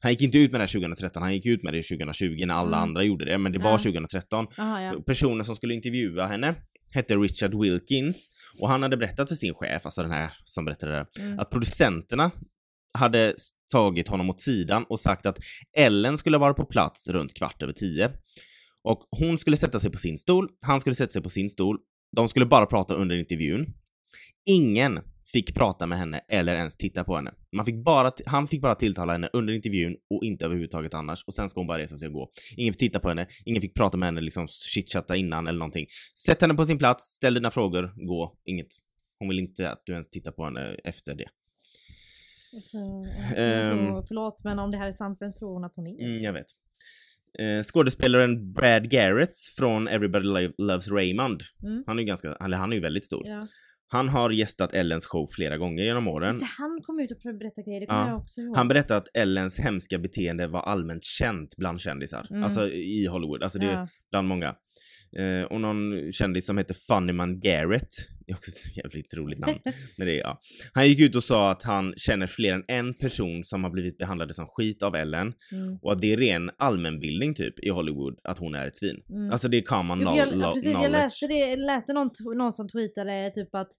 Han 0.00 0.10
gick 0.12 0.22
inte 0.22 0.38
ut 0.38 0.50
med 0.52 0.60
det 0.60 0.62
här 0.62 0.68
2013, 0.80 1.22
han 1.22 1.34
gick 1.34 1.46
ut 1.46 1.62
med 1.62 1.74
det 1.74 1.82
2020 1.82 2.44
när 2.46 2.54
alla 2.54 2.76
Mm. 2.76 2.88
andra 2.88 3.02
gjorde 3.02 3.24
det, 3.24 3.38
men 3.38 3.52
det 3.52 3.58
var 3.58 3.70
Ja. 3.70 3.78
2013. 3.78 4.46
Jaha 4.56 4.82
ja. 4.82 4.94
Personen 5.06 5.44
som 5.44 5.56
skulle 5.56 5.74
intervjua 5.74 6.26
henne 6.26 6.54
hette 6.92 7.16
Richard 7.16 7.54
Wilkins 7.54 8.28
och 8.60 8.68
han 8.68 8.82
hade 8.82 8.96
berättat 8.96 9.28
för 9.28 9.36
sin 9.36 9.54
chef, 9.54 9.84
alltså 9.86 10.02
den 10.02 10.10
här 10.10 10.30
som 10.44 10.64
berättade 10.64 10.92
det, 10.92 11.06
Mm. 11.22 11.38
att 11.38 11.50
producenterna 11.50 12.30
hade 12.98 13.34
tagit 13.72 14.08
honom 14.08 14.30
åt 14.30 14.40
sidan 14.42 14.84
och 14.88 15.00
sagt 15.00 15.26
att 15.26 15.38
Ellen 15.76 16.18
skulle 16.18 16.38
vara 16.38 16.54
på 16.54 16.64
plats 16.64 17.08
runt 17.08 17.34
kvart 17.34 17.62
över 17.62 17.72
tio. 17.72 18.10
Och 18.84 19.00
hon 19.18 19.38
skulle 19.38 19.56
sätta 19.56 19.78
sig 19.78 19.90
på 19.90 19.98
sin 19.98 20.18
stol, 20.18 20.48
han 20.66 20.80
skulle 20.80 20.94
sätta 20.96 21.12
sig 21.12 21.22
på 21.22 21.30
sin 21.30 21.48
stol. 21.48 21.78
De 22.14 22.28
skulle 22.28 22.46
bara 22.46 22.66
prata 22.66 22.94
under 22.94 23.16
intervjun. 23.16 23.74
Ingen 24.46 25.00
fick 25.32 25.54
prata 25.54 25.86
med 25.86 25.98
henne 25.98 26.20
eller 26.28 26.54
ens 26.54 26.76
titta 26.76 27.04
på 27.04 27.16
henne. 27.16 27.34
Man 27.56 27.64
fick 27.64 27.84
bara, 27.84 28.12
han 28.26 28.46
fick 28.46 28.60
bara 28.60 28.74
tilltala 28.74 29.12
henne 29.12 29.30
under 29.32 29.52
intervjun 29.52 29.96
och 30.10 30.24
inte 30.24 30.44
överhuvudtaget 30.44 30.94
annars 30.94 31.24
och 31.26 31.34
sen 31.34 31.48
ska 31.48 31.60
hon 31.60 31.66
bara 31.66 31.78
resa 31.78 31.96
sig 31.96 32.08
och 32.08 32.14
gå. 32.14 32.30
Ingen 32.56 32.72
fick 32.72 32.80
titta 32.80 33.00
på 33.00 33.08
henne, 33.08 33.26
ingen 33.44 33.62
fick 33.62 33.74
prata 33.74 33.96
med 33.96 34.06
henne, 34.06 34.20
liksom 34.20 34.48
chitchatta 34.48 35.16
innan 35.16 35.46
eller 35.46 35.58
någonting. 35.58 35.86
Sätt 36.26 36.40
henne 36.40 36.54
på 36.54 36.64
sin 36.64 36.78
plats, 36.78 37.04
ställ 37.04 37.34
dina 37.34 37.50
frågor, 37.50 38.06
gå, 38.06 38.36
inget. 38.44 38.68
Hon 39.18 39.28
vill 39.28 39.38
inte 39.38 39.70
att 39.70 39.82
du 39.84 39.92
ens 39.92 40.10
tittar 40.10 40.32
på 40.32 40.44
henne 40.44 40.76
efter 40.84 41.14
det. 41.14 41.28
Ehm. 43.36 43.50
jag 43.50 43.66
tror, 43.66 44.04
förlåt 44.08 44.44
men 44.44 44.58
om 44.58 44.70
det 44.70 44.78
här 44.78 44.88
är 44.88 44.92
sant, 44.92 45.18
vem 45.20 45.34
tror 45.34 45.52
hon 45.52 45.64
att 45.64 45.72
hon 45.76 45.86
är? 45.86 46.04
Mm, 46.04 46.24
jag 46.24 46.32
vet. 46.32 46.46
Eh, 47.38 47.62
skådespelaren 47.62 48.52
Brad 48.52 48.90
Garrett 48.90 49.38
från 49.58 49.88
Everybody 49.88 50.24
Lo- 50.26 50.52
Loves 50.58 50.90
Raymond. 50.90 51.40
Mm. 51.62 51.84
Han 51.86 51.98
är 51.98 52.02
ju 52.02 52.06
ganska, 52.06 52.32
eller 52.32 52.56
han 52.56 52.72
är 52.72 52.76
ju 52.76 52.82
väldigt 52.82 53.04
stor. 53.04 53.26
Ja. 53.26 53.42
Han 53.88 54.08
har 54.08 54.30
gästat 54.30 54.72
Ellens 54.74 55.06
show 55.06 55.26
flera 55.36 55.58
gånger 55.58 55.84
genom 55.84 56.08
åren. 56.08 56.34
Just 56.34 56.42
han 56.58 56.80
kom 56.82 57.00
ut 57.00 57.10
och 57.10 57.18
berättade 57.38 57.62
grejer, 57.62 57.80
det 57.80 57.86
kommer 57.86 58.00
Ja. 58.02 58.08
jag 58.08 58.18
också 58.20 58.40
ihåg. 58.40 58.56
Han 58.56 58.68
berättade 58.68 58.98
att 58.98 59.08
Ellens 59.14 59.60
hemska 59.60 59.98
beteende 59.98 60.46
var 60.46 60.60
allmänt 60.60 61.04
känt 61.04 61.56
bland 61.56 61.80
kändisar. 61.80 62.26
Mm. 62.30 62.42
Alltså 62.44 62.68
i 62.68 63.06
Hollywood, 63.06 63.42
alltså 63.42 63.58
det 63.58 63.66
är 63.66 63.72
ja. 63.72 63.86
bland 64.10 64.28
många. 64.28 64.54
Eh, 65.18 65.42
och 65.42 65.60
någon 65.60 66.12
kändis 66.12 66.46
som 66.46 66.58
heter 66.58 66.74
Funnyman 66.74 67.40
Garrett, 67.40 67.88
det 68.26 68.32
är 68.32 68.36
också 68.36 68.50
ett 68.50 68.76
jävligt 68.76 69.14
roligt 69.14 69.38
namn. 69.38 69.58
Men 69.98 70.06
det 70.06 70.12
är, 70.14 70.20
ja. 70.20 70.40
Han 70.72 70.88
gick 70.88 71.00
ut 71.00 71.16
och 71.16 71.24
sa 71.24 71.50
att 71.50 71.62
han 71.64 71.94
känner 71.96 72.26
fler 72.26 72.54
än 72.54 72.64
en 72.68 72.94
person 72.94 73.44
som 73.44 73.64
har 73.64 73.70
blivit 73.70 73.98
behandlade 73.98 74.34
som 74.34 74.46
skit 74.46 74.82
av 74.82 74.94
Ellen 74.96 75.32
Mm. 75.52 75.78
och 75.82 75.92
att 75.92 76.00
det 76.00 76.12
är 76.12 76.16
ren 76.16 76.50
allmänbildning 76.58 77.34
typ 77.34 77.60
i 77.60 77.68
Hollywood 77.68 78.18
att 78.24 78.38
hon 78.38 78.54
är 78.54 78.66
ett 78.66 78.76
svin. 78.76 79.02
Mm. 79.10 79.30
Alltså 79.30 79.48
det 79.48 79.56
är 79.56 79.62
common 79.62 80.00
Jo, 80.00 80.06
know- 80.08 80.30
för 80.30 80.36
jag, 80.38 80.54
precis, 80.54 80.70
knowledge. 80.72 80.92
läste, 80.92 81.26
det, 81.26 81.56
läste 81.56 81.92
någon, 81.92 82.10
någon 82.36 82.52
som 82.52 82.68
tweetade 82.68 83.30
typ 83.34 83.54
att 83.54 83.70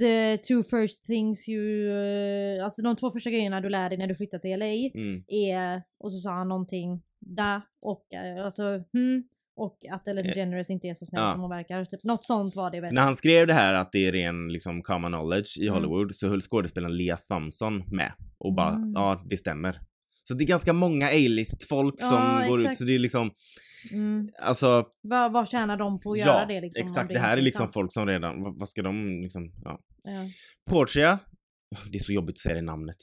the 0.00 0.36
two 0.38 0.62
first 0.70 1.04
things 1.04 1.48
you, 1.48 1.88
eh, 1.90 2.64
alltså 2.64 2.82
de 2.82 2.96
två 2.96 3.10
första 3.10 3.30
grejerna 3.30 3.60
du 3.60 3.68
lär 3.68 3.88
dig 3.88 3.98
när 3.98 4.06
du 4.06 4.14
flyttar 4.14 4.38
till 4.38 4.58
LA 4.58 4.66
Mm. 4.94 5.24
är, 5.28 5.82
och 6.00 6.12
så 6.12 6.18
sa 6.18 6.30
han 6.30 6.48
någonting 6.48 7.02
da 7.20 7.62
och 7.82 8.06
eh, 8.14 8.44
alltså 8.44 8.62
hmm, 8.92 9.24
och 9.56 9.78
att 9.90 10.08
Ellen 10.08 10.24
Eh, 10.26 10.28
DeGeneres 10.28 10.70
inte 10.70 10.86
är 10.86 10.94
så 10.94 11.06
snäll 11.06 11.22
ja. 11.22 11.32
som 11.32 11.40
hon 11.40 11.50
verkar. 11.50 11.84
Typ, 11.84 12.04
något 12.04 12.24
sånt 12.24 12.56
var 12.56 12.70
det 12.70 12.80
vet 12.80 12.92
När 12.92 13.02
han 13.02 13.14
skrev 13.14 13.46
det 13.46 13.52
här 13.54 13.74
att 13.74 13.92
det 13.92 14.06
är 14.06 14.12
ren 14.12 14.48
liksom 14.48 14.82
common 14.82 15.12
knowledge 15.12 15.58
i 15.58 15.62
Mm. 15.68 15.74
Hollywood 15.74 16.14
så 16.14 16.28
höll 16.28 16.40
skådespelaren 16.40 16.96
Lea 16.96 17.16
Thompson 17.16 17.82
med 17.96 18.12
och 18.38 18.54
bara 18.54 18.70
Mm. 18.70 18.92
ja, 18.94 19.22
det 19.30 19.36
stämmer. 19.36 19.80
Så 20.22 20.34
det 20.34 20.44
är 20.44 20.46
ganska 20.46 20.72
många 20.72 21.06
A-list 21.06 21.68
folk 21.68 21.94
Ja, 21.98 22.06
som 22.06 22.48
går 22.48 22.58
ut 22.60 22.64
exakt. 22.66 22.78
så 22.78 22.84
det 22.84 22.94
är 22.94 22.98
liksom 22.98 23.30
Mm. 23.94 24.28
alltså 24.42 24.84
Vad, 25.02 25.32
vad 25.32 25.48
tjänar 25.48 25.76
de 25.76 26.00
på 26.00 26.12
att 26.12 26.18
ja, 26.18 26.24
göra 26.26 26.46
det 26.46 26.60
liksom? 26.60 26.80
om 26.82 26.84
exakt. 26.86 27.08
det 27.08 27.14
Det 27.14 27.20
här 27.20 27.36
är 27.36 27.42
liksom 27.42 27.66
sant? 27.66 27.74
folk 27.74 27.92
som 27.92 28.06
redan, 28.06 28.42
vad, 28.42 28.58
vad 28.58 28.68
ska 28.68 28.82
de 28.82 29.20
liksom, 29.22 29.52
ja. 29.64 29.78
Ja. 30.04 30.10
Portia, 30.70 31.18
det 31.90 31.98
är 31.98 32.02
så 32.02 32.12
jobbigt 32.12 32.34
att 32.34 32.38
säga 32.38 32.54
det 32.54 32.62
namnet. 32.62 32.96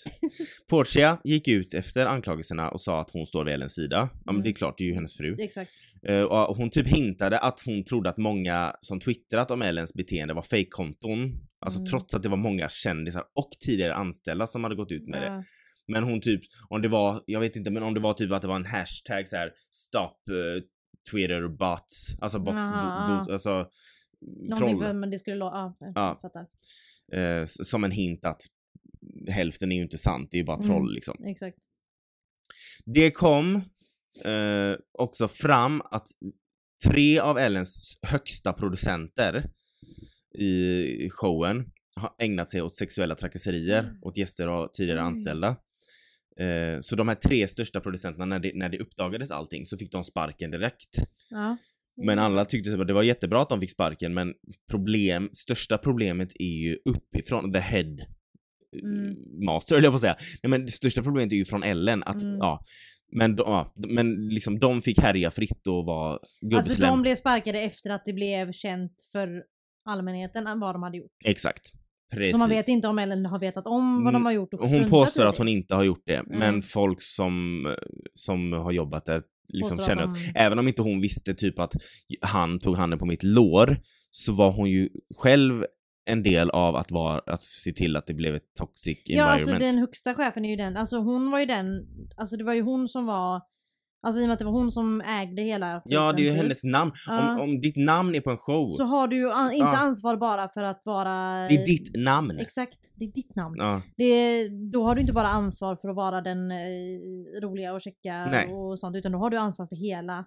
Portia 0.70 1.22
gick 1.24 1.48
ut 1.48 1.74
efter 1.74 2.06
anklagelserna 2.06 2.70
och 2.70 2.82
sa 2.82 3.02
att 3.02 3.10
hon 3.12 3.26
står 3.26 3.46
vid 3.46 3.54
Ellens 3.54 3.74
sida. 3.74 3.98
Ja 4.14 4.20
men 4.26 4.36
Mm. 4.36 4.44
det 4.44 4.50
är 4.50 4.54
klart, 4.54 4.78
det 4.78 4.84
är 4.84 4.88
ju 4.88 4.94
hennes 4.94 5.18
fru. 5.18 5.36
Exakt. 5.40 5.72
Eh, 6.08 6.22
och 6.24 6.56
hon 6.58 6.70
typ 6.70 6.88
hintade 6.88 7.40
att 7.40 7.62
hon 7.66 7.84
trodde 7.86 8.10
att 8.10 8.18
många 8.18 8.76
som 8.80 9.00
twittrat 9.00 9.52
om 9.52 9.62
Ellens 9.62 9.94
beteende 9.94 10.34
var 10.34 10.42
fejkkonton. 10.42 11.34
Alltså 11.66 11.80
Mm. 11.80 11.90
trots 11.90 12.14
att 12.14 12.24
det 12.24 12.30
var 12.30 12.38
många 12.38 12.70
kändisar 12.70 13.24
och 13.36 13.50
tidigare 13.66 13.94
anställda 13.94 14.48
som 14.48 14.64
hade 14.64 14.76
gått 14.76 14.92
ut 14.92 15.08
med 15.08 15.22
det. 15.22 15.28
Ja. 15.28 15.44
Men 15.88 16.04
hon 16.04 16.22
typ, 16.22 16.42
om 16.70 16.82
det 16.82 16.88
var, 16.88 17.22
jag 17.26 17.40
vet 17.40 17.56
inte, 17.56 17.72
men 17.72 17.84
om 17.84 17.94
det 17.94 18.00
var 18.00 18.14
typ 18.14 18.32
att 18.32 18.42
det 18.42 18.48
var 18.48 18.56
en 18.56 18.66
hashtag 18.66 19.28
så 19.28 19.36
här 19.36 19.52
stop 19.72 20.02
eh, 20.32 20.64
Twitter 21.12 21.48
bots. 21.48 22.18
Alltså 22.22 22.40
bots, 22.40 22.72
Aha, 22.72 23.24
bo, 23.26 23.32
alltså 23.34 23.50
Någonting 24.22 24.56
troll. 24.58 24.80
för, 24.84 24.94
men 24.94 25.10
det 25.12 25.20
skulle 25.20 25.36
låta, 25.36 25.56
ja, 25.56 25.76
jag 25.80 25.92
Ja. 25.96 26.20
fattar. 26.22 26.46
Eh, 27.20 27.46
som 27.46 27.84
en 27.84 27.92
hint 27.92 28.26
att 28.26 28.42
hälften 29.30 29.72
är 29.72 29.76
ju 29.76 29.82
inte 29.82 29.98
sant, 29.98 30.28
det 30.32 30.38
är 30.38 30.40
ju 30.40 30.46
bara 30.46 30.58
Mm. 30.58 30.68
troll 30.68 30.94
liksom. 30.94 31.24
Exakt. 31.26 31.58
Det 32.86 33.12
kom 33.12 33.56
eh, 34.26 34.76
också 35.00 35.28
fram 35.28 35.82
att 35.82 36.08
tre 36.88 37.20
av 37.20 37.38
Ellens 37.38 37.98
högsta 38.04 38.54
producenter 38.54 39.50
i 40.40 41.10
showen 41.10 41.66
har 41.96 42.16
ägnat 42.20 42.50
sig 42.50 42.62
åt 42.62 42.76
sexuella 42.76 43.16
trakasserier 43.16 43.80
Mm. 43.84 43.96
åt 44.02 44.18
gäster 44.18 44.48
och 44.50 44.74
tidigare 44.74 45.00
Oj. 45.00 45.06
anställda. 45.06 45.48
Eh, 46.40 46.80
så 46.82 46.96
de 46.96 47.08
här 47.08 47.16
tre 47.16 47.48
största 47.48 47.80
producenterna, 47.80 48.26
när 48.26 48.40
det, 48.40 48.52
när 48.56 48.70
det 48.70 48.80
uppdagades 48.80 49.32
allting 49.32 49.66
så 49.66 49.78
fick 49.78 49.92
de 49.92 50.04
sparken 50.04 50.52
direkt. 50.52 50.96
Ja. 51.30 51.58
Men 52.06 52.20
alla 52.20 52.46
tyckte 52.46 52.74
att 52.82 52.88
det 52.88 52.94
var 52.94 53.04
jättebra 53.04 53.42
att 53.42 53.50
de 53.50 53.60
fick 53.60 53.72
sparken 53.72 54.14
men 54.14 54.34
problem, 54.72 55.30
största 55.34 55.78
problemet 55.78 56.32
är 56.40 56.46
ju 56.62 56.78
uppifrån, 56.86 57.54
the 57.54 57.60
head 57.60 57.96
Mm. 58.84 59.16
master 59.46 59.76
höll 59.76 59.84
jag 59.84 59.92
på 59.94 59.96
att 59.96 60.02
säga. 60.02 60.16
Nej 60.44 60.50
men 60.50 60.66
det 60.66 60.72
största 60.72 61.04
problemet 61.04 61.32
är 61.32 61.36
ju 61.36 61.46
från 61.46 61.64
Ellen 61.64 62.04
att, 62.04 62.22
Mm. 62.22 62.38
ja. 62.38 62.62
Men, 63.12 63.36
de, 63.36 63.44
ja, 63.46 63.74
men 63.76 64.28
liksom 64.30 64.60
de 64.60 64.82
fick 64.82 65.00
härja 65.00 65.32
fritt 65.32 65.68
och 65.68 65.86
vara 65.86 66.20
gubbslem. 66.42 66.58
Alltså 66.60 66.84
de 66.84 67.02
blev 67.02 67.16
sparkade 67.16 67.60
efter 67.62 67.90
att 67.90 68.02
det 68.06 68.14
blev 68.14 68.52
känt 68.52 68.92
för 69.12 69.44
allmänheten 69.86 70.60
vad 70.60 70.76
de 70.76 70.84
hade 70.84 70.98
gjort. 70.98 71.12
Exakt. 71.26 71.62
Precis. 72.14 72.32
Så 72.32 72.38
man 72.38 72.50
vet 72.50 72.68
inte 72.68 72.88
om 72.88 73.00
Ellen 73.00 73.26
har 73.26 73.40
vetat 73.40 73.66
om 73.68 73.96
vad 74.04 74.14
de 74.14 74.16
Mm, 74.16 74.26
har 74.26 74.32
gjort 74.32 74.54
och 74.54 74.70
hon 74.70 74.90
påstår 74.90 75.26
att 75.26 75.38
hon 75.38 75.48
inte 75.48 75.76
har 75.76 75.84
gjort 75.84 76.02
det, 76.06 76.24
Nej. 76.28 76.40
men 76.40 76.62
folk 76.62 77.02
som, 77.02 77.66
som 78.14 78.54
har 78.54 78.72
jobbat 78.72 79.06
där 79.06 79.22
liksom 79.54 79.78
Påstår 79.78 79.92
känner 79.92 80.04
att 80.04 80.10
att, 80.10 80.16
de- 80.34 80.40
även 80.40 80.60
om 80.60 80.68
inte 80.68 80.82
hon 80.82 81.02
visste 81.02 81.34
typ 81.34 81.60
att 81.60 81.74
han 82.22 82.60
tog 82.60 82.76
handen 82.78 83.00
på 83.00 83.06
mitt 83.06 83.24
lår, 83.24 83.78
så 84.12 84.34
var 84.34 84.52
hon 84.52 84.70
ju 84.70 84.90
själv 85.16 85.66
en 86.06 86.24
del 86.24 86.50
av 86.50 86.76
att, 86.76 86.92
vara, 86.92 87.22
att 87.26 87.42
se 87.42 87.72
till 87.72 87.96
att 87.96 88.08
det 88.08 88.14
blev 88.14 88.36
ett 88.36 88.56
toxic 88.60 89.02
Ja 89.06 89.24
alltså 89.26 89.50
environment. 89.50 89.74
den 89.74 89.80
högsta 89.80 90.16
chefen 90.16 90.46
är 90.46 90.50
ju 90.50 90.56
den, 90.56 90.78
alltså 90.78 90.98
hon 90.98 91.32
var 91.32 91.40
ju 91.40 91.46
den, 91.46 91.88
alltså 92.18 92.38
det 92.38 92.44
var 92.44 92.54
ju 92.54 92.62
hon 92.62 92.88
som 92.88 93.06
var, 93.06 93.42
alltså 94.08 94.22
i 94.22 94.24
och 94.24 94.28
med 94.28 94.34
att 94.34 94.40
det 94.40 94.46
var 94.46 94.52
hon 94.52 94.72
som 94.72 95.02
ägde 95.02 95.42
hela 95.42 95.82
Ja, 95.86 96.14
det 96.14 96.22
är 96.22 96.24
ju 96.24 96.30
typ, 96.32 96.42
hennes 96.42 96.64
namn. 96.64 96.92
Ja. 97.08 97.34
Om, 97.34 97.40
om 97.42 97.62
ditt 97.62 97.76
namn 97.78 98.16
är 98.16 98.22
på 98.22 98.30
en 98.30 98.38
show, 98.38 98.68
Så 98.68 98.84
har 98.84 99.08
du 99.08 99.16
ju 99.16 99.32
an, 99.32 99.52
inte 99.54 99.58
Ja. 99.66 99.78
ansvar 99.78 100.18
bara 100.18 100.50
för 100.50 100.62
att 100.62 100.82
vara... 100.86 101.48
det 101.48 101.56
är 101.56 101.66
ditt 101.66 101.92
namn. 101.98 102.40
Exakt, 102.40 102.78
det 102.96 103.06
är 103.06 103.12
ditt 103.12 103.36
namn. 103.36 103.56
Ja, 103.58 103.82
Det, 103.98 104.48
då 104.72 104.84
har 104.84 104.96
du 104.96 105.02
inte 105.02 105.14
bara 105.14 105.28
ansvar 105.28 105.76
för 105.76 105.90
att 105.90 105.96
vara 105.96 106.22
den 106.22 106.52
eh, 106.52 106.58
roliga 107.42 107.74
och 107.74 107.82
checka 107.82 108.26
Nej. 108.32 108.54
och 108.54 108.80
sånt 108.80 108.96
utan 108.96 109.12
då 109.12 109.18
har 109.18 109.30
du 109.30 109.38
ansvar 109.38 109.68
för 109.68 109.76
hela. 109.76 110.26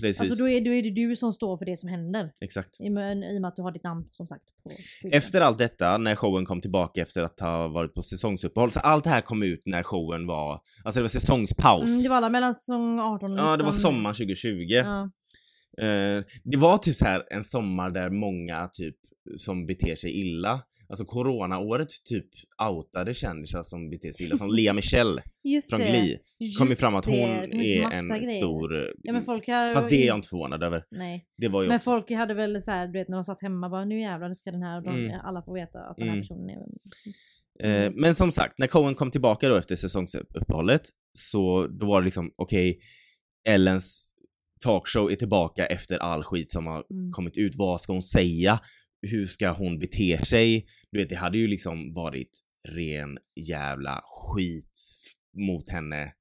Precis. 0.00 0.20
Alltså 0.20 0.42
då 0.44 0.48
är, 0.48 0.60
då 0.60 0.72
är 0.72 0.82
det 0.82 0.90
du 0.90 1.16
som 1.16 1.32
står 1.32 1.58
för 1.58 1.64
det 1.64 1.76
som 1.76 1.88
händer. 1.88 2.32
Exakt. 2.40 2.80
I, 2.80 2.84
I 2.84 2.88
och 2.88 2.92
med 2.92 3.44
att 3.44 3.56
du 3.56 3.62
har 3.62 3.72
ditt 3.72 3.84
namn 3.84 4.08
som 4.10 4.26
sagt. 4.26 4.44
På. 4.62 4.70
Efter 5.12 5.40
allt 5.40 5.58
detta, 5.58 5.98
när 5.98 6.16
showen 6.16 6.44
kom 6.44 6.60
tillbaka 6.60 7.02
efter 7.02 7.22
att 7.22 7.40
ha 7.40 7.68
varit 7.68 7.94
på 7.94 8.02
säsongsuppehåll, 8.02 8.70
så 8.70 8.80
allt 8.80 9.04
det 9.04 9.10
här 9.10 9.20
kom 9.20 9.42
ut 9.42 9.62
när 9.66 9.82
showen 9.82 10.26
var, 10.26 10.60
alltså 10.84 10.98
det 10.98 11.02
var 11.02 11.08
säsongspaus. 11.08 11.88
Mm, 11.88 12.02
det 12.02 12.08
var 12.08 12.16
alla 12.16 12.28
mellan 12.28 12.54
säsong 12.54 13.00
18 13.00 13.24
och 13.24 13.30
19. 13.30 13.46
Ja, 13.46 13.56
det 13.56 13.64
var 13.64 13.72
sommaren 13.72 14.14
2020. 14.14 14.50
Ja. 14.68 15.10
Eh, 15.78 16.24
det 16.44 16.56
var 16.56 16.78
typ 16.78 16.96
så 16.96 17.04
här 17.04 17.22
en 17.30 17.44
sommar 17.44 17.90
där 17.90 18.10
många 18.10 18.68
typ 18.72 18.96
som 19.36 19.66
beter 19.66 19.94
sig 19.94 20.20
illa, 20.20 20.62
alltså 20.90 21.04
coronaåret 21.04 21.88
typ 22.08 22.26
outade 22.70 23.14
kändisar 23.14 23.62
som 23.62 23.90
beter 23.90 24.12
sig 24.12 24.26
illa, 24.26 24.36
som 24.36 24.50
Lea 24.50 24.72
Michelle 24.72 25.22
Just 25.44 25.70
från 25.70 25.80
det. 25.80 25.86
Glee. 25.90 26.52
kom 26.58 26.68
ju 26.68 26.74
fram 26.74 26.94
att 26.94 27.04
hon 27.04 27.14
det, 27.14 27.46
det 27.46 27.78
är 27.78 27.90
en 27.90 28.08
grejer. 28.08 28.22
stor... 28.38 28.92
Ja 29.02 29.12
men 29.12 29.22
folk 29.24 29.46
har... 29.48 29.74
Fast 29.74 29.88
det 29.90 30.02
är 30.02 30.06
jag 30.06 30.16
inte 30.18 30.28
förvånad 30.28 30.62
över. 30.62 30.84
Nej. 30.90 31.26
Det 31.36 31.48
var 31.48 31.62
ju 31.62 31.68
Men 31.68 31.76
också... 31.76 31.90
folk 31.90 32.10
hade 32.10 32.34
väl 32.34 32.62
så 32.62 32.70
här, 32.70 32.86
du 32.86 32.92
vet 32.98 33.08
när 33.08 33.16
de 33.16 33.24
satt 33.24 33.42
hemma 33.42 33.68
bara 33.68 33.84
nu 33.84 34.00
jävlar 34.00 34.28
nu 34.28 34.34
ska 34.34 34.50
den 34.50 34.62
här, 34.62 34.80
de, 34.80 34.90
Mm. 35.04 35.20
alla 35.24 35.42
får 35.42 35.54
veta 35.54 35.78
att 35.78 35.96
den 35.96 36.06
här 36.08 36.14
Mm. 36.14 36.22
personen 36.22 36.50
är... 36.50 36.56
Eh, 37.64 37.90
men 37.94 38.14
som 38.14 38.32
sagt, 38.32 38.58
när 38.58 38.66
Cohen 38.66 38.94
kom 38.94 39.10
tillbaka 39.10 39.48
då 39.48 39.56
efter 39.56 39.76
säsongsuppehållet 39.76 40.82
så 41.18 41.66
då 41.66 41.86
var 41.86 42.00
det 42.00 42.04
liksom 42.04 42.30
okej, 42.36 42.78
Ellens 43.48 44.14
talkshow 44.64 45.10
är 45.12 45.16
tillbaka 45.16 45.66
efter 45.66 45.98
all 45.98 46.24
skit 46.24 46.50
som 46.52 46.66
har 46.66 46.84
Mm. 46.90 47.12
kommit 47.12 47.36
ut. 47.36 47.52
Vad 47.58 47.80
ska 47.80 47.92
hon 47.92 48.02
säga? 48.02 48.60
Hur 49.02 49.26
ska 49.26 49.50
hon 49.50 49.78
bete 49.78 50.24
sig? 50.24 50.66
Du 50.90 50.98
vet, 50.98 51.08
det 51.08 51.16
hade 51.16 51.38
ju 51.38 51.48
liksom 51.48 51.92
varit 51.92 52.30
ren 52.68 53.18
jävla 53.36 54.02
skit 54.06 54.78
mot 55.36 55.68
henne 55.68 56.12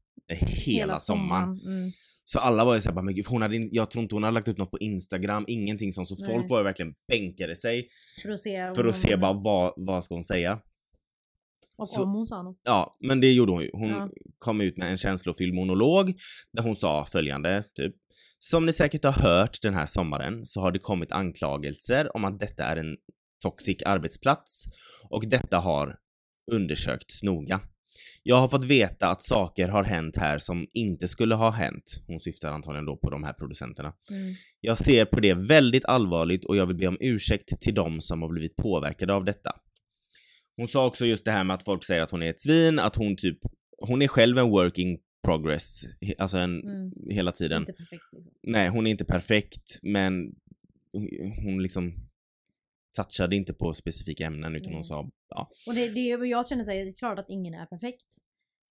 hela, 0.66 1.00
sommaren. 1.00 1.60
Mm. 1.66 1.92
Så 2.24 2.40
alla 2.40 2.66
var 2.66 2.76
ju 2.76 2.82
såhär, 2.82 3.02
men 3.02 3.16
gud, 3.16 3.26
hon 3.28 3.42
hade, 3.42 3.58
jag 3.58 3.92
tror 3.92 4.04
inte 4.04 4.16
hon 4.16 4.24
hade 4.24 4.34
lagt 4.34 4.48
upp 4.48 4.58
något 4.58 4.72
på 4.72 4.80
Instagram, 4.80 5.46
ingenting 5.48 5.92
sånt. 5.92 6.08
Så 6.08 6.16
Nej. 6.20 6.26
folk 6.28 6.50
var 6.50 6.58
ju 6.58 6.64
verkligen 6.64 6.94
bänkade 7.08 7.56
sig 7.56 7.88
För 8.22 8.30
att 8.30 8.42
se, 8.42 8.68
för 8.76 8.86
att 8.86 8.96
se 8.96 9.18
bara 9.18 9.34
vad, 9.34 9.74
vad 9.78 10.04
ska 10.04 10.16
hon 10.16 10.24
säga. 10.24 10.60
Och 11.80 11.90
så- 11.90 12.04
om 12.04 12.12
hon 12.14 12.28
sa 12.28 12.42
något. 12.44 12.62
Ja, 12.64 12.98
men 13.00 13.22
det 13.22 13.32
gjorde 13.34 13.52
hon 13.52 13.62
ju. 13.64 13.70
Hon 13.74 13.90
Ja. 13.90 14.10
kom 14.40 14.62
ut 14.62 14.78
med 14.78 14.92
en 14.92 14.98
känslofylld 14.98 15.54
monolog 15.54 16.14
där 16.54 16.64
hon 16.64 16.76
sa 16.76 17.06
följande, 17.06 17.64
typ. 17.76 17.96
Som 18.40 18.66
ni 18.66 18.74
säkert 18.74 19.04
har 19.04 19.12
hört 19.12 19.58
den 19.62 19.74
här 19.74 19.86
sommaren 19.86 20.46
så 20.46 20.62
har 20.62 20.72
det 20.72 20.80
kommit 20.80 21.12
anklagelser 21.12 22.16
om 22.16 22.26
att 22.26 22.40
detta 22.40 22.64
är 22.64 22.78
en 22.78 22.98
toxic 23.44 23.78
arbetsplats 23.86 24.66
och 25.10 25.24
detta 25.30 25.58
har 25.60 25.96
undersökts 26.52 27.24
noga. 27.24 27.62
Jag 28.24 28.36
har 28.36 28.48
fått 28.48 28.64
veta 28.66 29.08
att 29.10 29.22
saker 29.22 29.68
har 29.68 29.84
hänt 29.84 30.18
här 30.18 30.40
som 30.40 30.68
inte 30.74 31.08
skulle 31.08 31.36
ha 31.36 31.50
hänt. 31.52 32.04
Hon 32.08 32.20
syftar 32.20 32.50
antagligen 32.50 32.86
då 32.86 32.98
på 32.98 33.10
de 33.10 33.24
här 33.24 33.34
producenterna. 33.34 33.94
Mm. 34.12 34.34
Jag 34.62 34.78
ser 34.78 35.06
på 35.06 35.20
det 35.20 35.34
väldigt 35.34 35.86
allvarligt 35.86 36.46
och 36.46 36.58
jag 36.58 36.66
vill 36.66 36.76
be 36.78 36.88
om 36.88 36.98
ursäkt 37.00 37.62
till 37.62 37.74
de 37.74 38.02
som 38.02 38.22
har 38.22 38.30
blivit 38.30 38.56
påverkade 38.56 39.14
av 39.14 39.26
detta. 39.26 39.52
Hon 40.60 40.68
sa 40.68 40.88
också 40.88 41.05
just 41.05 41.26
det 41.26 41.32
här 41.32 41.43
med 41.43 41.53
att 41.53 41.64
folk 41.64 41.84
säger 41.84 42.01
att 42.01 42.12
hon 42.12 42.24
är 42.24 42.30
ett 42.30 42.39
svin, 42.39 42.80
att 42.80 42.95
hon 42.95 43.16
typ, 43.16 43.38
hon 43.78 44.01
är 44.01 44.07
själv 44.07 44.38
en 44.38 44.49
working 44.49 44.97
progress, 45.26 45.82
alltså 46.18 46.38
en, 46.38 46.62
Mm. 46.64 46.91
hela 47.10 47.32
tiden. 47.32 47.62
Inte 47.62 47.74
perfekt 47.74 48.03
liksom. 48.14 48.34
Nej, 48.43 48.70
hon 48.70 48.88
är 48.88 48.91
inte 48.91 49.05
perfekt, 49.05 49.80
men 49.82 50.36
hon 51.43 51.64
liksom 51.64 51.93
touchade 52.95 53.36
inte 53.36 53.53
på 53.53 53.74
specifika 53.74 54.26
ämnen 54.26 54.55
utan 54.55 54.66
Nej. 54.66 54.76
hon 54.76 54.84
sa, 54.84 55.10
ja. 55.30 55.49
Och 55.68 55.74
det, 55.74 55.89
det 55.89 55.99
jag 56.28 56.47
känner 56.47 56.64
sig, 56.64 56.84
det 56.84 56.89
är 56.89 56.93
klart 56.93 57.20
att 57.20 57.30
ingen 57.30 57.53
är 57.53 57.66
perfekt. 57.66 58.05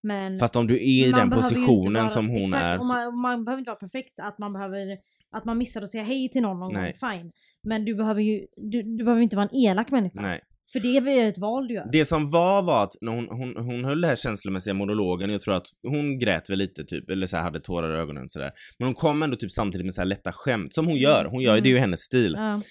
Men 0.03 0.39
Fast 0.39 0.57
om 0.57 0.67
du 0.67 0.75
är 0.75 1.07
i 1.09 1.13
den 1.13 1.31
positionen 1.31 1.93
vara- 1.95 2.09
som 2.09 2.29
hon 2.29 2.43
exakt, 2.43 2.83
är, 2.85 2.95
man, 2.95 3.19
man 3.21 3.45
behöver 3.45 3.59
inte 3.59 3.71
vara 3.71 3.79
perfekt, 3.79 4.19
att 4.19 4.39
man 4.39 4.53
behöver 4.53 4.99
att 5.31 5.45
man 5.45 5.59
missar 5.59 5.83
att 5.83 5.91
säga 5.91 6.05
hej 6.05 6.29
till 6.29 6.43
någon 6.43 6.59
någon 6.61 6.75
gång, 6.75 6.93
fine. 7.13 7.33
Men 7.63 7.85
du 7.85 7.95
behöver 7.95 8.21
ju 8.23 8.47
du, 8.57 8.83
du 8.83 9.05
behöver 9.05 9.23
inte 9.23 9.37
vara 9.37 9.49
en 9.53 9.57
elak 9.57 9.91
människa. 9.91 10.21
nej. 10.21 10.41
För 10.73 10.81
det 10.81 10.97
är 10.97 11.01
väl 11.01 11.29
ett 11.29 11.39
val 11.39 11.69
du 11.69 11.75
gör. 11.75 11.89
Det 11.93 12.05
som 12.05 12.31
var 12.31 12.63
var 12.63 12.85
att 12.85 12.93
när 13.01 13.13
hon, 13.13 13.29
hon, 13.29 13.57
hon 13.57 13.85
höll 13.85 14.01
den 14.01 14.09
här 14.11 14.17
känslomässiga 14.17 14.75
monologen, 14.75 15.31
jag 15.31 15.41
tror 15.41 15.55
att 15.55 15.67
hon 15.83 16.19
grät 16.19 16.51
väl 16.51 16.59
lite 16.59 16.85
typ, 16.85 17.11
eller 17.11 17.27
så 17.27 17.37
här, 17.37 17.43
hade 17.43 17.61
tårar 17.61 17.97
i 17.97 18.01
ögonen 18.01 18.29
sådär. 18.29 18.51
Men 18.79 18.87
hon 18.87 18.95
kom 18.95 19.23
ändå 19.23 19.37
typ 19.37 19.53
samtidigt 19.53 19.85
med 19.85 19.95
så 19.95 20.01
här 20.01 20.07
lätta 20.07 20.33
skämt, 20.33 20.75
som 20.75 20.87
hon 20.87 20.97
gör. 20.97 21.25
Hon 21.25 21.43
gör 21.43 21.53
Mm. 21.53 21.63
det 21.63 21.69
är 21.69 21.73
ju 21.73 21.79
hennes 21.79 22.01
stil. 22.01 22.35
Ja, 22.37 22.63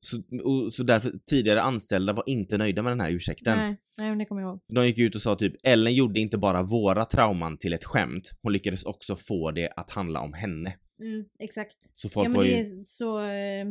Så, 0.00 0.16
och, 0.42 0.72
så 0.72 0.82
därför, 0.82 1.12
tidigare 1.30 1.62
anställda 1.62 2.12
var 2.12 2.24
inte 2.26 2.58
nöjda 2.58 2.82
med 2.82 2.92
den 2.92 3.00
här 3.00 3.10
ursäkten. 3.10 3.58
nej, 3.58 3.76
nej, 3.98 4.16
det 4.16 4.24
kommer 4.24 4.42
jag 4.42 4.48
ihåg. 4.50 4.60
De 4.68 4.86
gick 4.86 4.98
ut 4.98 5.14
och 5.14 5.22
sa 5.22 5.36
typ, 5.36 5.52
Ellen 5.64 5.94
gjorde 5.94 6.20
inte 6.20 6.38
bara 6.38 6.62
våra 6.62 7.04
trauman 7.04 7.58
till 7.58 7.72
ett 7.72 7.84
skämt, 7.84 8.30
hon 8.42 8.52
lyckades 8.52 8.84
också 8.84 9.16
få 9.16 9.50
det 9.50 9.70
att 9.76 9.90
handla 9.90 10.20
om 10.20 10.32
henne. 10.32 10.74
Mm, 11.00 11.24
exakt. 11.38 11.76
Så 11.94 12.08
folk 12.08 12.24
ja, 12.24 12.28
men 12.28 12.36
var 12.36 12.44
det 12.44 12.50
ju... 12.50 12.56
är 12.56 12.84
så 12.86 13.20
eh, 13.20 13.66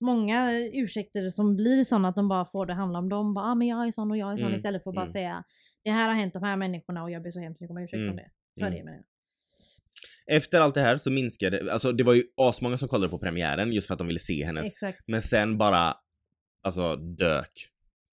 många 0.00 0.52
ursäkter 0.72 1.30
som 1.30 1.56
blir 1.56 1.84
sådana 1.84 2.08
att 2.08 2.16
de 2.16 2.28
bara 2.28 2.44
får 2.44 2.66
det 2.66 2.74
handla 2.74 2.98
om 2.98 3.08
dem. 3.08 3.34
Bara, 3.34 3.44
ah, 3.44 3.54
men 3.54 3.68
jag 3.68 3.86
är 3.86 3.90
sån 3.92 4.10
och 4.10 4.16
jag 4.16 4.32
är 4.32 4.36
sån 4.36 4.44
Mm, 4.46 4.56
istället 4.56 4.82
för 4.82 4.90
att 4.90 4.94
bara 4.94 5.02
mm. 5.02 5.12
säga 5.12 5.44
det 5.84 5.90
här 5.90 6.08
har 6.08 6.14
hänt 6.14 6.32
de 6.32 6.42
här 6.42 6.56
människorna 6.56 7.02
och 7.02 7.10
jag 7.10 7.22
ber 7.22 7.30
så 7.30 7.40
hemskt 7.40 7.60
mycket 7.60 7.76
om 7.76 7.78
ursäkt 7.78 7.94
Mm, 7.94 8.10
om 8.10 8.16
det. 8.16 8.30
För 8.60 8.66
mm. 8.66 8.78
det 8.78 8.84
menar 8.84 8.96
jag. 8.96 9.04
Efter 10.36 10.60
allt 10.60 10.74
det 10.74 10.80
här 10.80 10.96
så 10.96 11.10
minskade, 11.10 11.72
alltså 11.72 11.92
det 11.92 12.04
var 12.04 12.14
ju 12.14 12.22
asmånga 12.36 12.76
som 12.76 12.88
kollade 12.88 13.10
på 13.10 13.18
premiären 13.18 13.72
just 13.72 13.86
för 13.86 13.94
att 13.94 13.98
de 13.98 14.06
ville 14.06 14.18
se 14.18 14.44
hennes, 14.44 14.66
Exakt. 14.66 15.00
men 15.06 15.22
sen 15.22 15.58
bara, 15.58 15.94
alltså 16.62 16.96
dök 16.96 17.50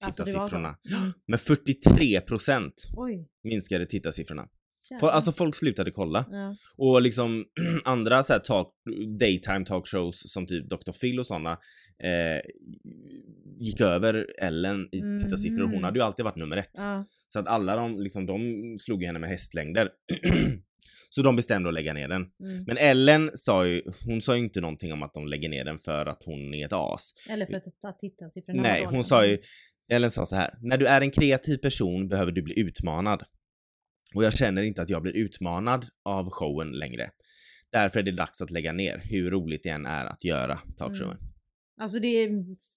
Alltså, 0.06 0.24
tittarsiffrorna. 0.24 0.78
Mm. 0.98 1.14
Med 1.28 1.42
43 1.42 2.22
procent 2.22 2.74
Oj. 2.98 3.30
minskade 3.44 3.86
tittarsiffrorna. 3.86 4.48
Jävlar. 4.90 5.10
alltså 5.10 5.32
folk 5.32 5.56
slutade 5.56 5.92
kolla. 5.92 6.26
ja. 6.32 6.56
Och 6.78 7.02
liksom 7.02 7.46
andra 7.84 8.24
så 8.24 8.34
talk, 8.40 8.68
daytime 9.20 9.66
talkshows 9.66 10.32
som 10.34 10.48
typ 10.48 10.70
Dr. 10.70 10.92
Phil 11.02 11.20
och 11.20 11.28
såna 11.28 11.52
eh, 12.04 12.42
gick 13.60 13.82
över 13.82 14.28
Ellen 14.40 14.90
i 14.92 15.02
Mhm. 15.02 15.20
tittarsiffror. 15.20 15.68
Hon 15.68 15.84
hade 15.84 16.00
ju 16.00 16.06
alltid 16.06 16.26
varit 16.26 16.36
nummer 16.36 16.58
ett. 16.58 16.72
Ja. 16.74 17.06
Så 17.28 17.40
att 17.40 17.48
alla 17.48 17.76
de, 17.76 18.00
liksom, 18.00 18.26
de 18.26 18.40
slog 18.80 19.04
henne 19.04 19.20
med 19.20 19.30
hästlängder. 19.30 19.90
så 21.10 21.22
de 21.22 21.36
bestämde 21.36 21.70
att 21.70 21.74
lägga 21.74 21.94
ner 21.94 22.08
den. 22.08 22.22
Mm. 22.22 22.64
Men 22.68 22.78
Ellen 22.78 23.32
sa 23.36 23.68
ju, 23.68 23.82
hon 24.06 24.22
sa 24.22 24.36
ju 24.36 24.44
inte 24.44 24.62
någonting 24.62 24.94
om 24.94 25.04
att 25.04 25.14
de 25.14 25.28
lägger 25.28 25.50
ner 25.50 25.66
den 25.66 25.80
för 25.80 26.06
att 26.06 26.24
hon 26.26 26.54
är 26.54 26.66
ett 26.66 26.74
as. 26.74 27.14
Eller 27.30 27.46
för 27.46 27.54
att, 27.54 27.64
att 27.84 28.00
tittarsiffrorna 28.00 28.62
Nej, 28.62 28.86
hon 28.86 29.04
sa 29.04 29.26
ju, 29.26 29.38
Ellen 29.92 30.12
sa 30.12 30.26
så 30.26 30.36
här. 30.36 30.58
När 30.62 30.78
du 30.78 30.86
är 30.88 31.02
en 31.02 31.12
kreativ 31.12 31.58
person 31.58 32.08
behöver 32.08 32.32
du 32.32 32.42
bli 32.42 32.60
utmanad. 32.60 33.24
Och 34.16 34.24
jag 34.24 34.34
känner 34.34 34.64
inte 34.64 34.82
att 34.82 34.90
jag 34.90 35.02
blir 35.02 35.16
utmanad 35.16 35.86
av 36.06 36.30
showen 36.30 36.72
längre. 36.72 37.10
Därför 37.72 38.00
är 38.00 38.04
det 38.04 38.12
dags 38.12 38.42
att 38.42 38.52
lägga 38.52 38.74
ner, 38.74 39.02
hur 39.10 39.32
roligt 39.32 39.64
det 39.64 39.70
än 39.70 39.86
är 39.86 40.06
att 40.06 40.24
göra 40.24 40.60
talkshowen. 40.78 41.18
Alltså 41.82 42.00
det, 42.00 42.30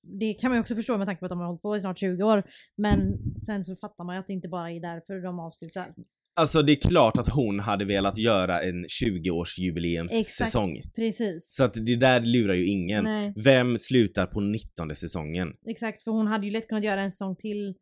det 0.03 0.35
kan 0.35 0.51
man 0.51 0.57
ju 0.57 0.61
också 0.61 0.75
förstå 0.75 0.99
med 0.99 1.07
tanke 1.07 1.21
på 1.21 1.27
att 1.27 1.31
de 1.31 1.39
har 1.39 1.47
hållit 1.47 1.63
på 1.63 1.77
i 1.77 1.81
snart 1.81 1.99
20 1.99 2.23
år. 2.23 2.43
Men 2.77 3.19
sen 3.47 3.65
så 3.65 3.77
fattar 3.77 4.05
man 4.05 4.15
ju 4.17 4.21
att 4.21 4.27
det 4.27 4.33
inte 4.33 4.49
bara 4.49 4.71
är 4.71 4.81
därför 4.81 5.23
de 5.23 5.39
avslutar. 5.41 5.95
Alltså 6.39 6.63
det 6.63 6.73
är 6.73 6.89
klart 6.89 7.19
att 7.19 7.29
hon 7.29 7.61
hade 7.61 7.85
velat 7.85 8.19
göra 8.19 8.63
en 8.63 8.85
20-årsjubileumssäsong. 8.85 10.83
Precis. 10.95 11.55
Så 11.57 11.65
att 11.65 11.75
det 11.75 11.97
där 11.97 12.21
lurar 12.21 12.55
ju 12.55 12.67
ingen. 12.67 13.05
Nej, 13.05 13.33
Vem 13.45 13.79
slutar 13.79 14.27
på 14.27 14.41
19 14.41 14.95
säsongen? 14.95 15.53
exakt. 15.67 16.05
För 16.05 16.11
hon 16.11 16.27
hade 16.27 16.47
ju 16.47 16.53
lätt 16.53 16.69
kunnat 16.69 16.85
göra 16.85 17.01
en 17.01 17.11
säsong 17.11 17.37
till. 17.37 17.75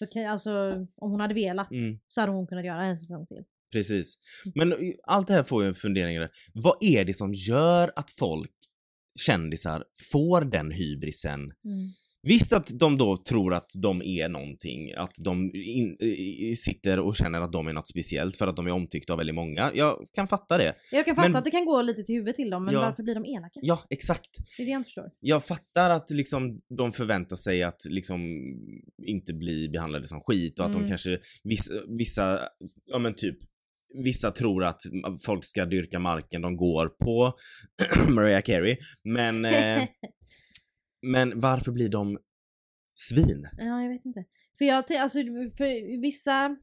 För, 0.00 0.26
alltså 0.26 0.50
om 0.96 1.10
hon 1.10 1.20
hade 1.20 1.34
velat 1.34 1.70
Mm. 1.70 1.98
så 2.06 2.20
hade 2.20 2.32
hon 2.32 2.46
kunnat 2.46 2.64
göra 2.64 2.84
en 2.84 2.98
säsong 2.98 3.26
till. 3.26 3.44
Precis. 3.72 4.14
Men 4.54 4.72
eh, 4.72 4.78
allt 5.02 5.28
det 5.28 5.34
här 5.34 5.42
får 5.42 5.62
ju 5.62 5.68
en 5.68 5.74
fundering. 5.74 6.28
Vad 6.54 6.76
är 6.80 7.04
det 7.04 7.14
som 7.14 7.32
gör 7.32 7.90
att 7.96 8.10
folk, 8.10 8.50
kändisar, 9.26 9.84
får 10.12 10.40
den 10.40 10.70
hybrisen? 10.70 11.40
Mm. 11.40 11.52
Visst 12.22 12.52
att 12.52 12.78
de 12.78 12.98
då 12.98 13.16
tror 13.16 13.54
att 13.54 13.70
de 13.82 14.02
är 14.02 14.28
någonting, 14.28 14.92
att 14.94 15.10
de 15.24 15.50
in, 15.54 15.96
sitter 16.56 16.98
och 17.00 17.16
känner 17.16 17.40
att 17.40 17.52
de 17.52 17.66
är 17.68 17.72
något 17.72 17.88
speciellt 17.88 18.36
för 18.36 18.46
att 18.46 18.56
de 18.56 18.66
är 18.66 18.70
omtyckta 18.70 19.12
av 19.12 19.16
väldigt 19.16 19.34
många. 19.34 19.70
Jag 19.74 20.06
kan 20.14 20.28
fatta 20.28 20.58
det. 20.58 20.74
Jag 20.92 21.04
kan 21.04 21.16
fatta 21.16 21.28
Men- 21.28 21.36
att 21.36 21.44
det 21.44 21.50
kan 21.50 21.64
gå 21.64 21.82
lite 21.82 22.02
till 22.02 22.14
huvudet 22.14 22.36
till 22.36 22.50
dem, 22.50 22.64
men 22.64 22.74
Ja. 22.74 22.80
varför 22.80 23.02
blir 23.02 23.14
de 23.14 23.24
elaka? 23.24 23.50
Ja, 23.62 23.78
exakt. 23.90 24.28
Det 24.56 24.62
är 24.62 24.66
det 24.66 24.70
jag 24.72 24.78
inte 24.80 24.86
förstår. 24.86 25.10
Jag 25.20 25.44
fattar 25.44 25.90
att 25.90 26.10
liksom 26.10 26.60
de 26.78 26.92
förväntar 26.92 27.36
sig 27.36 27.62
att 27.62 27.84
liksom 27.88 28.20
inte 29.06 29.34
bli 29.34 29.68
behandlade 29.68 30.06
som 30.06 30.20
skit 30.20 30.58
och 30.58 30.64
att 30.66 30.70
Mm. 30.74 30.82
de 30.82 30.88
kanske, 30.88 31.18
vissa, 31.44 31.72
vissa, 31.98 32.40
ja 32.86 32.98
men 32.98 33.14
typ 33.14 33.36
Vissa 34.04 34.30
tror 34.30 34.64
att 34.64 34.80
folk 35.24 35.44
ska 35.44 35.64
dyrka 35.66 35.98
marken 35.98 36.42
de 36.42 36.56
går 36.56 36.88
på, 36.88 37.32
Mariah 38.08 38.42
Carey, 38.42 38.76
men, 39.04 39.44
eh, 39.44 39.82
men 41.02 41.40
varför 41.40 41.72
blir 41.72 41.88
de 41.88 42.18
svin? 42.94 43.48
Ja, 43.58 43.82
jag 43.82 43.88
vet 43.88 44.04
inte. 44.04 44.24
För 44.58 44.64
jag, 44.64 44.92
alltså, 44.92 45.18
för 45.58 46.00
vissa... 46.00 46.56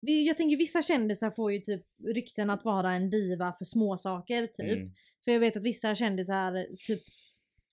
vi- 0.00 0.26
Jag 0.28 0.36
tänker 0.36 0.56
vissa 0.56 0.82
kändisar 0.82 1.30
får 1.30 1.52
ju 1.52 1.58
typ 1.58 1.82
rykten 2.14 2.50
att 2.50 2.64
vara 2.64 2.92
en 2.92 3.10
diva 3.10 3.52
för 3.52 3.64
småsaker 3.64 4.46
typ. 4.46 4.72
Mm. 4.76 4.92
För 5.24 5.32
jag 5.32 5.40
vet 5.40 5.56
att 5.56 5.62
vissa 5.62 5.94
kändisar 5.94 6.66
typ 6.86 7.00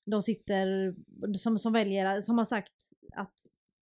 de 0.05 0.21
sitter 0.21 0.95
som, 1.37 1.59
som 1.59 1.73
väljer, 1.73 2.21
som 2.21 2.37
har 2.37 2.45
sagt 2.45 2.71
att 3.15 3.33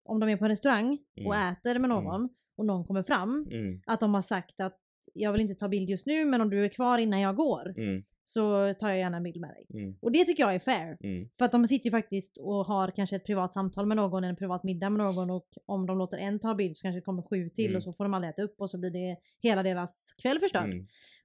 om 0.04 0.20
de 0.20 0.28
är 0.28 0.36
på 0.36 0.44
en 0.44 0.48
restaurang 0.50 0.98
och 1.26 1.34
Mm. 1.34 1.52
äter 1.52 1.78
med 1.78 1.88
någon 1.90 2.28
och 2.56 2.66
någon 2.66 2.84
kommer 2.84 3.02
fram 3.02 3.46
Mm. 3.50 3.80
att 3.86 4.00
de 4.00 4.14
har 4.14 4.22
sagt 4.22 4.60
att 4.60 4.80
jag 5.14 5.32
vill 5.32 5.40
inte 5.40 5.54
ta 5.54 5.68
bild 5.68 5.90
just 5.90 6.06
nu 6.06 6.24
men 6.24 6.40
om 6.40 6.50
du 6.50 6.64
är 6.64 6.68
kvar 6.68 6.98
innan 6.98 7.20
jag 7.20 7.36
går 7.36 7.68
Mm. 7.78 8.04
Så 8.28 8.74
tar 8.74 8.88
jag 8.88 8.98
gärna 8.98 9.16
en 9.16 9.22
bild 9.22 9.40
med 9.40 9.50
dig. 9.50 9.66
Mm. 9.82 9.96
Och 10.00 10.12
det 10.12 10.24
tycker 10.24 10.42
jag 10.42 10.54
är 10.54 10.58
fair. 10.58 10.96
Mm. 11.00 11.28
För 11.38 11.44
att 11.44 11.52
de 11.52 11.66
sitter 11.66 11.84
ju 11.84 11.90
faktiskt 11.90 12.36
och 12.36 12.64
har 12.66 12.90
kanske 12.90 13.16
ett 13.16 13.26
privat 13.26 13.52
samtal 13.52 13.86
med 13.86 13.96
någon, 13.96 14.24
en 14.24 14.36
privat 14.36 14.64
middag 14.64 14.90
med 14.90 15.04
någon 15.04 15.30
och 15.30 15.48
om 15.66 15.86
de 15.86 15.98
låter 15.98 16.18
en 16.18 16.38
ta 16.38 16.54
bild 16.54 16.76
så 16.76 16.82
kanske 16.82 16.98
det 17.00 17.04
kommer 17.04 17.22
sju 17.22 17.48
till 17.48 17.66
Mm. 17.66 17.76
och 17.76 17.82
så 17.82 17.92
får 17.92 18.04
de 18.04 18.14
aldrig 18.14 18.30
äta 18.30 18.42
upp 18.42 18.60
och 18.60 18.70
så 18.70 18.78
blir 18.78 18.90
det 18.90 19.16
hela 19.42 19.62
deras 19.62 20.12
kväll 20.22 20.40
förstörd. 20.40 20.70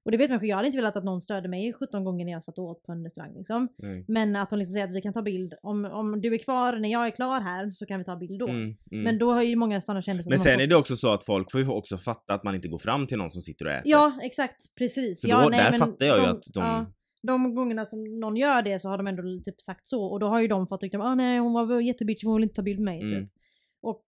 Och 0.04 0.12
det 0.12 0.18
vet 0.18 0.30
människor, 0.30 0.49
jag 0.49 0.56
hade 0.56 0.68
inte 0.68 0.78
velat 0.78 0.97
att 0.97 1.04
någon 1.04 1.22
störde 1.22 1.49
mig 1.49 1.74
17 1.74 2.04
gånger 2.04 2.26
när 2.26 2.32
jag 2.32 2.43
satt 2.43 2.58
och 2.58 2.64
åt 2.64 2.84
på 2.84 2.91
en 2.91 3.04
restaurang 3.04 3.34
liksom. 3.38 3.68
Mm. 3.84 4.06
Men 4.08 4.36
att 4.36 4.49
de 4.49 4.60
liksom 4.60 4.74
säger 4.74 4.88
att 4.88 4.95
vi 4.95 5.02
kan 5.02 5.14
ta 5.14 5.22
bild, 5.22 5.54
om, 5.62 5.86
om 5.86 6.22
du 6.22 6.34
är 6.34 6.38
kvar 6.38 6.78
när 6.78 6.89
jag 6.89 7.08
är 7.08 7.12
klar 7.12 7.41
här 7.41 7.70
så 7.70 7.86
kan 7.86 7.97
vi 7.97 8.04
ta 8.04 8.16
bild 8.16 8.39
då. 8.39 8.47
Mm. 8.47 8.62
Mm. 8.62 8.76
Men 9.04 9.18
då 9.18 9.34
har 9.34 9.41
ju 9.41 9.56
många 9.56 9.82
sådana 9.82 10.02
kändisar 10.02 10.30
Men 10.30 10.38
sen 10.38 10.60
är 10.60 10.68
det 10.68 10.76
också 10.76 10.95
så 10.95 11.14
att 11.14 11.26
folk 11.26 11.52
får 11.52 11.62
ju 11.62 11.68
också 11.68 11.97
fatta 11.97 12.34
att 12.34 12.43
man 12.43 12.56
inte 12.56 12.68
går 12.68 12.78
fram 12.78 13.08
till 13.08 13.18
någon 13.18 13.30
som 13.30 13.41
sitter 13.41 13.66
och 13.66 13.72
äter. 13.72 13.91
Ja 13.91 14.20
exakt, 14.24 14.76
precis. 14.76 15.22
Så 15.22 15.28
ja, 15.28 15.43
då, 15.43 15.49
nej, 15.49 15.64
där 15.64 15.72
men 15.72 15.80
fattar 15.80 16.06
jag 16.06 16.18
ju 16.18 16.26
de- 16.26 16.32
att 16.32 16.43
de... 16.54 16.64
ja, 16.64 16.86
de 17.24 17.56
gångerna 17.56 17.86
som 17.86 18.20
någon 18.20 18.38
gör 18.38 18.62
det 18.62 18.80
så 18.80 18.89
har 18.89 18.97
de 18.97 19.08
ändå 19.08 19.24
typ 19.45 19.62
sagt 19.62 19.88
så 19.88 20.04
och 20.04 20.20
då 20.20 20.28
har 20.28 20.41
ju 20.41 20.47
de 20.47 20.68
fått 20.68 20.82
tycka 20.82 20.99
ah, 20.99 21.16
nej 21.16 21.39
hon 21.39 21.54
var 21.54 21.82
jättebitchig 21.82 22.28
hon 22.28 22.36
vill 22.36 22.43
inte 22.43 22.56
ta 22.56 22.62
bild 22.62 22.80
med 22.80 22.93
mig. 22.93 23.02
Mm. 23.02 23.24
Typ. 23.24 23.34
Och 23.82 24.04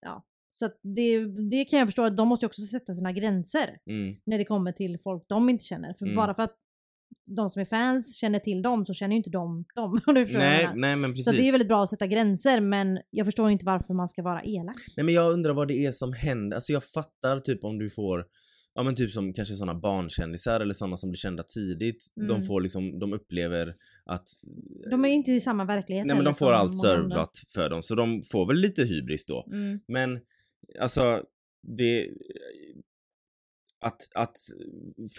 ja, 0.00 0.24
så 0.58 0.70
det, 0.96 1.26
det 1.50 1.64
kan 1.64 1.78
jag 1.78 1.88
förstå 1.88 2.02
att 2.04 2.16
de 2.16 2.28
måste 2.28 2.44
ju 2.44 2.48
också 2.48 2.62
sätta 2.62 2.94
sina 2.94 3.12
gränser 3.12 3.78
Mm. 3.90 4.16
när 4.26 4.38
det 4.38 4.44
kommer 4.44 4.72
till 4.72 4.98
folk 5.02 5.24
de 5.28 5.48
inte 5.48 5.64
känner. 5.64 5.94
För 5.94 6.04
Mm. 6.04 6.16
bara 6.16 6.34
för 6.34 6.42
att 6.42 6.56
de 7.26 7.50
som 7.50 7.60
är 7.60 7.66
fans 7.66 8.16
känner 8.16 8.38
till 8.38 8.62
dem 8.62 8.86
så 8.86 8.94
känner 8.94 9.12
ju 9.12 9.16
inte 9.16 9.30
de 9.30 9.64
dem. 9.74 10.00
Nej, 10.32 10.68
nej 10.74 10.96
men 10.96 11.10
precis. 11.12 11.24
Så 11.24 11.32
det 11.32 11.48
är 11.48 11.52
väldigt 11.52 11.68
bra 11.68 11.82
att 11.82 11.90
sätta 11.90 12.06
gränser 12.06 12.60
men 12.60 12.98
jag 13.10 13.26
förstår 13.26 13.50
inte 13.50 13.64
varför 13.64 13.94
man 13.94 14.08
ska 14.08 14.22
vara 14.22 14.42
elak. 14.44 14.76
Nej 14.96 15.04
men 15.06 15.14
jag 15.14 15.32
undrar 15.32 15.52
vad 15.54 15.68
det 15.68 15.86
är 15.86 15.92
som 15.92 16.12
händer. 16.12 16.54
Alltså 16.54 16.72
jag 16.72 16.84
fattar 16.84 17.38
typ 17.38 17.64
om 17.64 17.78
du 17.78 17.90
får 17.90 18.24
Ja 18.78 18.82
men 18.82 18.94
typ 18.96 19.10
som 19.10 19.32
kanske 19.32 19.54
sådana 19.54 19.78
barnkändisar 19.80 20.60
eller 20.60 20.74
sådana 20.74 20.96
som 20.96 21.10
blir 21.10 21.18
kända 21.18 21.42
tidigt. 21.42 22.12
De 22.16 22.30
Mm. 22.30 22.42
får 22.42 22.60
liksom, 22.60 22.98
de 22.98 23.12
upplever 23.12 23.74
att 24.06 24.28
De 24.90 25.04
är 25.04 25.08
inte 25.08 25.32
i 25.32 25.40
samma 25.40 25.64
verklighet 25.64 26.06
Nej 26.06 26.16
men 26.16 26.24
de 26.24 26.34
får 26.34 26.52
allt 26.52 26.76
servat 26.80 27.30
för 27.54 27.70
dem 27.70 27.82
så 27.82 27.94
de 27.94 28.22
får 28.32 28.46
väl 28.46 28.56
lite 28.56 28.82
hybris 28.82 29.26
då. 29.26 29.44
Mm. 29.52 29.80
Men 29.88 30.20
alltså 30.80 31.22
det 31.76 32.08
att, 33.80 33.96
att, 34.14 34.36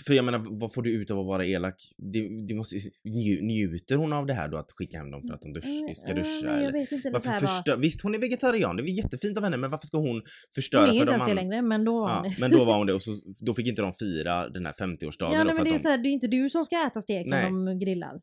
för 0.07 0.13
jag 0.13 0.25
menar 0.25 0.59
vad 0.59 0.73
får 0.73 0.81
du 0.81 0.91
ut 0.93 1.11
av 1.11 1.19
att 1.19 1.25
vara 1.25 1.45
elak? 1.45 1.75
Det, 1.97 2.45
det 2.47 2.53
måste, 2.53 2.75
nju, 3.05 3.41
njuter 3.41 3.95
hon 3.95 4.13
av 4.13 4.25
det 4.25 4.33
här 4.33 4.49
då 4.49 4.57
att 4.57 4.71
skicka 4.71 4.97
hem 4.97 5.11
dem 5.11 5.21
för 5.27 5.33
att 5.33 5.41
de 5.41 5.53
dusch, 5.53 5.65
Mm, 5.65 5.95
ska 5.95 6.13
duscha 6.13 6.45
men 6.45 6.53
Jag 6.53 6.61
eller? 6.63 6.71
vet 6.73 6.91
inte. 6.91 7.07
det 7.09 7.13
Varför 7.13 7.29
bara- 7.29 7.39
förstör, 7.39 7.77
visst 7.77 8.01
hon 8.01 8.15
är 8.15 8.19
vegetarian, 8.19 8.75
det 8.75 8.83
är 8.83 8.85
jättefint 8.85 9.37
av 9.37 9.43
henne 9.43 9.57
men 9.57 9.69
varför 9.69 9.87
ska 9.87 9.97
hon 9.97 10.21
förstöra 10.55 10.81
Hon 10.81 10.89
är 10.89 10.93
för 10.93 10.99
inte 11.01 11.05
de 11.05 11.11
ens 11.11 11.25
det 11.25 11.31
andra? 11.31 11.41
längre 11.41 11.61
men 11.61 11.85
då 11.85 11.99
var 11.99 12.15
hon 12.15 12.23
Ja, 12.25 12.29
det. 12.29 12.41
men 12.41 12.51
då 12.51 12.65
var 12.65 12.77
hon 12.77 12.87
det 12.87 12.93
och 12.93 13.01
så, 13.01 13.11
då 13.45 13.53
fick 13.53 13.67
inte 13.67 13.81
de 13.81 13.93
fira 13.93 14.49
den 14.49 14.65
här 14.65 14.73
50-årsdagen 14.73 15.33
Ja 15.33 15.43
nej, 15.43 15.55
för 15.55 15.63
men 15.63 15.63
det 15.63 15.69
är, 15.77 15.79
så 15.79 15.83
de, 15.83 15.89
här, 15.89 15.97
det 15.97 16.09
är 16.09 16.11
inte 16.11 16.27
du 16.27 16.49
som 16.49 16.63
ska 16.63 16.87
äta 16.87 17.01
steken 17.01 17.29
Nej. 17.29 17.43
de 17.43 17.79
grillar. 17.79 18.21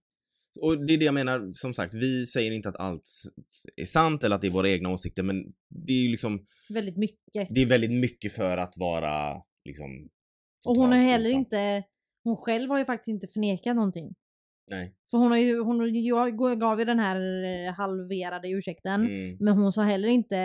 Och 0.60 0.86
det 0.86 0.94
är 0.94 0.98
det 0.98 1.04
jag 1.04 1.14
menar, 1.14 1.50
som 1.52 1.74
sagt, 1.74 1.94
vi 1.94 2.26
säger 2.26 2.52
inte 2.52 2.68
att 2.68 2.76
allt 2.76 3.10
är 3.76 3.84
sant 3.84 4.24
eller 4.24 4.36
att 4.36 4.42
det 4.42 4.48
är 4.48 4.52
våra 4.52 4.68
egna 4.68 4.88
åsikter 4.90 5.22
men 5.22 5.44
det 5.68 5.92
är 5.92 6.02
ju 6.02 6.08
liksom, 6.10 6.46
Väldigt 6.68 6.96
mycket. 6.96 7.48
det 7.50 7.62
är 7.62 7.66
väldigt 7.66 7.92
mycket 7.92 8.32
för 8.32 8.56
att 8.56 8.74
vara 8.76 9.42
liksom 9.64 10.08
Och 10.68 10.76
hon 10.76 10.92
har 10.92 10.98
heller 10.98 11.28
osant. 11.30 11.38
inte, 11.46 11.82
hon 12.24 12.36
själv 12.36 12.70
har 12.70 12.78
ju 12.78 12.84
faktiskt 12.84 13.08
inte 13.08 13.26
förnekat 13.26 13.76
någonting. 13.76 14.14
Nej. 14.70 14.94
För 15.10 15.18
hon 15.18 15.30
har 15.30 15.38
ju, 15.38 15.58
hon 15.60 15.94
jag 16.04 16.38
gav 16.60 16.78
ju 16.78 16.84
den 16.84 16.98
här 16.98 17.16
eh, 17.44 17.72
halverade 17.74 18.48
ursäkten. 18.50 19.00
Mm, 19.06 19.36
Men 19.40 19.54
hon 19.54 19.72
sa 19.72 19.82
heller 19.82 20.08
inte 20.08 20.36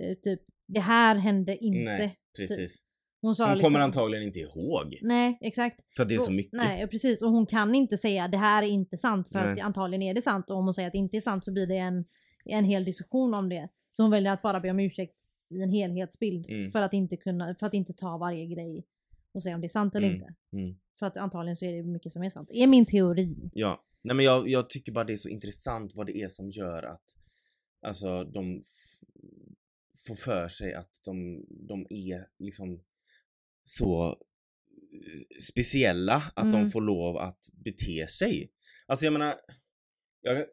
eh, 0.00 0.14
typ 0.22 0.40
det 0.68 0.80
här 0.80 1.16
hände 1.16 1.56
inte. 1.64 1.96
Nej, 1.96 2.16
precis. 2.38 2.84
Hon 3.22 3.34
sa 3.36 3.44
Hon 3.46 3.54
liksom, 3.54 3.66
kommer 3.72 3.80
antagligen 3.84 4.24
inte 4.26 4.38
ihåg. 4.38 4.98
Nej 5.02 5.38
exakt. 5.40 5.80
För 5.96 6.02
att 6.02 6.08
det 6.08 6.14
är 6.14 6.18
så 6.18 6.26
Och- 6.30 6.32
mycket. 6.34 6.52
Nej 6.52 6.86
precis 6.88 7.22
och 7.22 7.30
hon 7.30 7.46
kan 7.46 7.74
inte 7.74 7.98
säga 7.98 8.28
det 8.28 8.36
här 8.36 8.62
är 8.62 8.66
inte 8.66 8.96
sant 8.96 9.28
för 9.32 9.44
Nej. 9.44 9.60
att 9.60 9.66
antagligen 9.66 10.02
är 10.02 10.14
det 10.14 10.22
sant 10.22 10.50
och 10.50 10.56
om 10.56 10.64
hon 10.64 10.74
säger 10.74 10.86
att 10.86 10.92
det 10.92 10.98
inte 10.98 11.16
är 11.16 11.20
sant 11.20 11.44
så 11.44 11.52
blir 11.52 11.66
det 11.66 11.76
en, 11.76 12.04
en 12.44 12.64
hel 12.64 12.84
diskussion 12.84 13.34
om 13.34 13.48
det. 13.48 13.68
Så 13.90 14.02
hon 14.02 14.10
väljer 14.10 14.32
att 14.32 14.42
bara 14.42 14.60
be 14.60 14.70
om 14.70 14.80
ursäkt 14.80 15.16
i 15.50 15.62
en 15.62 15.70
helhetsbild 15.70 16.46
Mm. 16.50 16.70
för, 16.70 16.82
att 16.82 16.92
inte 16.92 17.16
kunna, 17.16 17.54
för 17.54 17.66
att 17.66 17.74
inte 17.74 17.92
ta 17.92 18.16
varje 18.18 18.46
grej 18.46 18.84
och 19.32 19.42
säga 19.42 19.54
om 19.54 19.60
det 19.60 19.66
är 19.66 19.68
sant 19.68 19.94
eller 19.94 20.08
Mm. 20.08 20.20
inte. 20.20 20.34
Mm. 20.52 20.74
För 20.98 21.06
att 21.06 21.16
antagligen 21.16 21.56
så 21.56 21.64
är 21.64 21.72
det 21.72 21.82
mycket 21.82 22.12
som 22.12 22.22
är 22.22 22.30
sant. 22.30 22.48
är 22.52 22.66
min 22.66 22.86
teori. 22.86 23.50
Ja. 23.54 23.84
Nej 24.02 24.16
men 24.16 24.24
jag, 24.24 24.48
jag 24.48 24.70
tycker 24.70 24.92
bara 24.92 25.04
det 25.04 25.12
är 25.12 25.16
så 25.16 25.28
intressant 25.28 25.94
vad 25.94 26.06
det 26.06 26.16
är 26.22 26.28
som 26.28 26.48
gör 26.48 26.82
att 26.82 27.04
alltså 27.86 28.24
de 28.24 28.62
får 30.06 30.14
för 30.14 30.48
sig 30.48 30.74
att 30.74 30.90
de, 31.04 31.44
de 31.68 31.86
är 31.90 32.26
liksom 32.38 32.80
så 33.64 34.16
speciella 35.52 36.16
att 36.36 36.44
Mm. 36.44 36.52
de 36.64 36.70
får 36.70 36.80
lov 36.80 37.16
att 37.16 37.38
bete 37.52 38.06
sig. 38.08 38.52
Alltså 38.86 39.06
jag 39.06 39.12
menar, 39.12 39.34
jag, 40.20 40.46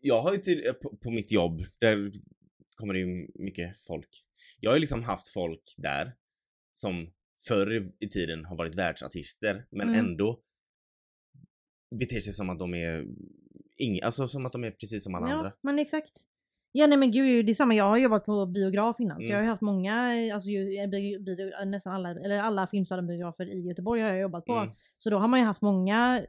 jag 0.00 0.22
har 0.22 0.32
ju 0.32 0.38
till, 0.38 0.72
på, 0.82 0.96
på 0.96 1.10
mitt 1.10 1.32
jobb, 1.32 1.64
där 1.78 2.12
kommer 2.74 2.94
det 2.94 3.00
ju 3.00 3.28
mycket 3.34 3.80
folk. 3.80 4.08
Jag 4.60 4.70
har 4.70 4.76
ju 4.76 4.80
liksom 4.80 5.02
haft 5.02 5.28
folk 5.28 5.62
där 5.78 6.16
som 6.72 7.12
förr 7.48 7.92
i 8.00 8.08
tiden 8.08 8.44
har 8.44 8.56
varit 8.56 8.74
världsartister 8.74 9.66
men 9.70 9.88
Mm. 9.88 10.00
ändå 10.06 10.40
beter 12.00 12.20
sig 12.20 12.32
som 12.32 12.50
att 12.50 12.58
de 12.58 12.74
är 12.74 13.06
ing, 13.76 14.02
alltså 14.02 14.28
som 14.28 14.46
att 14.46 14.52
de 14.52 14.64
är 14.64 14.70
precis 14.70 15.04
som 15.04 15.14
alla 15.14 15.28
ja, 15.28 15.34
andra. 15.34 15.52
men 15.62 15.78
exakt. 15.78 16.12
Ja 16.72 16.86
nej 16.86 16.98
men 16.98 17.10
gud 17.12 17.46
det 17.46 17.52
är 17.52 17.54
samma, 17.54 17.74
jag 17.74 17.84
har 17.84 17.96
jobbat 17.96 18.24
på 18.26 18.46
biograf 18.46 19.00
innan 19.00 19.16
så 19.16 19.22
Mm. 19.22 19.30
jag 19.30 19.38
har 19.38 19.42
ju 19.42 19.48
haft 19.48 19.62
många, 19.62 19.94
alltså 20.34 20.48
ju- 20.48 20.86
bio, 20.86 21.18
bio, 21.22 21.64
nästan 21.64 21.92
alla, 21.92 22.10
eller 22.10 22.38
alla 22.38 22.66
filmstörda 22.66 23.02
biografer 23.02 23.46
i 23.46 23.60
Göteborg 23.60 24.00
har 24.02 24.08
jag 24.08 24.20
jobbat 24.20 24.44
på. 24.44 24.52
Mm. 24.54 24.70
Så 24.96 25.10
då 25.10 25.18
har 25.18 25.28
man 25.28 25.40
ju 25.40 25.46
haft 25.46 25.62
många 25.62 26.22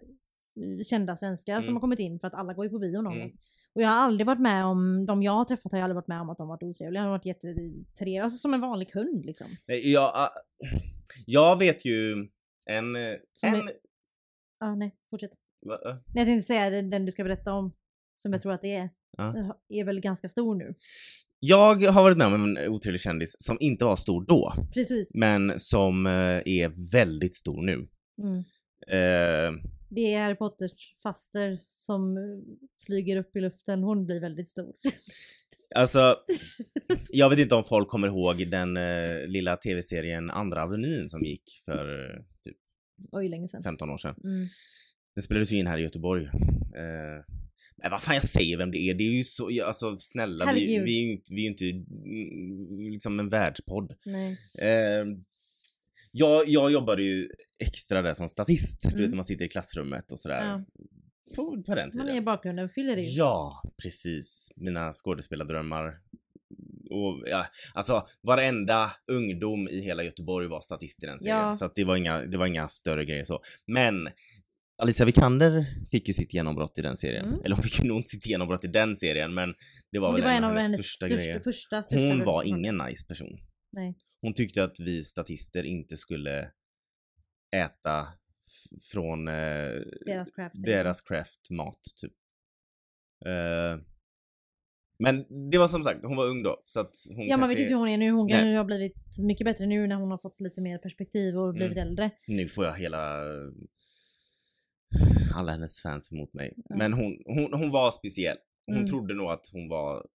eh, 0.58 0.84
kända 0.84 1.16
svenskar 1.18 1.56
som 1.62 1.64
Mm. 1.68 1.76
har 1.76 1.82
kommit 1.82 2.00
in 2.00 2.20
för 2.20 2.28
att 2.28 2.34
alla 2.34 2.54
går 2.54 2.66
ju 2.66 2.72
på 2.72 2.80
bio 2.80 3.02
någon 3.02 3.14
Mm. 3.14 3.20
gång. 3.28 3.38
Och 3.74 3.82
jag 3.82 3.88
har 3.90 3.96
aldrig 3.96 4.28
varit 4.28 4.40
med 4.42 4.66
om, 4.66 5.06
de 5.06 5.24
jag 5.24 5.32
har 5.32 5.46
träffat 5.46 5.72
har 5.72 5.80
jag 5.80 5.84
aldrig 5.84 5.96
varit 5.96 6.08
med 6.08 6.22
om 6.22 6.30
att 6.30 6.38
de 6.38 6.48
varit 6.48 6.64
otrevliga. 6.64 7.02
De 7.02 7.06
har 7.10 7.18
varit 7.18 7.26
jättetrevliga, 7.26 8.24
alltså 8.24 8.38
som 8.38 8.54
en 8.54 8.62
vanlig 8.62 8.92
kund 8.92 9.26
liksom. 9.26 9.48
Nej, 9.68 9.92
Jag, 9.94 10.04
ah, 10.04 10.30
jag 11.26 11.60
vet 11.60 11.86
ju 11.86 12.12
en... 12.66 12.96
eh, 12.96 13.14
Som 13.34 13.50
en 13.50 13.56
är- 13.56 13.72
Ja 14.60 14.76
nej, 14.76 14.96
fortsätt. 15.10 15.32
va, 15.66 15.74
eh, 15.86 15.94
Nej, 15.96 16.02
jag 16.14 16.26
tänkte 16.26 16.48
säga 16.48 16.70
den, 16.70 16.90
den 16.90 17.06
du 17.06 17.12
ska 17.12 17.24
berätta 17.24 17.54
om, 17.54 17.72
som 18.16 18.34
jag 18.34 18.42
tror 18.42 18.54
att 18.54 18.62
det 18.62 18.76
är, 18.76 18.90
Ja. 19.18 19.58
är 19.70 19.84
väl 19.84 20.00
ganska 20.00 20.28
stor 20.28 20.56
nu. 20.56 20.76
jag 21.40 21.82
har 21.82 22.04
varit 22.04 22.18
med 22.18 22.28
om 22.28 22.34
en 22.58 22.68
otrevlig 22.70 23.02
kändis 23.02 23.36
som 23.40 23.58
inte 23.60 23.86
var 23.86 23.96
stor 23.96 24.26
då, 24.28 24.54
Precis. 24.74 25.16
men 25.16 25.60
som 25.60 26.06
eh, 26.06 26.12
är 26.46 26.92
väldigt 26.92 27.36
stor 27.36 27.62
nu. 27.62 27.88
Mm. 28.22 28.38
Eh, 28.88 29.62
Det 29.90 30.14
är 30.14 30.24
Harry 30.24 30.36
Potters 30.36 30.96
faster 31.04 31.60
som 31.68 32.18
eh, 32.18 32.24
flyger 32.86 33.18
upp 33.18 33.36
i 33.36 33.42
luften, 33.42 33.84
hon 33.84 34.06
blir 34.06 34.20
väldigt 34.20 34.48
stor. 34.48 34.74
alltså, 35.76 36.18
jag 37.10 37.30
vet 37.30 37.40
inte 37.40 37.56
om 37.56 37.64
folk 37.64 37.88
kommer 37.88 38.08
ihåg 38.08 38.48
den 38.48 38.78
eh, 38.78 39.28
lilla 39.28 39.56
tv-serien 39.56 40.30
Andra 40.30 40.64
Avenyn 40.64 41.10
som 41.10 41.24
gick 41.24 41.44
för 41.66 42.10
eh, 42.16 42.22
typ 42.44 42.58
Oj, 43.12 43.30
länge 43.30 43.48
sedan. 43.48 43.64
15 43.64 43.90
år 43.90 43.98
sedan. 43.98 44.16
Mm. 44.24 44.48
Den 45.16 45.24
spelades 45.24 45.52
ju 45.52 45.58
in 45.58 45.68
här 45.68 45.78
i 45.78 45.82
Göteborg. 45.84 46.24
Eh, 46.76 47.24
men 47.82 47.92
vad 47.92 48.02
fan 48.02 48.14
jag 48.16 48.24
säger 48.24 48.58
vem 48.58 48.72
det 48.72 48.78
är, 48.78 48.94
det 48.94 49.04
är 49.04 49.12
ju 49.12 49.24
så, 49.24 49.66
alltså 49.66 49.98
snälla 49.98 50.46
vi, 50.46 50.52
Herregud. 50.52 50.84
vi 50.86 50.98
är 51.02 51.06
ju 51.06 51.12
inte, 51.12 51.34
vi 51.34 51.46
är 51.46 51.50
inte 51.50 51.66
mm, 51.70 52.92
liksom 52.92 53.20
en 53.20 53.30
världspodd. 53.30 53.94
Nej. 54.06 54.38
Eh, 54.60 55.06
Jag, 56.12 56.48
jag 56.48 56.72
jobbade 56.72 57.04
ju 57.04 57.30
extra 57.60 58.02
där 58.02 58.14
som 58.14 58.30
statist, 58.30 58.82
du 58.82 58.88
vet 58.90 58.98
Mm. 58.98 59.10
när 59.10 59.16
man 59.16 59.26
sitter 59.26 59.46
i 59.46 59.50
klassrummet 59.50 60.12
och 60.12 60.20
sådär. 60.20 60.44
Ja. 60.46 60.66
På, 61.36 61.64
på 61.64 61.76
den 61.76 61.90
Man 61.94 62.06
är 62.08 62.10
i 62.10 62.14
tiden. 62.14 62.26
bakgrunden, 62.26 62.70
fyller 62.70 62.98
i. 62.98 63.16
Ja, 63.18 63.62
precis. 63.82 64.52
Mina 64.56 64.94
skådespelardrömmar. 64.94 65.94
Och 66.90 67.24
ja, 67.26 67.46
alltså 67.74 68.08
varenda 68.22 68.92
ungdom 69.12 69.68
i 69.68 69.82
hela 69.82 70.04
Göteborg 70.04 70.48
var 70.48 70.62
statist 70.62 71.04
i 71.04 71.08
den 71.08 71.20
serien. 71.20 71.38
Ja. 71.38 71.54
Så 71.54 71.66
att 71.66 71.76
det 71.76 71.84
var 71.84 71.96
inga, 71.96 72.18
det 72.26 72.38
var 72.38 72.46
inga 72.48 72.68
större 72.68 73.06
grejer 73.06 73.24
så. 73.24 73.40
Men 73.68 74.08
Alicia 74.82 75.06
Vikander 75.06 75.66
fick 75.92 76.08
ju 76.08 76.14
sitt 76.14 76.34
genombrott 76.34 76.78
i 76.78 76.82
den 76.82 76.98
serien. 76.98 77.26
Mm. 77.26 77.42
Eller 77.44 77.56
hon 77.56 77.64
fick 77.64 77.80
ju 77.84 77.88
nog 77.88 77.98
inte 77.98 78.10
sitt 78.10 78.26
genombrott 78.28 78.66
i 78.66 78.68
den 78.68 78.96
serien 78.96 79.34
men 79.34 79.54
det 79.92 80.00
var 80.00 80.08
det 80.18 80.22
väl 80.22 80.24
var 80.24 80.38
en 80.38 80.44
av 80.44 80.50
hennes, 80.50 80.64
hennes 80.64 80.86
största, 80.86 81.08
grejer. 81.08 81.40
första, 81.40 81.84
största 81.84 82.08
Hon 82.08 82.24
var 82.24 82.44
ingen 82.44 82.78
nice 82.78 83.06
person. 83.08 83.38
Nej. 83.72 83.98
Hon 84.22 84.34
tyckte 84.34 84.64
att 84.64 84.80
vi 84.80 85.04
statister 85.04 85.64
inte 85.64 85.98
skulle 85.98 86.52
äta 87.56 88.08
från 88.92 89.28
eh, 89.28 89.34
Deras 90.06 90.30
craft. 90.36 90.56
deras 90.66 91.02
craft-mat 91.02 91.80
typ. 92.02 92.14
Eh, 93.26 93.84
men 95.00 95.26
det 95.52 95.58
var 95.58 95.68
som 95.68 95.84
sagt, 95.84 96.06
hon 96.06 96.16
var 96.18 96.28
ung 96.28 96.44
då 96.44 96.62
så 96.64 96.80
att 96.80 96.94
hon 97.16 97.28
Ja 97.28 97.38
man 97.38 97.50
vet 97.50 97.58
inte 97.60 97.70
hur 97.70 97.80
hon 97.80 97.88
är 97.90 97.98
nu. 97.98 98.12
Hon 98.12 98.30
kan 98.30 98.42
Nej. 98.42 98.52
ju 98.52 98.58
ha 98.58 98.64
blivit 98.64 98.94
mycket 99.20 99.46
bättre 99.46 99.66
nu 99.66 99.88
när 99.88 99.96
hon 99.96 100.12
har 100.12 100.18
fått 100.18 100.42
lite 100.42 100.62
mer 100.62 100.78
perspektiv 100.78 101.38
och 101.38 101.54
blivit 101.54 101.78
Mm. 101.78 101.88
äldre. 101.88 102.12
Nu 102.28 102.48
får 102.48 102.66
jag 102.66 102.74
hela 102.74 103.24
alla 105.36 105.52
hennes 105.52 105.82
fans 105.82 106.12
emot 106.12 106.34
mig. 106.34 106.54
Ja. 106.70 106.76
Men 106.76 106.94
hon, 106.94 107.18
hon, 107.26 107.54
hon 107.54 107.72
var 107.72 107.92
speciell. 107.92 108.38
Hon 108.66 108.76
Mm. 108.76 108.88
trodde 108.88 109.14
nog 109.14 109.32
att 109.32 109.50
hon 109.54 109.70
var 109.70 110.08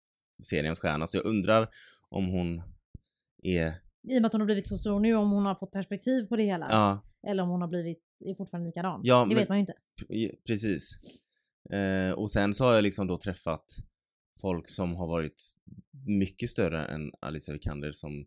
seriens 0.43 0.79
stjärna 0.79 1.07
så 1.07 1.17
jag 1.17 1.25
undrar 1.25 1.69
om 2.09 2.27
hon 2.29 2.63
är, 3.43 3.69
I 4.03 4.19
och 4.19 4.23
med 4.23 4.25
att 4.27 4.33
hon 4.33 4.41
har 4.41 4.47
blivit 4.47 4.69
så 4.69 4.79
stor 4.79 5.01
nu, 5.01 5.15
om 5.15 5.31
hon 5.31 5.45
har 5.47 5.55
fått 5.55 5.73
perspektiv 5.73 6.27
på 6.27 6.37
det 6.37 6.43
hela. 6.43 6.67
ja 6.71 7.03
Eller 7.31 7.43
om 7.43 7.49
hon 7.49 7.61
har 7.61 7.69
blivit, 7.69 7.99
är 8.25 8.35
fortfarande 8.35 8.69
likadan. 8.69 9.01
Ja, 9.05 9.21
det 9.21 9.27
men- 9.27 9.37
vet 9.37 9.49
man 9.49 9.59
ju 9.59 9.61
inte. 9.61 9.75
precis. 10.47 10.99
Eh, 11.71 12.13
och 12.13 12.31
sen 12.31 12.55
så 12.55 12.65
har 12.65 12.75
jag 12.75 12.83
liksom 12.83 13.07
då 13.07 13.19
träffat 13.19 13.67
folk 14.41 14.69
som 14.69 14.95
har 14.97 15.07
varit 15.07 15.43
mycket 16.07 16.51
större 16.51 16.85
än 16.85 17.13
Alicia 17.21 17.53
Vikander 17.55 17.93
som 17.93 18.27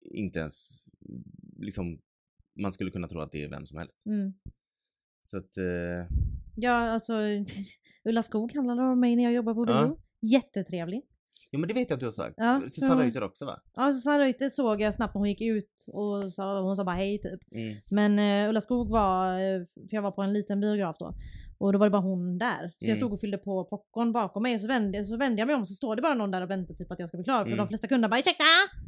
inte 0.00 0.38
ens 0.38 0.84
liksom 1.58 2.00
man 2.58 2.72
skulle 2.72 2.90
kunna 2.90 3.08
tro 3.08 3.20
att 3.20 3.32
det 3.32 3.44
är 3.44 3.48
vem 3.48 3.66
som 3.66 3.78
helst. 3.78 4.06
Mm. 4.06 4.34
Så 5.26 5.36
att 5.36 5.56
eh, 5.56 6.16
Ja 6.56 6.72
alltså 6.72 7.12
Ulla 8.04 8.22
Skog 8.22 8.54
handlade 8.54 8.82
om 8.82 9.00
mig 9.00 9.16
när 9.16 9.24
jag 9.24 9.32
jobbade 9.32 9.54
på 9.54 9.64
bio. 9.64 9.74
Ja. 9.74 9.96
Jättetrevlig. 10.20 11.02
Jo 11.52 11.60
men 11.60 11.68
det 11.68 11.74
vet 11.74 11.90
jag 11.90 11.96
att 11.96 12.00
du 12.00 12.06
har 12.06 12.10
sagt. 12.10 12.34
Ja, 12.36 12.62
Susanne. 12.68 13.02
Reuter 13.04 13.22
också 13.24 13.44
va? 13.44 13.60
Ja, 13.74 13.92
Susanne 13.92 14.24
Reuter 14.24 14.48
såg 14.48 14.80
jag 14.80 14.94
snabbt 14.94 15.14
när 15.14 15.18
hon 15.18 15.28
gick 15.28 15.40
ut 15.40 15.84
och 15.88 16.32
sa, 16.32 16.60
hon 16.60 16.76
sa 16.76 16.84
bara 16.84 16.96
hej 16.96 17.18
typ. 17.20 17.40
Mm. 17.52 17.76
Men 17.90 18.18
eh, 18.18 18.48
Ulla 18.48 18.60
Skog 18.60 18.88
var, 18.88 19.32
eh, 19.32 19.64
för 19.74 19.94
jag 19.94 20.02
var 20.02 20.10
på 20.10 20.22
en 20.22 20.32
liten 20.32 20.60
biograf 20.60 20.96
då. 20.98 21.14
Och 21.58 21.72
då 21.72 21.78
var 21.78 21.86
det 21.86 21.90
bara 21.90 22.02
hon 22.02 22.38
där. 22.38 22.58
Så 22.58 22.84
Mm. 22.84 22.88
jag 22.88 22.96
stod 22.96 23.12
och 23.12 23.20
fyllde 23.20 23.38
på 23.38 23.64
popcorn 23.64 24.12
bakom 24.12 24.42
mig 24.42 24.54
och 24.54 24.60
så 24.60 24.66
vände, 24.66 25.04
så 25.04 25.16
vände 25.16 25.40
jag 25.40 25.46
mig 25.46 25.56
om 25.56 25.66
så 25.66 25.74
står 25.74 25.96
det 25.96 26.02
bara 26.02 26.14
någon 26.14 26.30
där 26.30 26.42
och 26.42 26.50
väntar 26.50 26.74
typ 26.74 26.92
att 26.92 26.98
jag 26.98 27.08
ska 27.08 27.16
bli 27.18 27.24
klar. 27.24 27.38
För 27.38 27.46
Mm. 27.46 27.58
de 27.58 27.68
flesta 27.68 27.88
kunder 27.88 28.08
bara 28.08 28.20
ursäkta! 28.20 28.44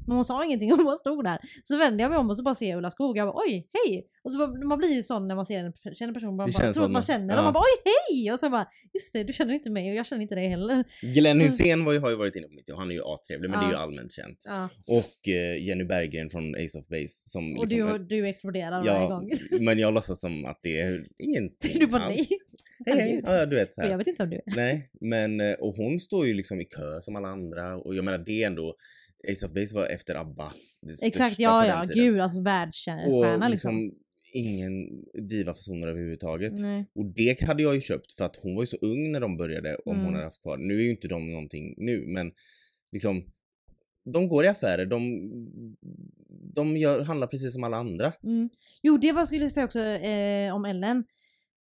Men 0.06 0.16
hon 0.16 0.24
sa 0.24 0.44
ingenting, 0.44 0.70
hon 0.70 0.84
bara 0.84 0.96
stod 0.96 1.24
där. 1.24 1.38
Så 1.64 1.76
vände 1.78 2.02
jag 2.02 2.10
mig 2.10 2.18
om 2.18 2.30
och 2.30 2.36
så 2.36 2.42
bara 2.42 2.54
ser 2.54 2.68
jag 2.70 2.78
Ulla 2.78 2.90
Skog. 2.90 3.16
Jag 3.16 3.28
bara 3.28 3.42
oj, 3.46 3.68
hej! 3.72 4.06
Och 4.24 4.32
så 4.32 4.38
bara, 4.38 4.64
man 4.66 4.78
blir 4.78 4.88
ju 4.94 5.02
sån 5.02 5.28
när 5.28 5.34
man 5.34 5.46
ser 5.46 5.58
en 5.64 5.72
känner 5.94 6.08
en 6.08 6.14
person. 6.14 6.36
Man 6.36 6.46
Det 6.46 6.58
bara, 6.58 6.72
tror 6.72 6.84
att 6.84 6.90
man 6.90 7.02
känner 7.02 7.34
ja. 7.34 7.38
och 7.40 7.44
man 7.44 7.52
bara 7.52 7.60
oj, 7.60 7.92
hej! 8.10 8.32
Och 8.32 8.38
så 8.38 8.50
bara 8.50 8.66
just 8.94 9.12
det, 9.12 9.24
du 9.24 9.32
känner 9.32 9.54
inte 9.54 9.70
mig 9.70 9.90
och 9.90 9.96
jag 9.96 10.06
känner 10.06 10.22
inte 10.22 10.34
dig 10.34 10.48
heller. 10.48 10.84
Glenn 11.14 11.40
Hussein 11.40 11.84
var 11.84 11.92
ju, 11.92 11.98
har 11.98 12.10
ju 12.10 12.16
varit 12.16 12.36
inne 12.36 12.46
på 12.46 12.54
mitt 12.54 12.70
och 12.70 12.78
han 12.78 12.90
är 12.90 12.94
ju 12.94 13.02
astrevlig 13.04 13.50
men 13.50 13.60
det 13.60 13.66
är 13.66 13.68
ju 13.68 13.74
Ja. 13.74 13.78
allmänt 13.82 14.12
känt. 14.12 14.38
Ja. 14.48 14.68
Och 14.86 15.28
eh, 15.28 15.64
Jenny 15.66 15.84
Berggren 15.84 16.30
från 16.30 16.54
Ace 16.54 16.78
of 16.78 16.88
Base 16.88 17.08
som 17.08 17.58
Och 17.58 17.68
liksom, 17.68 17.92
du, 17.92 17.98
du 17.98 18.28
exploderar 18.28 18.70
varje 18.70 18.92
Ja, 18.92 19.08
gång. 19.08 19.30
men 19.60 19.78
jag 19.78 19.94
låtsas 19.94 20.20
som 20.20 20.44
att 20.44 20.58
det 20.62 20.80
är 20.80 21.04
ingenting 21.18 21.78
Du 21.78 21.86
bara 21.86 22.02
alls. 22.04 22.16
nej. 22.16 22.28
Hej 22.86 23.00
hej, 23.00 23.20
ja 23.24 23.46
du 23.46 23.56
vet 23.56 23.74
så 23.74 23.82
här. 23.82 23.90
jag 23.90 23.98
vet 23.98 24.06
inte 24.06 24.22
om 24.22 24.30
du 24.30 24.36
är. 24.36 24.42
Nej, 24.46 24.90
men 25.00 25.40
eh, 25.40 25.52
och 25.52 25.74
hon 25.74 26.00
står 26.00 26.26
ju 26.26 26.34
liksom 26.34 26.60
i 26.60 26.64
kö 26.64 27.00
som 27.00 27.16
alla 27.16 27.28
andra 27.28 27.76
och 27.76 27.94
jag 27.94 28.04
menar 28.04 28.18
det 28.18 28.42
är 28.42 28.46
ändå 28.46 28.74
Ace 29.32 29.46
of 29.46 29.52
Base 29.52 29.74
var 29.76 29.86
efter 29.86 30.14
ABBA. 30.14 30.52
Exakt, 31.02 31.38
ja 31.38 31.66
ja, 31.66 31.76
den 31.76 31.88
tiden. 31.88 32.04
gud 32.04 32.20
alltså 32.20 32.38
Och 32.38 32.46
världsstjärna 32.46 33.48
liksom 33.48 33.80
liksom. 33.80 33.98
ingen 34.32 34.88
divafasoner 35.28 35.88
överhuvudtaget. 35.88 36.52
Nej. 36.52 36.86
Och 36.94 37.06
det 37.06 37.40
hade 37.40 37.62
jag 37.62 37.74
ju 37.74 37.80
köpt 37.80 38.12
för 38.12 38.24
att 38.24 38.36
hon 38.36 38.54
var 38.54 38.62
ju 38.62 38.66
så 38.66 38.76
ung 38.76 39.12
när 39.12 39.20
de 39.20 39.36
började 39.36 39.76
om 39.84 39.92
Mm. 39.92 40.04
hon 40.04 40.14
hade 40.14 40.26
haft 40.26 40.42
kvar. 40.42 40.56
Nu 40.58 40.74
är 40.78 40.82
ju 40.82 40.90
inte 40.90 41.08
de 41.08 41.32
någonting 41.32 41.74
nu 41.76 42.04
men 42.06 42.32
liksom 42.92 43.24
de 44.04 44.28
går 44.28 44.44
i 44.44 44.48
affärer, 44.48 44.86
de, 44.86 45.30
de 46.54 46.76
gör, 46.76 47.04
handlar 47.04 47.26
precis 47.26 47.52
som 47.52 47.64
alla 47.64 47.76
andra. 47.76 48.12
Mm. 48.24 48.48
Jo, 48.82 48.96
det 48.98 49.12
var 49.12 49.26
skulle 49.26 49.42
jag 49.42 49.52
säga 49.52 49.64
också 49.66 49.80
eh, 49.80 50.54
om 50.54 50.64
Ellen. 50.64 51.04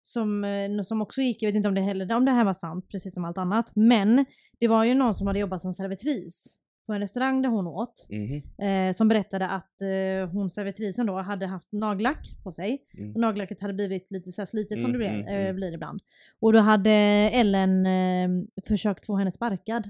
Som, 0.07 0.43
eh, 0.43 0.81
som 0.83 1.01
också 1.01 1.21
gick, 1.21 1.43
jag 1.43 1.49
vet 1.49 1.55
inte 1.55 1.69
om 1.69 1.75
det, 1.75 1.81
heller, 1.81 2.15
om 2.15 2.25
det 2.25 2.31
här 2.31 2.45
var 2.45 2.53
sant, 2.53 2.87
precis 2.91 3.13
som 3.13 3.25
allt 3.25 3.37
annat. 3.37 3.75
Men 3.75 4.25
det 4.59 4.67
var 4.67 4.83
ju 4.83 4.93
någon 4.93 5.13
som 5.13 5.27
hade 5.27 5.39
jobbat 5.39 5.61
som 5.61 5.73
servitris 5.73 6.57
på 6.87 6.93
en 6.93 6.99
restaurang 6.99 7.41
där 7.41 7.49
hon 7.49 7.67
åt. 7.67 8.07
Mhm. 8.09 8.67
Eh, 8.67 8.93
som 8.93 9.07
berättade 9.07 9.47
att 9.47 9.81
eh, 9.81 10.29
hon 10.31 10.49
servitrisen 10.49 11.05
då 11.05 11.21
hade 11.21 11.47
haft 11.47 11.71
nagellack 11.71 12.35
på 12.43 12.51
sig. 12.51 12.81
Mm. 12.97 13.13
Och 13.13 13.21
nagellacket 13.21 13.61
hade 13.61 13.73
blivit 13.73 14.11
lite 14.11 14.31
så 14.31 14.45
slitet 14.45 14.81
som 14.81 14.89
Mm, 14.89 14.91
det 14.91 14.97
blir, 14.97 15.09
mm, 15.09 15.27
mm. 15.27 15.47
eh, 15.47 15.53
blir 15.53 15.73
ibland. 15.73 16.01
Och 16.39 16.53
då 16.53 16.59
hade 16.59 16.91
Ellen 16.91 17.85
eh, 17.85 18.29
försökt 18.67 19.05
få 19.05 19.15
henne 19.15 19.31
sparkad. 19.31 19.89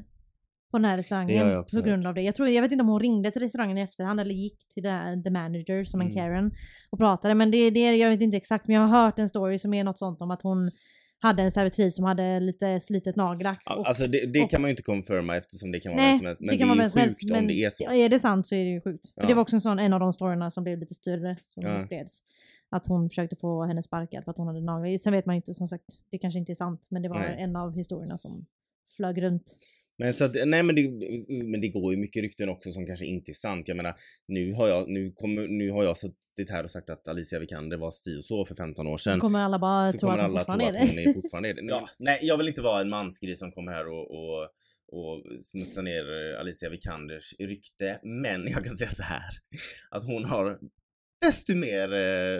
På 0.71 0.77
den 0.77 0.85
här 0.85 0.97
restaurangen. 0.97 1.47
Det 1.49 1.63
på 1.73 1.81
grund 1.81 2.07
av 2.07 2.13
det. 2.13 2.21
Jag, 2.21 2.35
tror, 2.35 2.47
jag 2.49 2.61
vet 2.61 2.71
inte 2.71 2.81
om 2.81 2.87
hon 2.89 2.99
ringde 2.99 3.31
till 3.31 3.41
restaurangen 3.41 3.77
i 3.77 3.81
efterhand 3.81 4.19
eller 4.19 4.33
gick 4.33 4.59
till 4.73 4.83
det 4.83 4.89
här, 4.89 5.23
the 5.23 5.29
manager 5.29 5.83
som 5.83 6.01
en 6.01 6.07
Mm. 6.07 6.17
Karen 6.17 6.51
och 6.89 6.97
pratade. 6.99 7.35
Men 7.35 7.51
det, 7.51 7.69
det, 7.69 7.95
jag 7.95 8.09
vet 8.09 8.21
inte 8.21 8.37
exakt 8.37 8.67
men 8.67 8.75
jag 8.75 8.87
har 8.87 9.03
hört 9.03 9.19
en 9.19 9.29
story 9.29 9.59
som 9.59 9.73
är 9.73 9.83
något 9.83 9.97
sånt 9.99 10.21
om 10.21 10.31
att 10.31 10.41
hon 10.41 10.71
hade 11.19 11.43
en 11.43 11.51
servitris 11.51 11.95
som 11.95 12.05
hade 12.05 12.39
lite 12.39 12.79
slitet 12.79 13.15
nagellack. 13.15 13.61
Och- 13.65 13.87
Alltså 13.87 14.07
det, 14.07 14.25
det 14.33 14.41
och- 14.43 14.49
kan 14.51 14.61
man 14.61 14.69
ju 14.69 14.71
inte 14.71 14.83
confirma 14.83 15.37
eftersom 15.37 15.71
det 15.71 15.79
kan 15.79 15.91
vara 15.91 16.01
Nej, 16.01 16.11
vem 16.11 16.17
som 16.17 16.25
helst. 16.27 16.41
Men 16.41 16.47
det 16.47 16.53
det, 16.53 16.57
kan 16.59 16.67
vara 16.69 16.85
är 16.85 16.89
som 16.89 17.01
sjukt 17.01 17.05
helst. 17.21 17.31
om 17.41 17.47
det 17.47 17.53
är 17.53 17.69
så. 17.69 17.91
är 17.91 18.09
det 18.09 18.19
sant 18.19 18.47
så 18.47 18.55
är 18.55 18.59
det 18.59 18.69
ju 18.69 18.81
sjukt. 18.81 19.13
För 19.13 19.21
Ja. 19.21 19.27
Det 19.27 19.33
var 19.33 19.41
också 19.41 19.55
en 19.55 19.61
sån 19.61 19.79
en 19.79 19.93
av 19.93 19.99
de 19.99 20.13
storyna 20.13 20.51
som 20.51 20.63
blev 20.63 20.79
lite 20.79 20.93
större 20.93 21.37
som 21.41 21.63
Ja. 21.63 21.79
spreds. 21.79 22.19
Att 22.69 22.87
hon 22.87 23.09
försökte 23.09 23.35
få 23.35 23.63
henne 23.65 23.83
sparkad 23.83 24.23
för 24.23 24.31
att 24.31 24.37
hon 24.37 24.47
hade 24.47 24.61
naglar. 24.61 24.97
Sen 24.97 25.13
vet 25.13 25.25
man 25.25 25.35
inte 25.35 25.53
som 25.53 25.67
sagt, 25.67 25.83
det 26.11 26.17
kanske 26.17 26.39
inte 26.39 26.51
är 26.51 26.55
sant 26.55 26.85
men 26.89 27.01
det 27.01 27.09
var 27.09 27.19
Nej. 27.19 27.35
en 27.39 27.55
av 27.55 27.75
historierna 27.75 28.17
som 28.17 28.45
flög 28.95 29.21
runt. 29.23 29.55
Men 29.97 30.13
så 30.13 30.23
att, 30.25 30.33
nej 30.45 30.63
men 30.63 30.75
det, 30.75 30.89
men 31.43 31.61
det 31.61 31.67
går 31.69 31.93
ju 31.93 31.99
mycket 31.99 32.21
rykten 32.21 32.49
också 32.49 32.71
som 32.71 32.85
kanske 32.85 33.05
inte 33.05 33.31
är 33.31 33.33
sant. 33.33 33.67
Jag 33.67 33.77
menar, 33.77 33.95
nu 34.27 34.53
har 34.53 34.67
jag, 34.67 34.89
nu 34.89 35.11
kommer, 35.11 35.47
nu 35.47 35.71
har 35.71 35.83
jag 35.83 35.97
suttit 35.97 36.49
här 36.49 36.63
och 36.63 36.71
sagt 36.71 36.89
att 36.89 37.07
Alicia 37.07 37.39
Vikander 37.39 37.77
var 37.77 37.91
si 37.91 38.19
och 38.19 38.23
så 38.23 38.45
för 38.45 38.55
15 38.55 38.87
år 38.87 38.97
Så 38.97 39.03
sedan. 39.03 39.19
kommer 39.19 39.39
alla 39.39 39.59
bara 39.59 39.91
så 39.91 39.99
tro 39.99 40.09
att 40.09 40.21
hon 40.21 40.29
fortfarande 40.31 40.67
att 40.69 40.75
är 40.75 40.79
det. 40.79 40.87
hon 40.89 40.99
är 41.09 41.13
fortfarande 41.13 41.49
är 41.49 41.53
det. 41.53 41.61
Ja, 41.69 41.89
nej, 41.99 42.19
jag 42.21 42.37
vill 42.37 42.47
inte 42.47 42.61
vara 42.61 42.81
en 42.81 42.89
mansgris 42.89 43.39
som 43.39 43.51
kommer 43.51 43.71
här 43.71 43.87
och, 43.87 44.11
och, 44.11 44.43
och 44.91 45.23
smutsar 45.43 45.81
ner 45.81 46.33
eh, 46.33 46.39
Alicia 46.39 46.69
Vikanders 46.69 47.33
rykte. 47.39 47.99
Men 48.03 48.47
jag 48.47 48.63
kan 48.65 48.75
säga 48.75 48.89
så 48.89 49.03
här 49.03 49.31
att 49.91 50.03
hon 50.03 50.25
har 50.25 50.59
desto 51.25 51.55
mer 51.55 51.93
eh, 51.93 52.39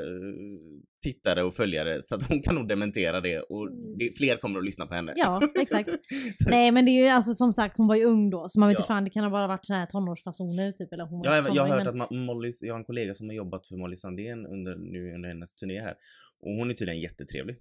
tittare 1.03 1.43
och 1.43 1.53
följare 1.53 2.01
så 2.01 2.15
att 2.15 2.23
hon 2.23 2.41
kan 2.41 2.55
nog 2.55 2.67
dementera 2.67 3.21
det 3.21 3.39
och 3.39 3.69
det, 3.99 4.17
fler 4.17 4.37
kommer 4.37 4.59
att 4.59 4.65
lyssna 4.65 4.85
på 4.85 4.93
henne. 4.93 5.13
Ja, 5.15 5.41
exakt. 5.61 5.89
Nej 6.49 6.71
men 6.71 6.85
det 6.85 6.91
är 6.91 7.03
ju 7.03 7.07
alltså 7.07 7.33
som 7.35 7.53
sagt 7.53 7.77
hon 7.77 7.87
var 7.87 7.95
ju 7.95 8.03
ung 8.05 8.29
då 8.29 8.49
så 8.49 8.59
man 8.59 8.69
vet 8.69 8.79
Ja. 8.79 8.85
fan 8.85 9.03
det 9.03 9.09
kan 9.09 9.23
ha 9.23 9.31
bara 9.31 9.47
varit 9.47 9.65
såna 9.65 9.79
här 9.79 9.85
tonårsfasoner 9.85 10.71
typ 10.71 10.93
eller 10.93 11.05
hon 11.05 11.21
Jag, 11.23 11.55
jag 11.55 11.65
har 11.67 11.79
hört 11.79 11.93
men- 11.93 12.01
att 12.01 12.11
Molly, 12.11 12.51
jag 12.61 12.73
har 12.73 12.79
en 12.79 12.85
kollega 12.85 13.13
som 13.13 13.27
har 13.29 13.35
jobbat 13.35 13.67
för 13.67 13.75
Molly 13.75 13.95
Sandén 13.95 14.45
under, 14.45 14.75
nu 14.75 15.13
under 15.15 15.29
hennes 15.29 15.53
turné 15.53 15.79
här. 15.81 15.93
Och 16.39 16.51
hon 16.55 16.69
är 16.69 16.73
tydligen 16.73 17.01
jättetrevlig. 17.01 17.57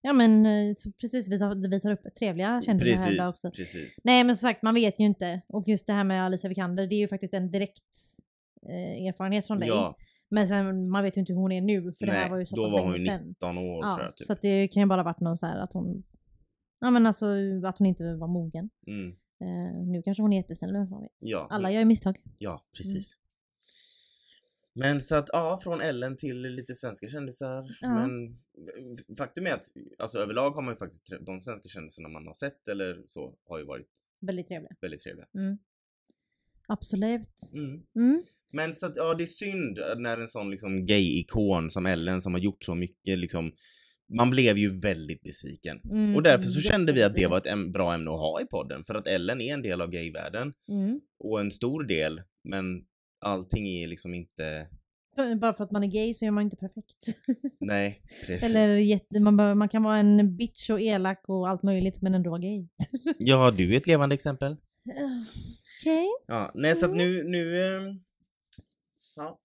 Ja 0.00 0.12
men 0.12 0.46
eh, 0.46 0.74
precis 1.00 1.28
vi 1.28 1.38
tar, 1.38 1.70
vi 1.70 1.80
tar 1.80 1.92
upp 1.92 2.14
trevliga 2.18 2.62
kändisar 2.64 3.04
här 3.04 3.12
idag 3.12 3.26
Precis, 3.26 3.44
också. 3.44 3.56
precis. 3.62 4.00
Nej 4.04 4.24
men 4.24 4.36
som 4.36 4.48
sagt 4.48 4.62
man 4.62 4.74
vet 4.74 5.00
ju 5.00 5.04
inte. 5.04 5.40
Och 5.48 5.68
just 5.68 5.86
det 5.86 5.92
här 5.92 6.04
med 6.04 6.24
Alicia 6.24 6.48
Vikander 6.48 6.86
det 6.86 6.94
är 6.94 6.98
ju 6.98 7.08
faktiskt 7.08 7.34
en 7.34 7.50
direkt 7.50 7.82
eh, 8.68 9.06
erfarenhet 9.08 9.46
från 9.46 9.60
dig. 9.60 9.68
Ja, 9.68 9.96
Men 10.30 10.48
sen 10.48 10.90
man 10.90 11.04
vet 11.04 11.16
ju 11.16 11.20
inte 11.20 11.32
hur 11.32 11.40
hon 11.40 11.52
är 11.52 11.60
nu 11.60 11.82
för 11.98 12.06
det 12.06 12.12
här 12.12 12.20
nej, 12.20 12.30
var 12.30 12.38
ju 12.38 12.46
så 12.46 12.56
då 12.56 12.64
pass 12.64 12.72
var 12.72 12.82
hon 12.82 12.94
ju 12.94 13.06
sedan. 13.06 13.28
19 13.28 13.58
år 13.58 13.84
Ja, 13.84 13.92
tror 13.94 14.06
jag. 14.06 14.16
Typ. 14.16 14.26
så 14.26 14.32
att 14.32 14.42
det 14.42 14.68
kan 14.68 14.82
ju 14.82 14.86
bara 14.86 15.02
varit 15.02 15.20
någon 15.20 15.36
så 15.36 15.46
här 15.46 15.58
att 15.58 15.72
hon 15.72 16.02
Ja 16.80 16.90
men 16.90 17.06
alltså 17.06 17.26
att 17.64 17.78
hon 17.78 17.86
inte 17.86 18.14
var 18.14 18.28
mogen. 18.28 18.70
Mm. 18.86 19.08
Eh, 19.40 19.86
nu 19.86 20.02
kanske 20.02 20.22
hon 20.22 20.32
är 20.32 20.36
jättesnäll, 20.36 20.72
vem 20.72 20.88
fan 20.88 21.02
vet. 21.02 21.12
Ja, 21.18 21.46
Alla 21.50 21.70
gör 21.70 21.78
ju 21.80 21.84
misstag. 21.84 22.16
ja, 22.38 22.64
precis. 22.76 23.16
Men 24.74 25.00
så 25.00 25.16
att 25.16 25.28
ja, 25.32 25.60
från 25.62 25.80
Ellen 25.80 26.16
till 26.16 26.40
lite 26.40 26.74
svenska 26.74 27.06
kändisar. 27.06 27.64
Ja. 27.80 27.94
Men 27.94 28.36
faktum 29.18 29.46
är 29.46 29.50
att 29.52 29.64
alltså 29.98 30.18
överlag 30.18 30.50
har 30.50 30.62
man 30.62 30.74
ju 30.74 30.78
faktiskt 30.78 31.12
de 31.20 31.40
svenska 31.40 31.68
kändisarna 31.68 32.08
man 32.08 32.26
har 32.26 32.34
sett 32.34 32.68
eller 32.68 33.02
så 33.06 33.34
har 33.48 33.58
ju 33.58 33.64
varit 33.64 33.90
Väldigt 34.20 34.48
trevliga. 34.48 34.72
väldigt 34.80 35.02
trevliga. 35.02 35.26
Mm. 35.34 35.58
Absolut. 36.68 37.50
Mm. 37.54 37.82
Mm. 37.96 38.22
Men 38.52 38.74
så 38.74 38.86
att, 38.86 38.96
ja 38.96 39.14
det 39.14 39.24
är 39.24 39.26
synd 39.26 39.78
när 39.96 40.18
en 40.18 40.28
sån 40.28 40.50
liksom 40.50 40.86
gay-ikon 40.86 41.70
som 41.70 41.86
Ellen 41.86 42.20
som 42.20 42.34
har 42.34 42.40
gjort 42.40 42.64
så 42.64 42.74
mycket 42.74 43.18
liksom 43.18 43.52
man 44.16 44.30
blev 44.30 44.58
ju 44.58 44.80
väldigt 44.80 45.22
besviken. 45.22 45.80
Mm. 45.90 46.16
Och 46.16 46.22
därför 46.22 46.46
så 46.46 46.60
kände 46.60 46.92
vi 46.92 47.02
att 47.02 47.14
det 47.14 47.26
var 47.26 47.38
ett 47.38 47.72
bra 47.72 47.94
ämne 47.94 48.10
att 48.10 48.20
ha 48.20 48.40
i 48.40 48.44
podden 48.44 48.84
för 48.84 48.94
att 48.94 49.06
Ellen 49.06 49.40
är 49.40 49.54
en 49.54 49.62
del 49.62 49.82
av 49.82 49.90
gayvärlden 49.90 50.52
Mm. 50.68 51.00
och 51.18 51.40
en 51.40 51.50
stor 51.50 51.84
del 51.84 52.20
men 52.44 52.64
allting 53.20 53.68
är 53.68 53.88
liksom 53.88 54.14
inte 54.14 54.68
bara 55.40 55.54
för 55.54 55.64
att 55.64 55.70
man 55.70 55.82
är 55.84 55.86
gay 55.88 56.14
så 56.14 56.24
är 56.24 56.30
man 56.30 56.44
inte 56.44 56.56
perfekt. 56.56 56.96
Nej, 57.60 58.02
precis. 58.26 58.50
Eller 58.50 58.76
jätte, 58.76 59.20
man, 59.20 59.36
bör, 59.36 59.54
man 59.54 59.68
kan 59.68 59.82
vara 59.82 59.96
en 59.96 60.36
bitch 60.36 60.70
och 60.70 60.80
elak 60.80 61.24
och 61.28 61.48
allt 61.48 61.62
möjligt 61.62 62.02
men 62.02 62.14
ändå 62.14 62.30
vara 62.30 62.40
gay. 62.40 62.66
Ja, 63.18 63.50
du 63.50 63.72
är 63.72 63.76
ett 63.76 63.86
levande 63.86 64.14
exempel. 64.14 64.56
Okej. 65.80 66.06
Ja, 66.26 66.50
nej 66.54 66.74
så 66.74 66.86
att 66.86 66.96
nu, 66.96 67.24
nu... 67.24 67.60
eh, 67.64 67.82
Ja. 69.16 69.40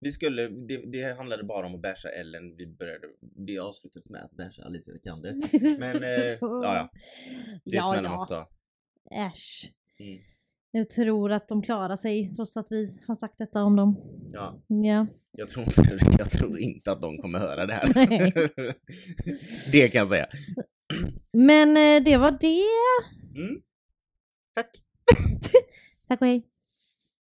Vi 0.00 0.12
skulle, 0.12 0.48
det, 0.48 0.92
det 0.92 1.16
handlade 1.16 1.44
bara 1.44 1.66
om 1.66 1.74
att 1.74 1.82
basha 1.82 2.08
Ellen, 2.08 2.56
vi 2.56 2.66
började, 2.66 3.06
det 3.46 3.58
avslutades 3.58 4.10
med 4.10 4.22
att 4.24 4.30
basha 4.36 4.62
Alicia 4.64 4.94
Vikander. 4.94 5.34
Men, 5.78 5.96
eh, 6.02 6.38
ja 6.40 6.40
ja. 6.40 6.90
Det 7.64 7.70
är 7.70 7.76
ja, 7.76 7.82
smällar 7.82 8.10
man 8.10 8.12
ja. 8.12 8.18
får 8.18 8.34
ta. 8.34 8.48
Äsch. 9.14 9.72
Mm. 10.00 10.18
Jag 10.70 10.90
tror 10.90 11.32
att 11.32 11.48
de 11.48 11.62
klarar 11.62 11.96
sig 11.96 12.34
trots 12.34 12.56
att 12.56 12.66
vi 12.70 13.00
har 13.06 13.14
sagt 13.14 13.38
detta 13.38 13.62
om 13.62 13.76
dem. 13.76 13.96
Ja, 14.32 14.62
Ja. 14.68 15.06
jag 15.32 15.48
tror, 15.48 15.64
inte, 15.64 15.98
jag 16.18 16.30
tror 16.30 16.58
inte 16.58 16.92
att 16.92 17.02
de 17.02 17.18
kommer 17.18 17.38
höra 17.38 17.66
det 17.66 17.72
här. 17.74 17.92
Det 19.72 19.88
kan 19.88 19.98
jag 19.98 20.08
säga. 20.08 20.26
Men 21.32 21.68
eh, 21.68 22.04
det 22.04 22.16
var 22.16 22.30
det. 22.40 23.40
Mm. 23.40 23.62
Tack. 24.54 24.70
Tack 26.08 26.20
och 26.20 26.26
hej. 26.26 26.51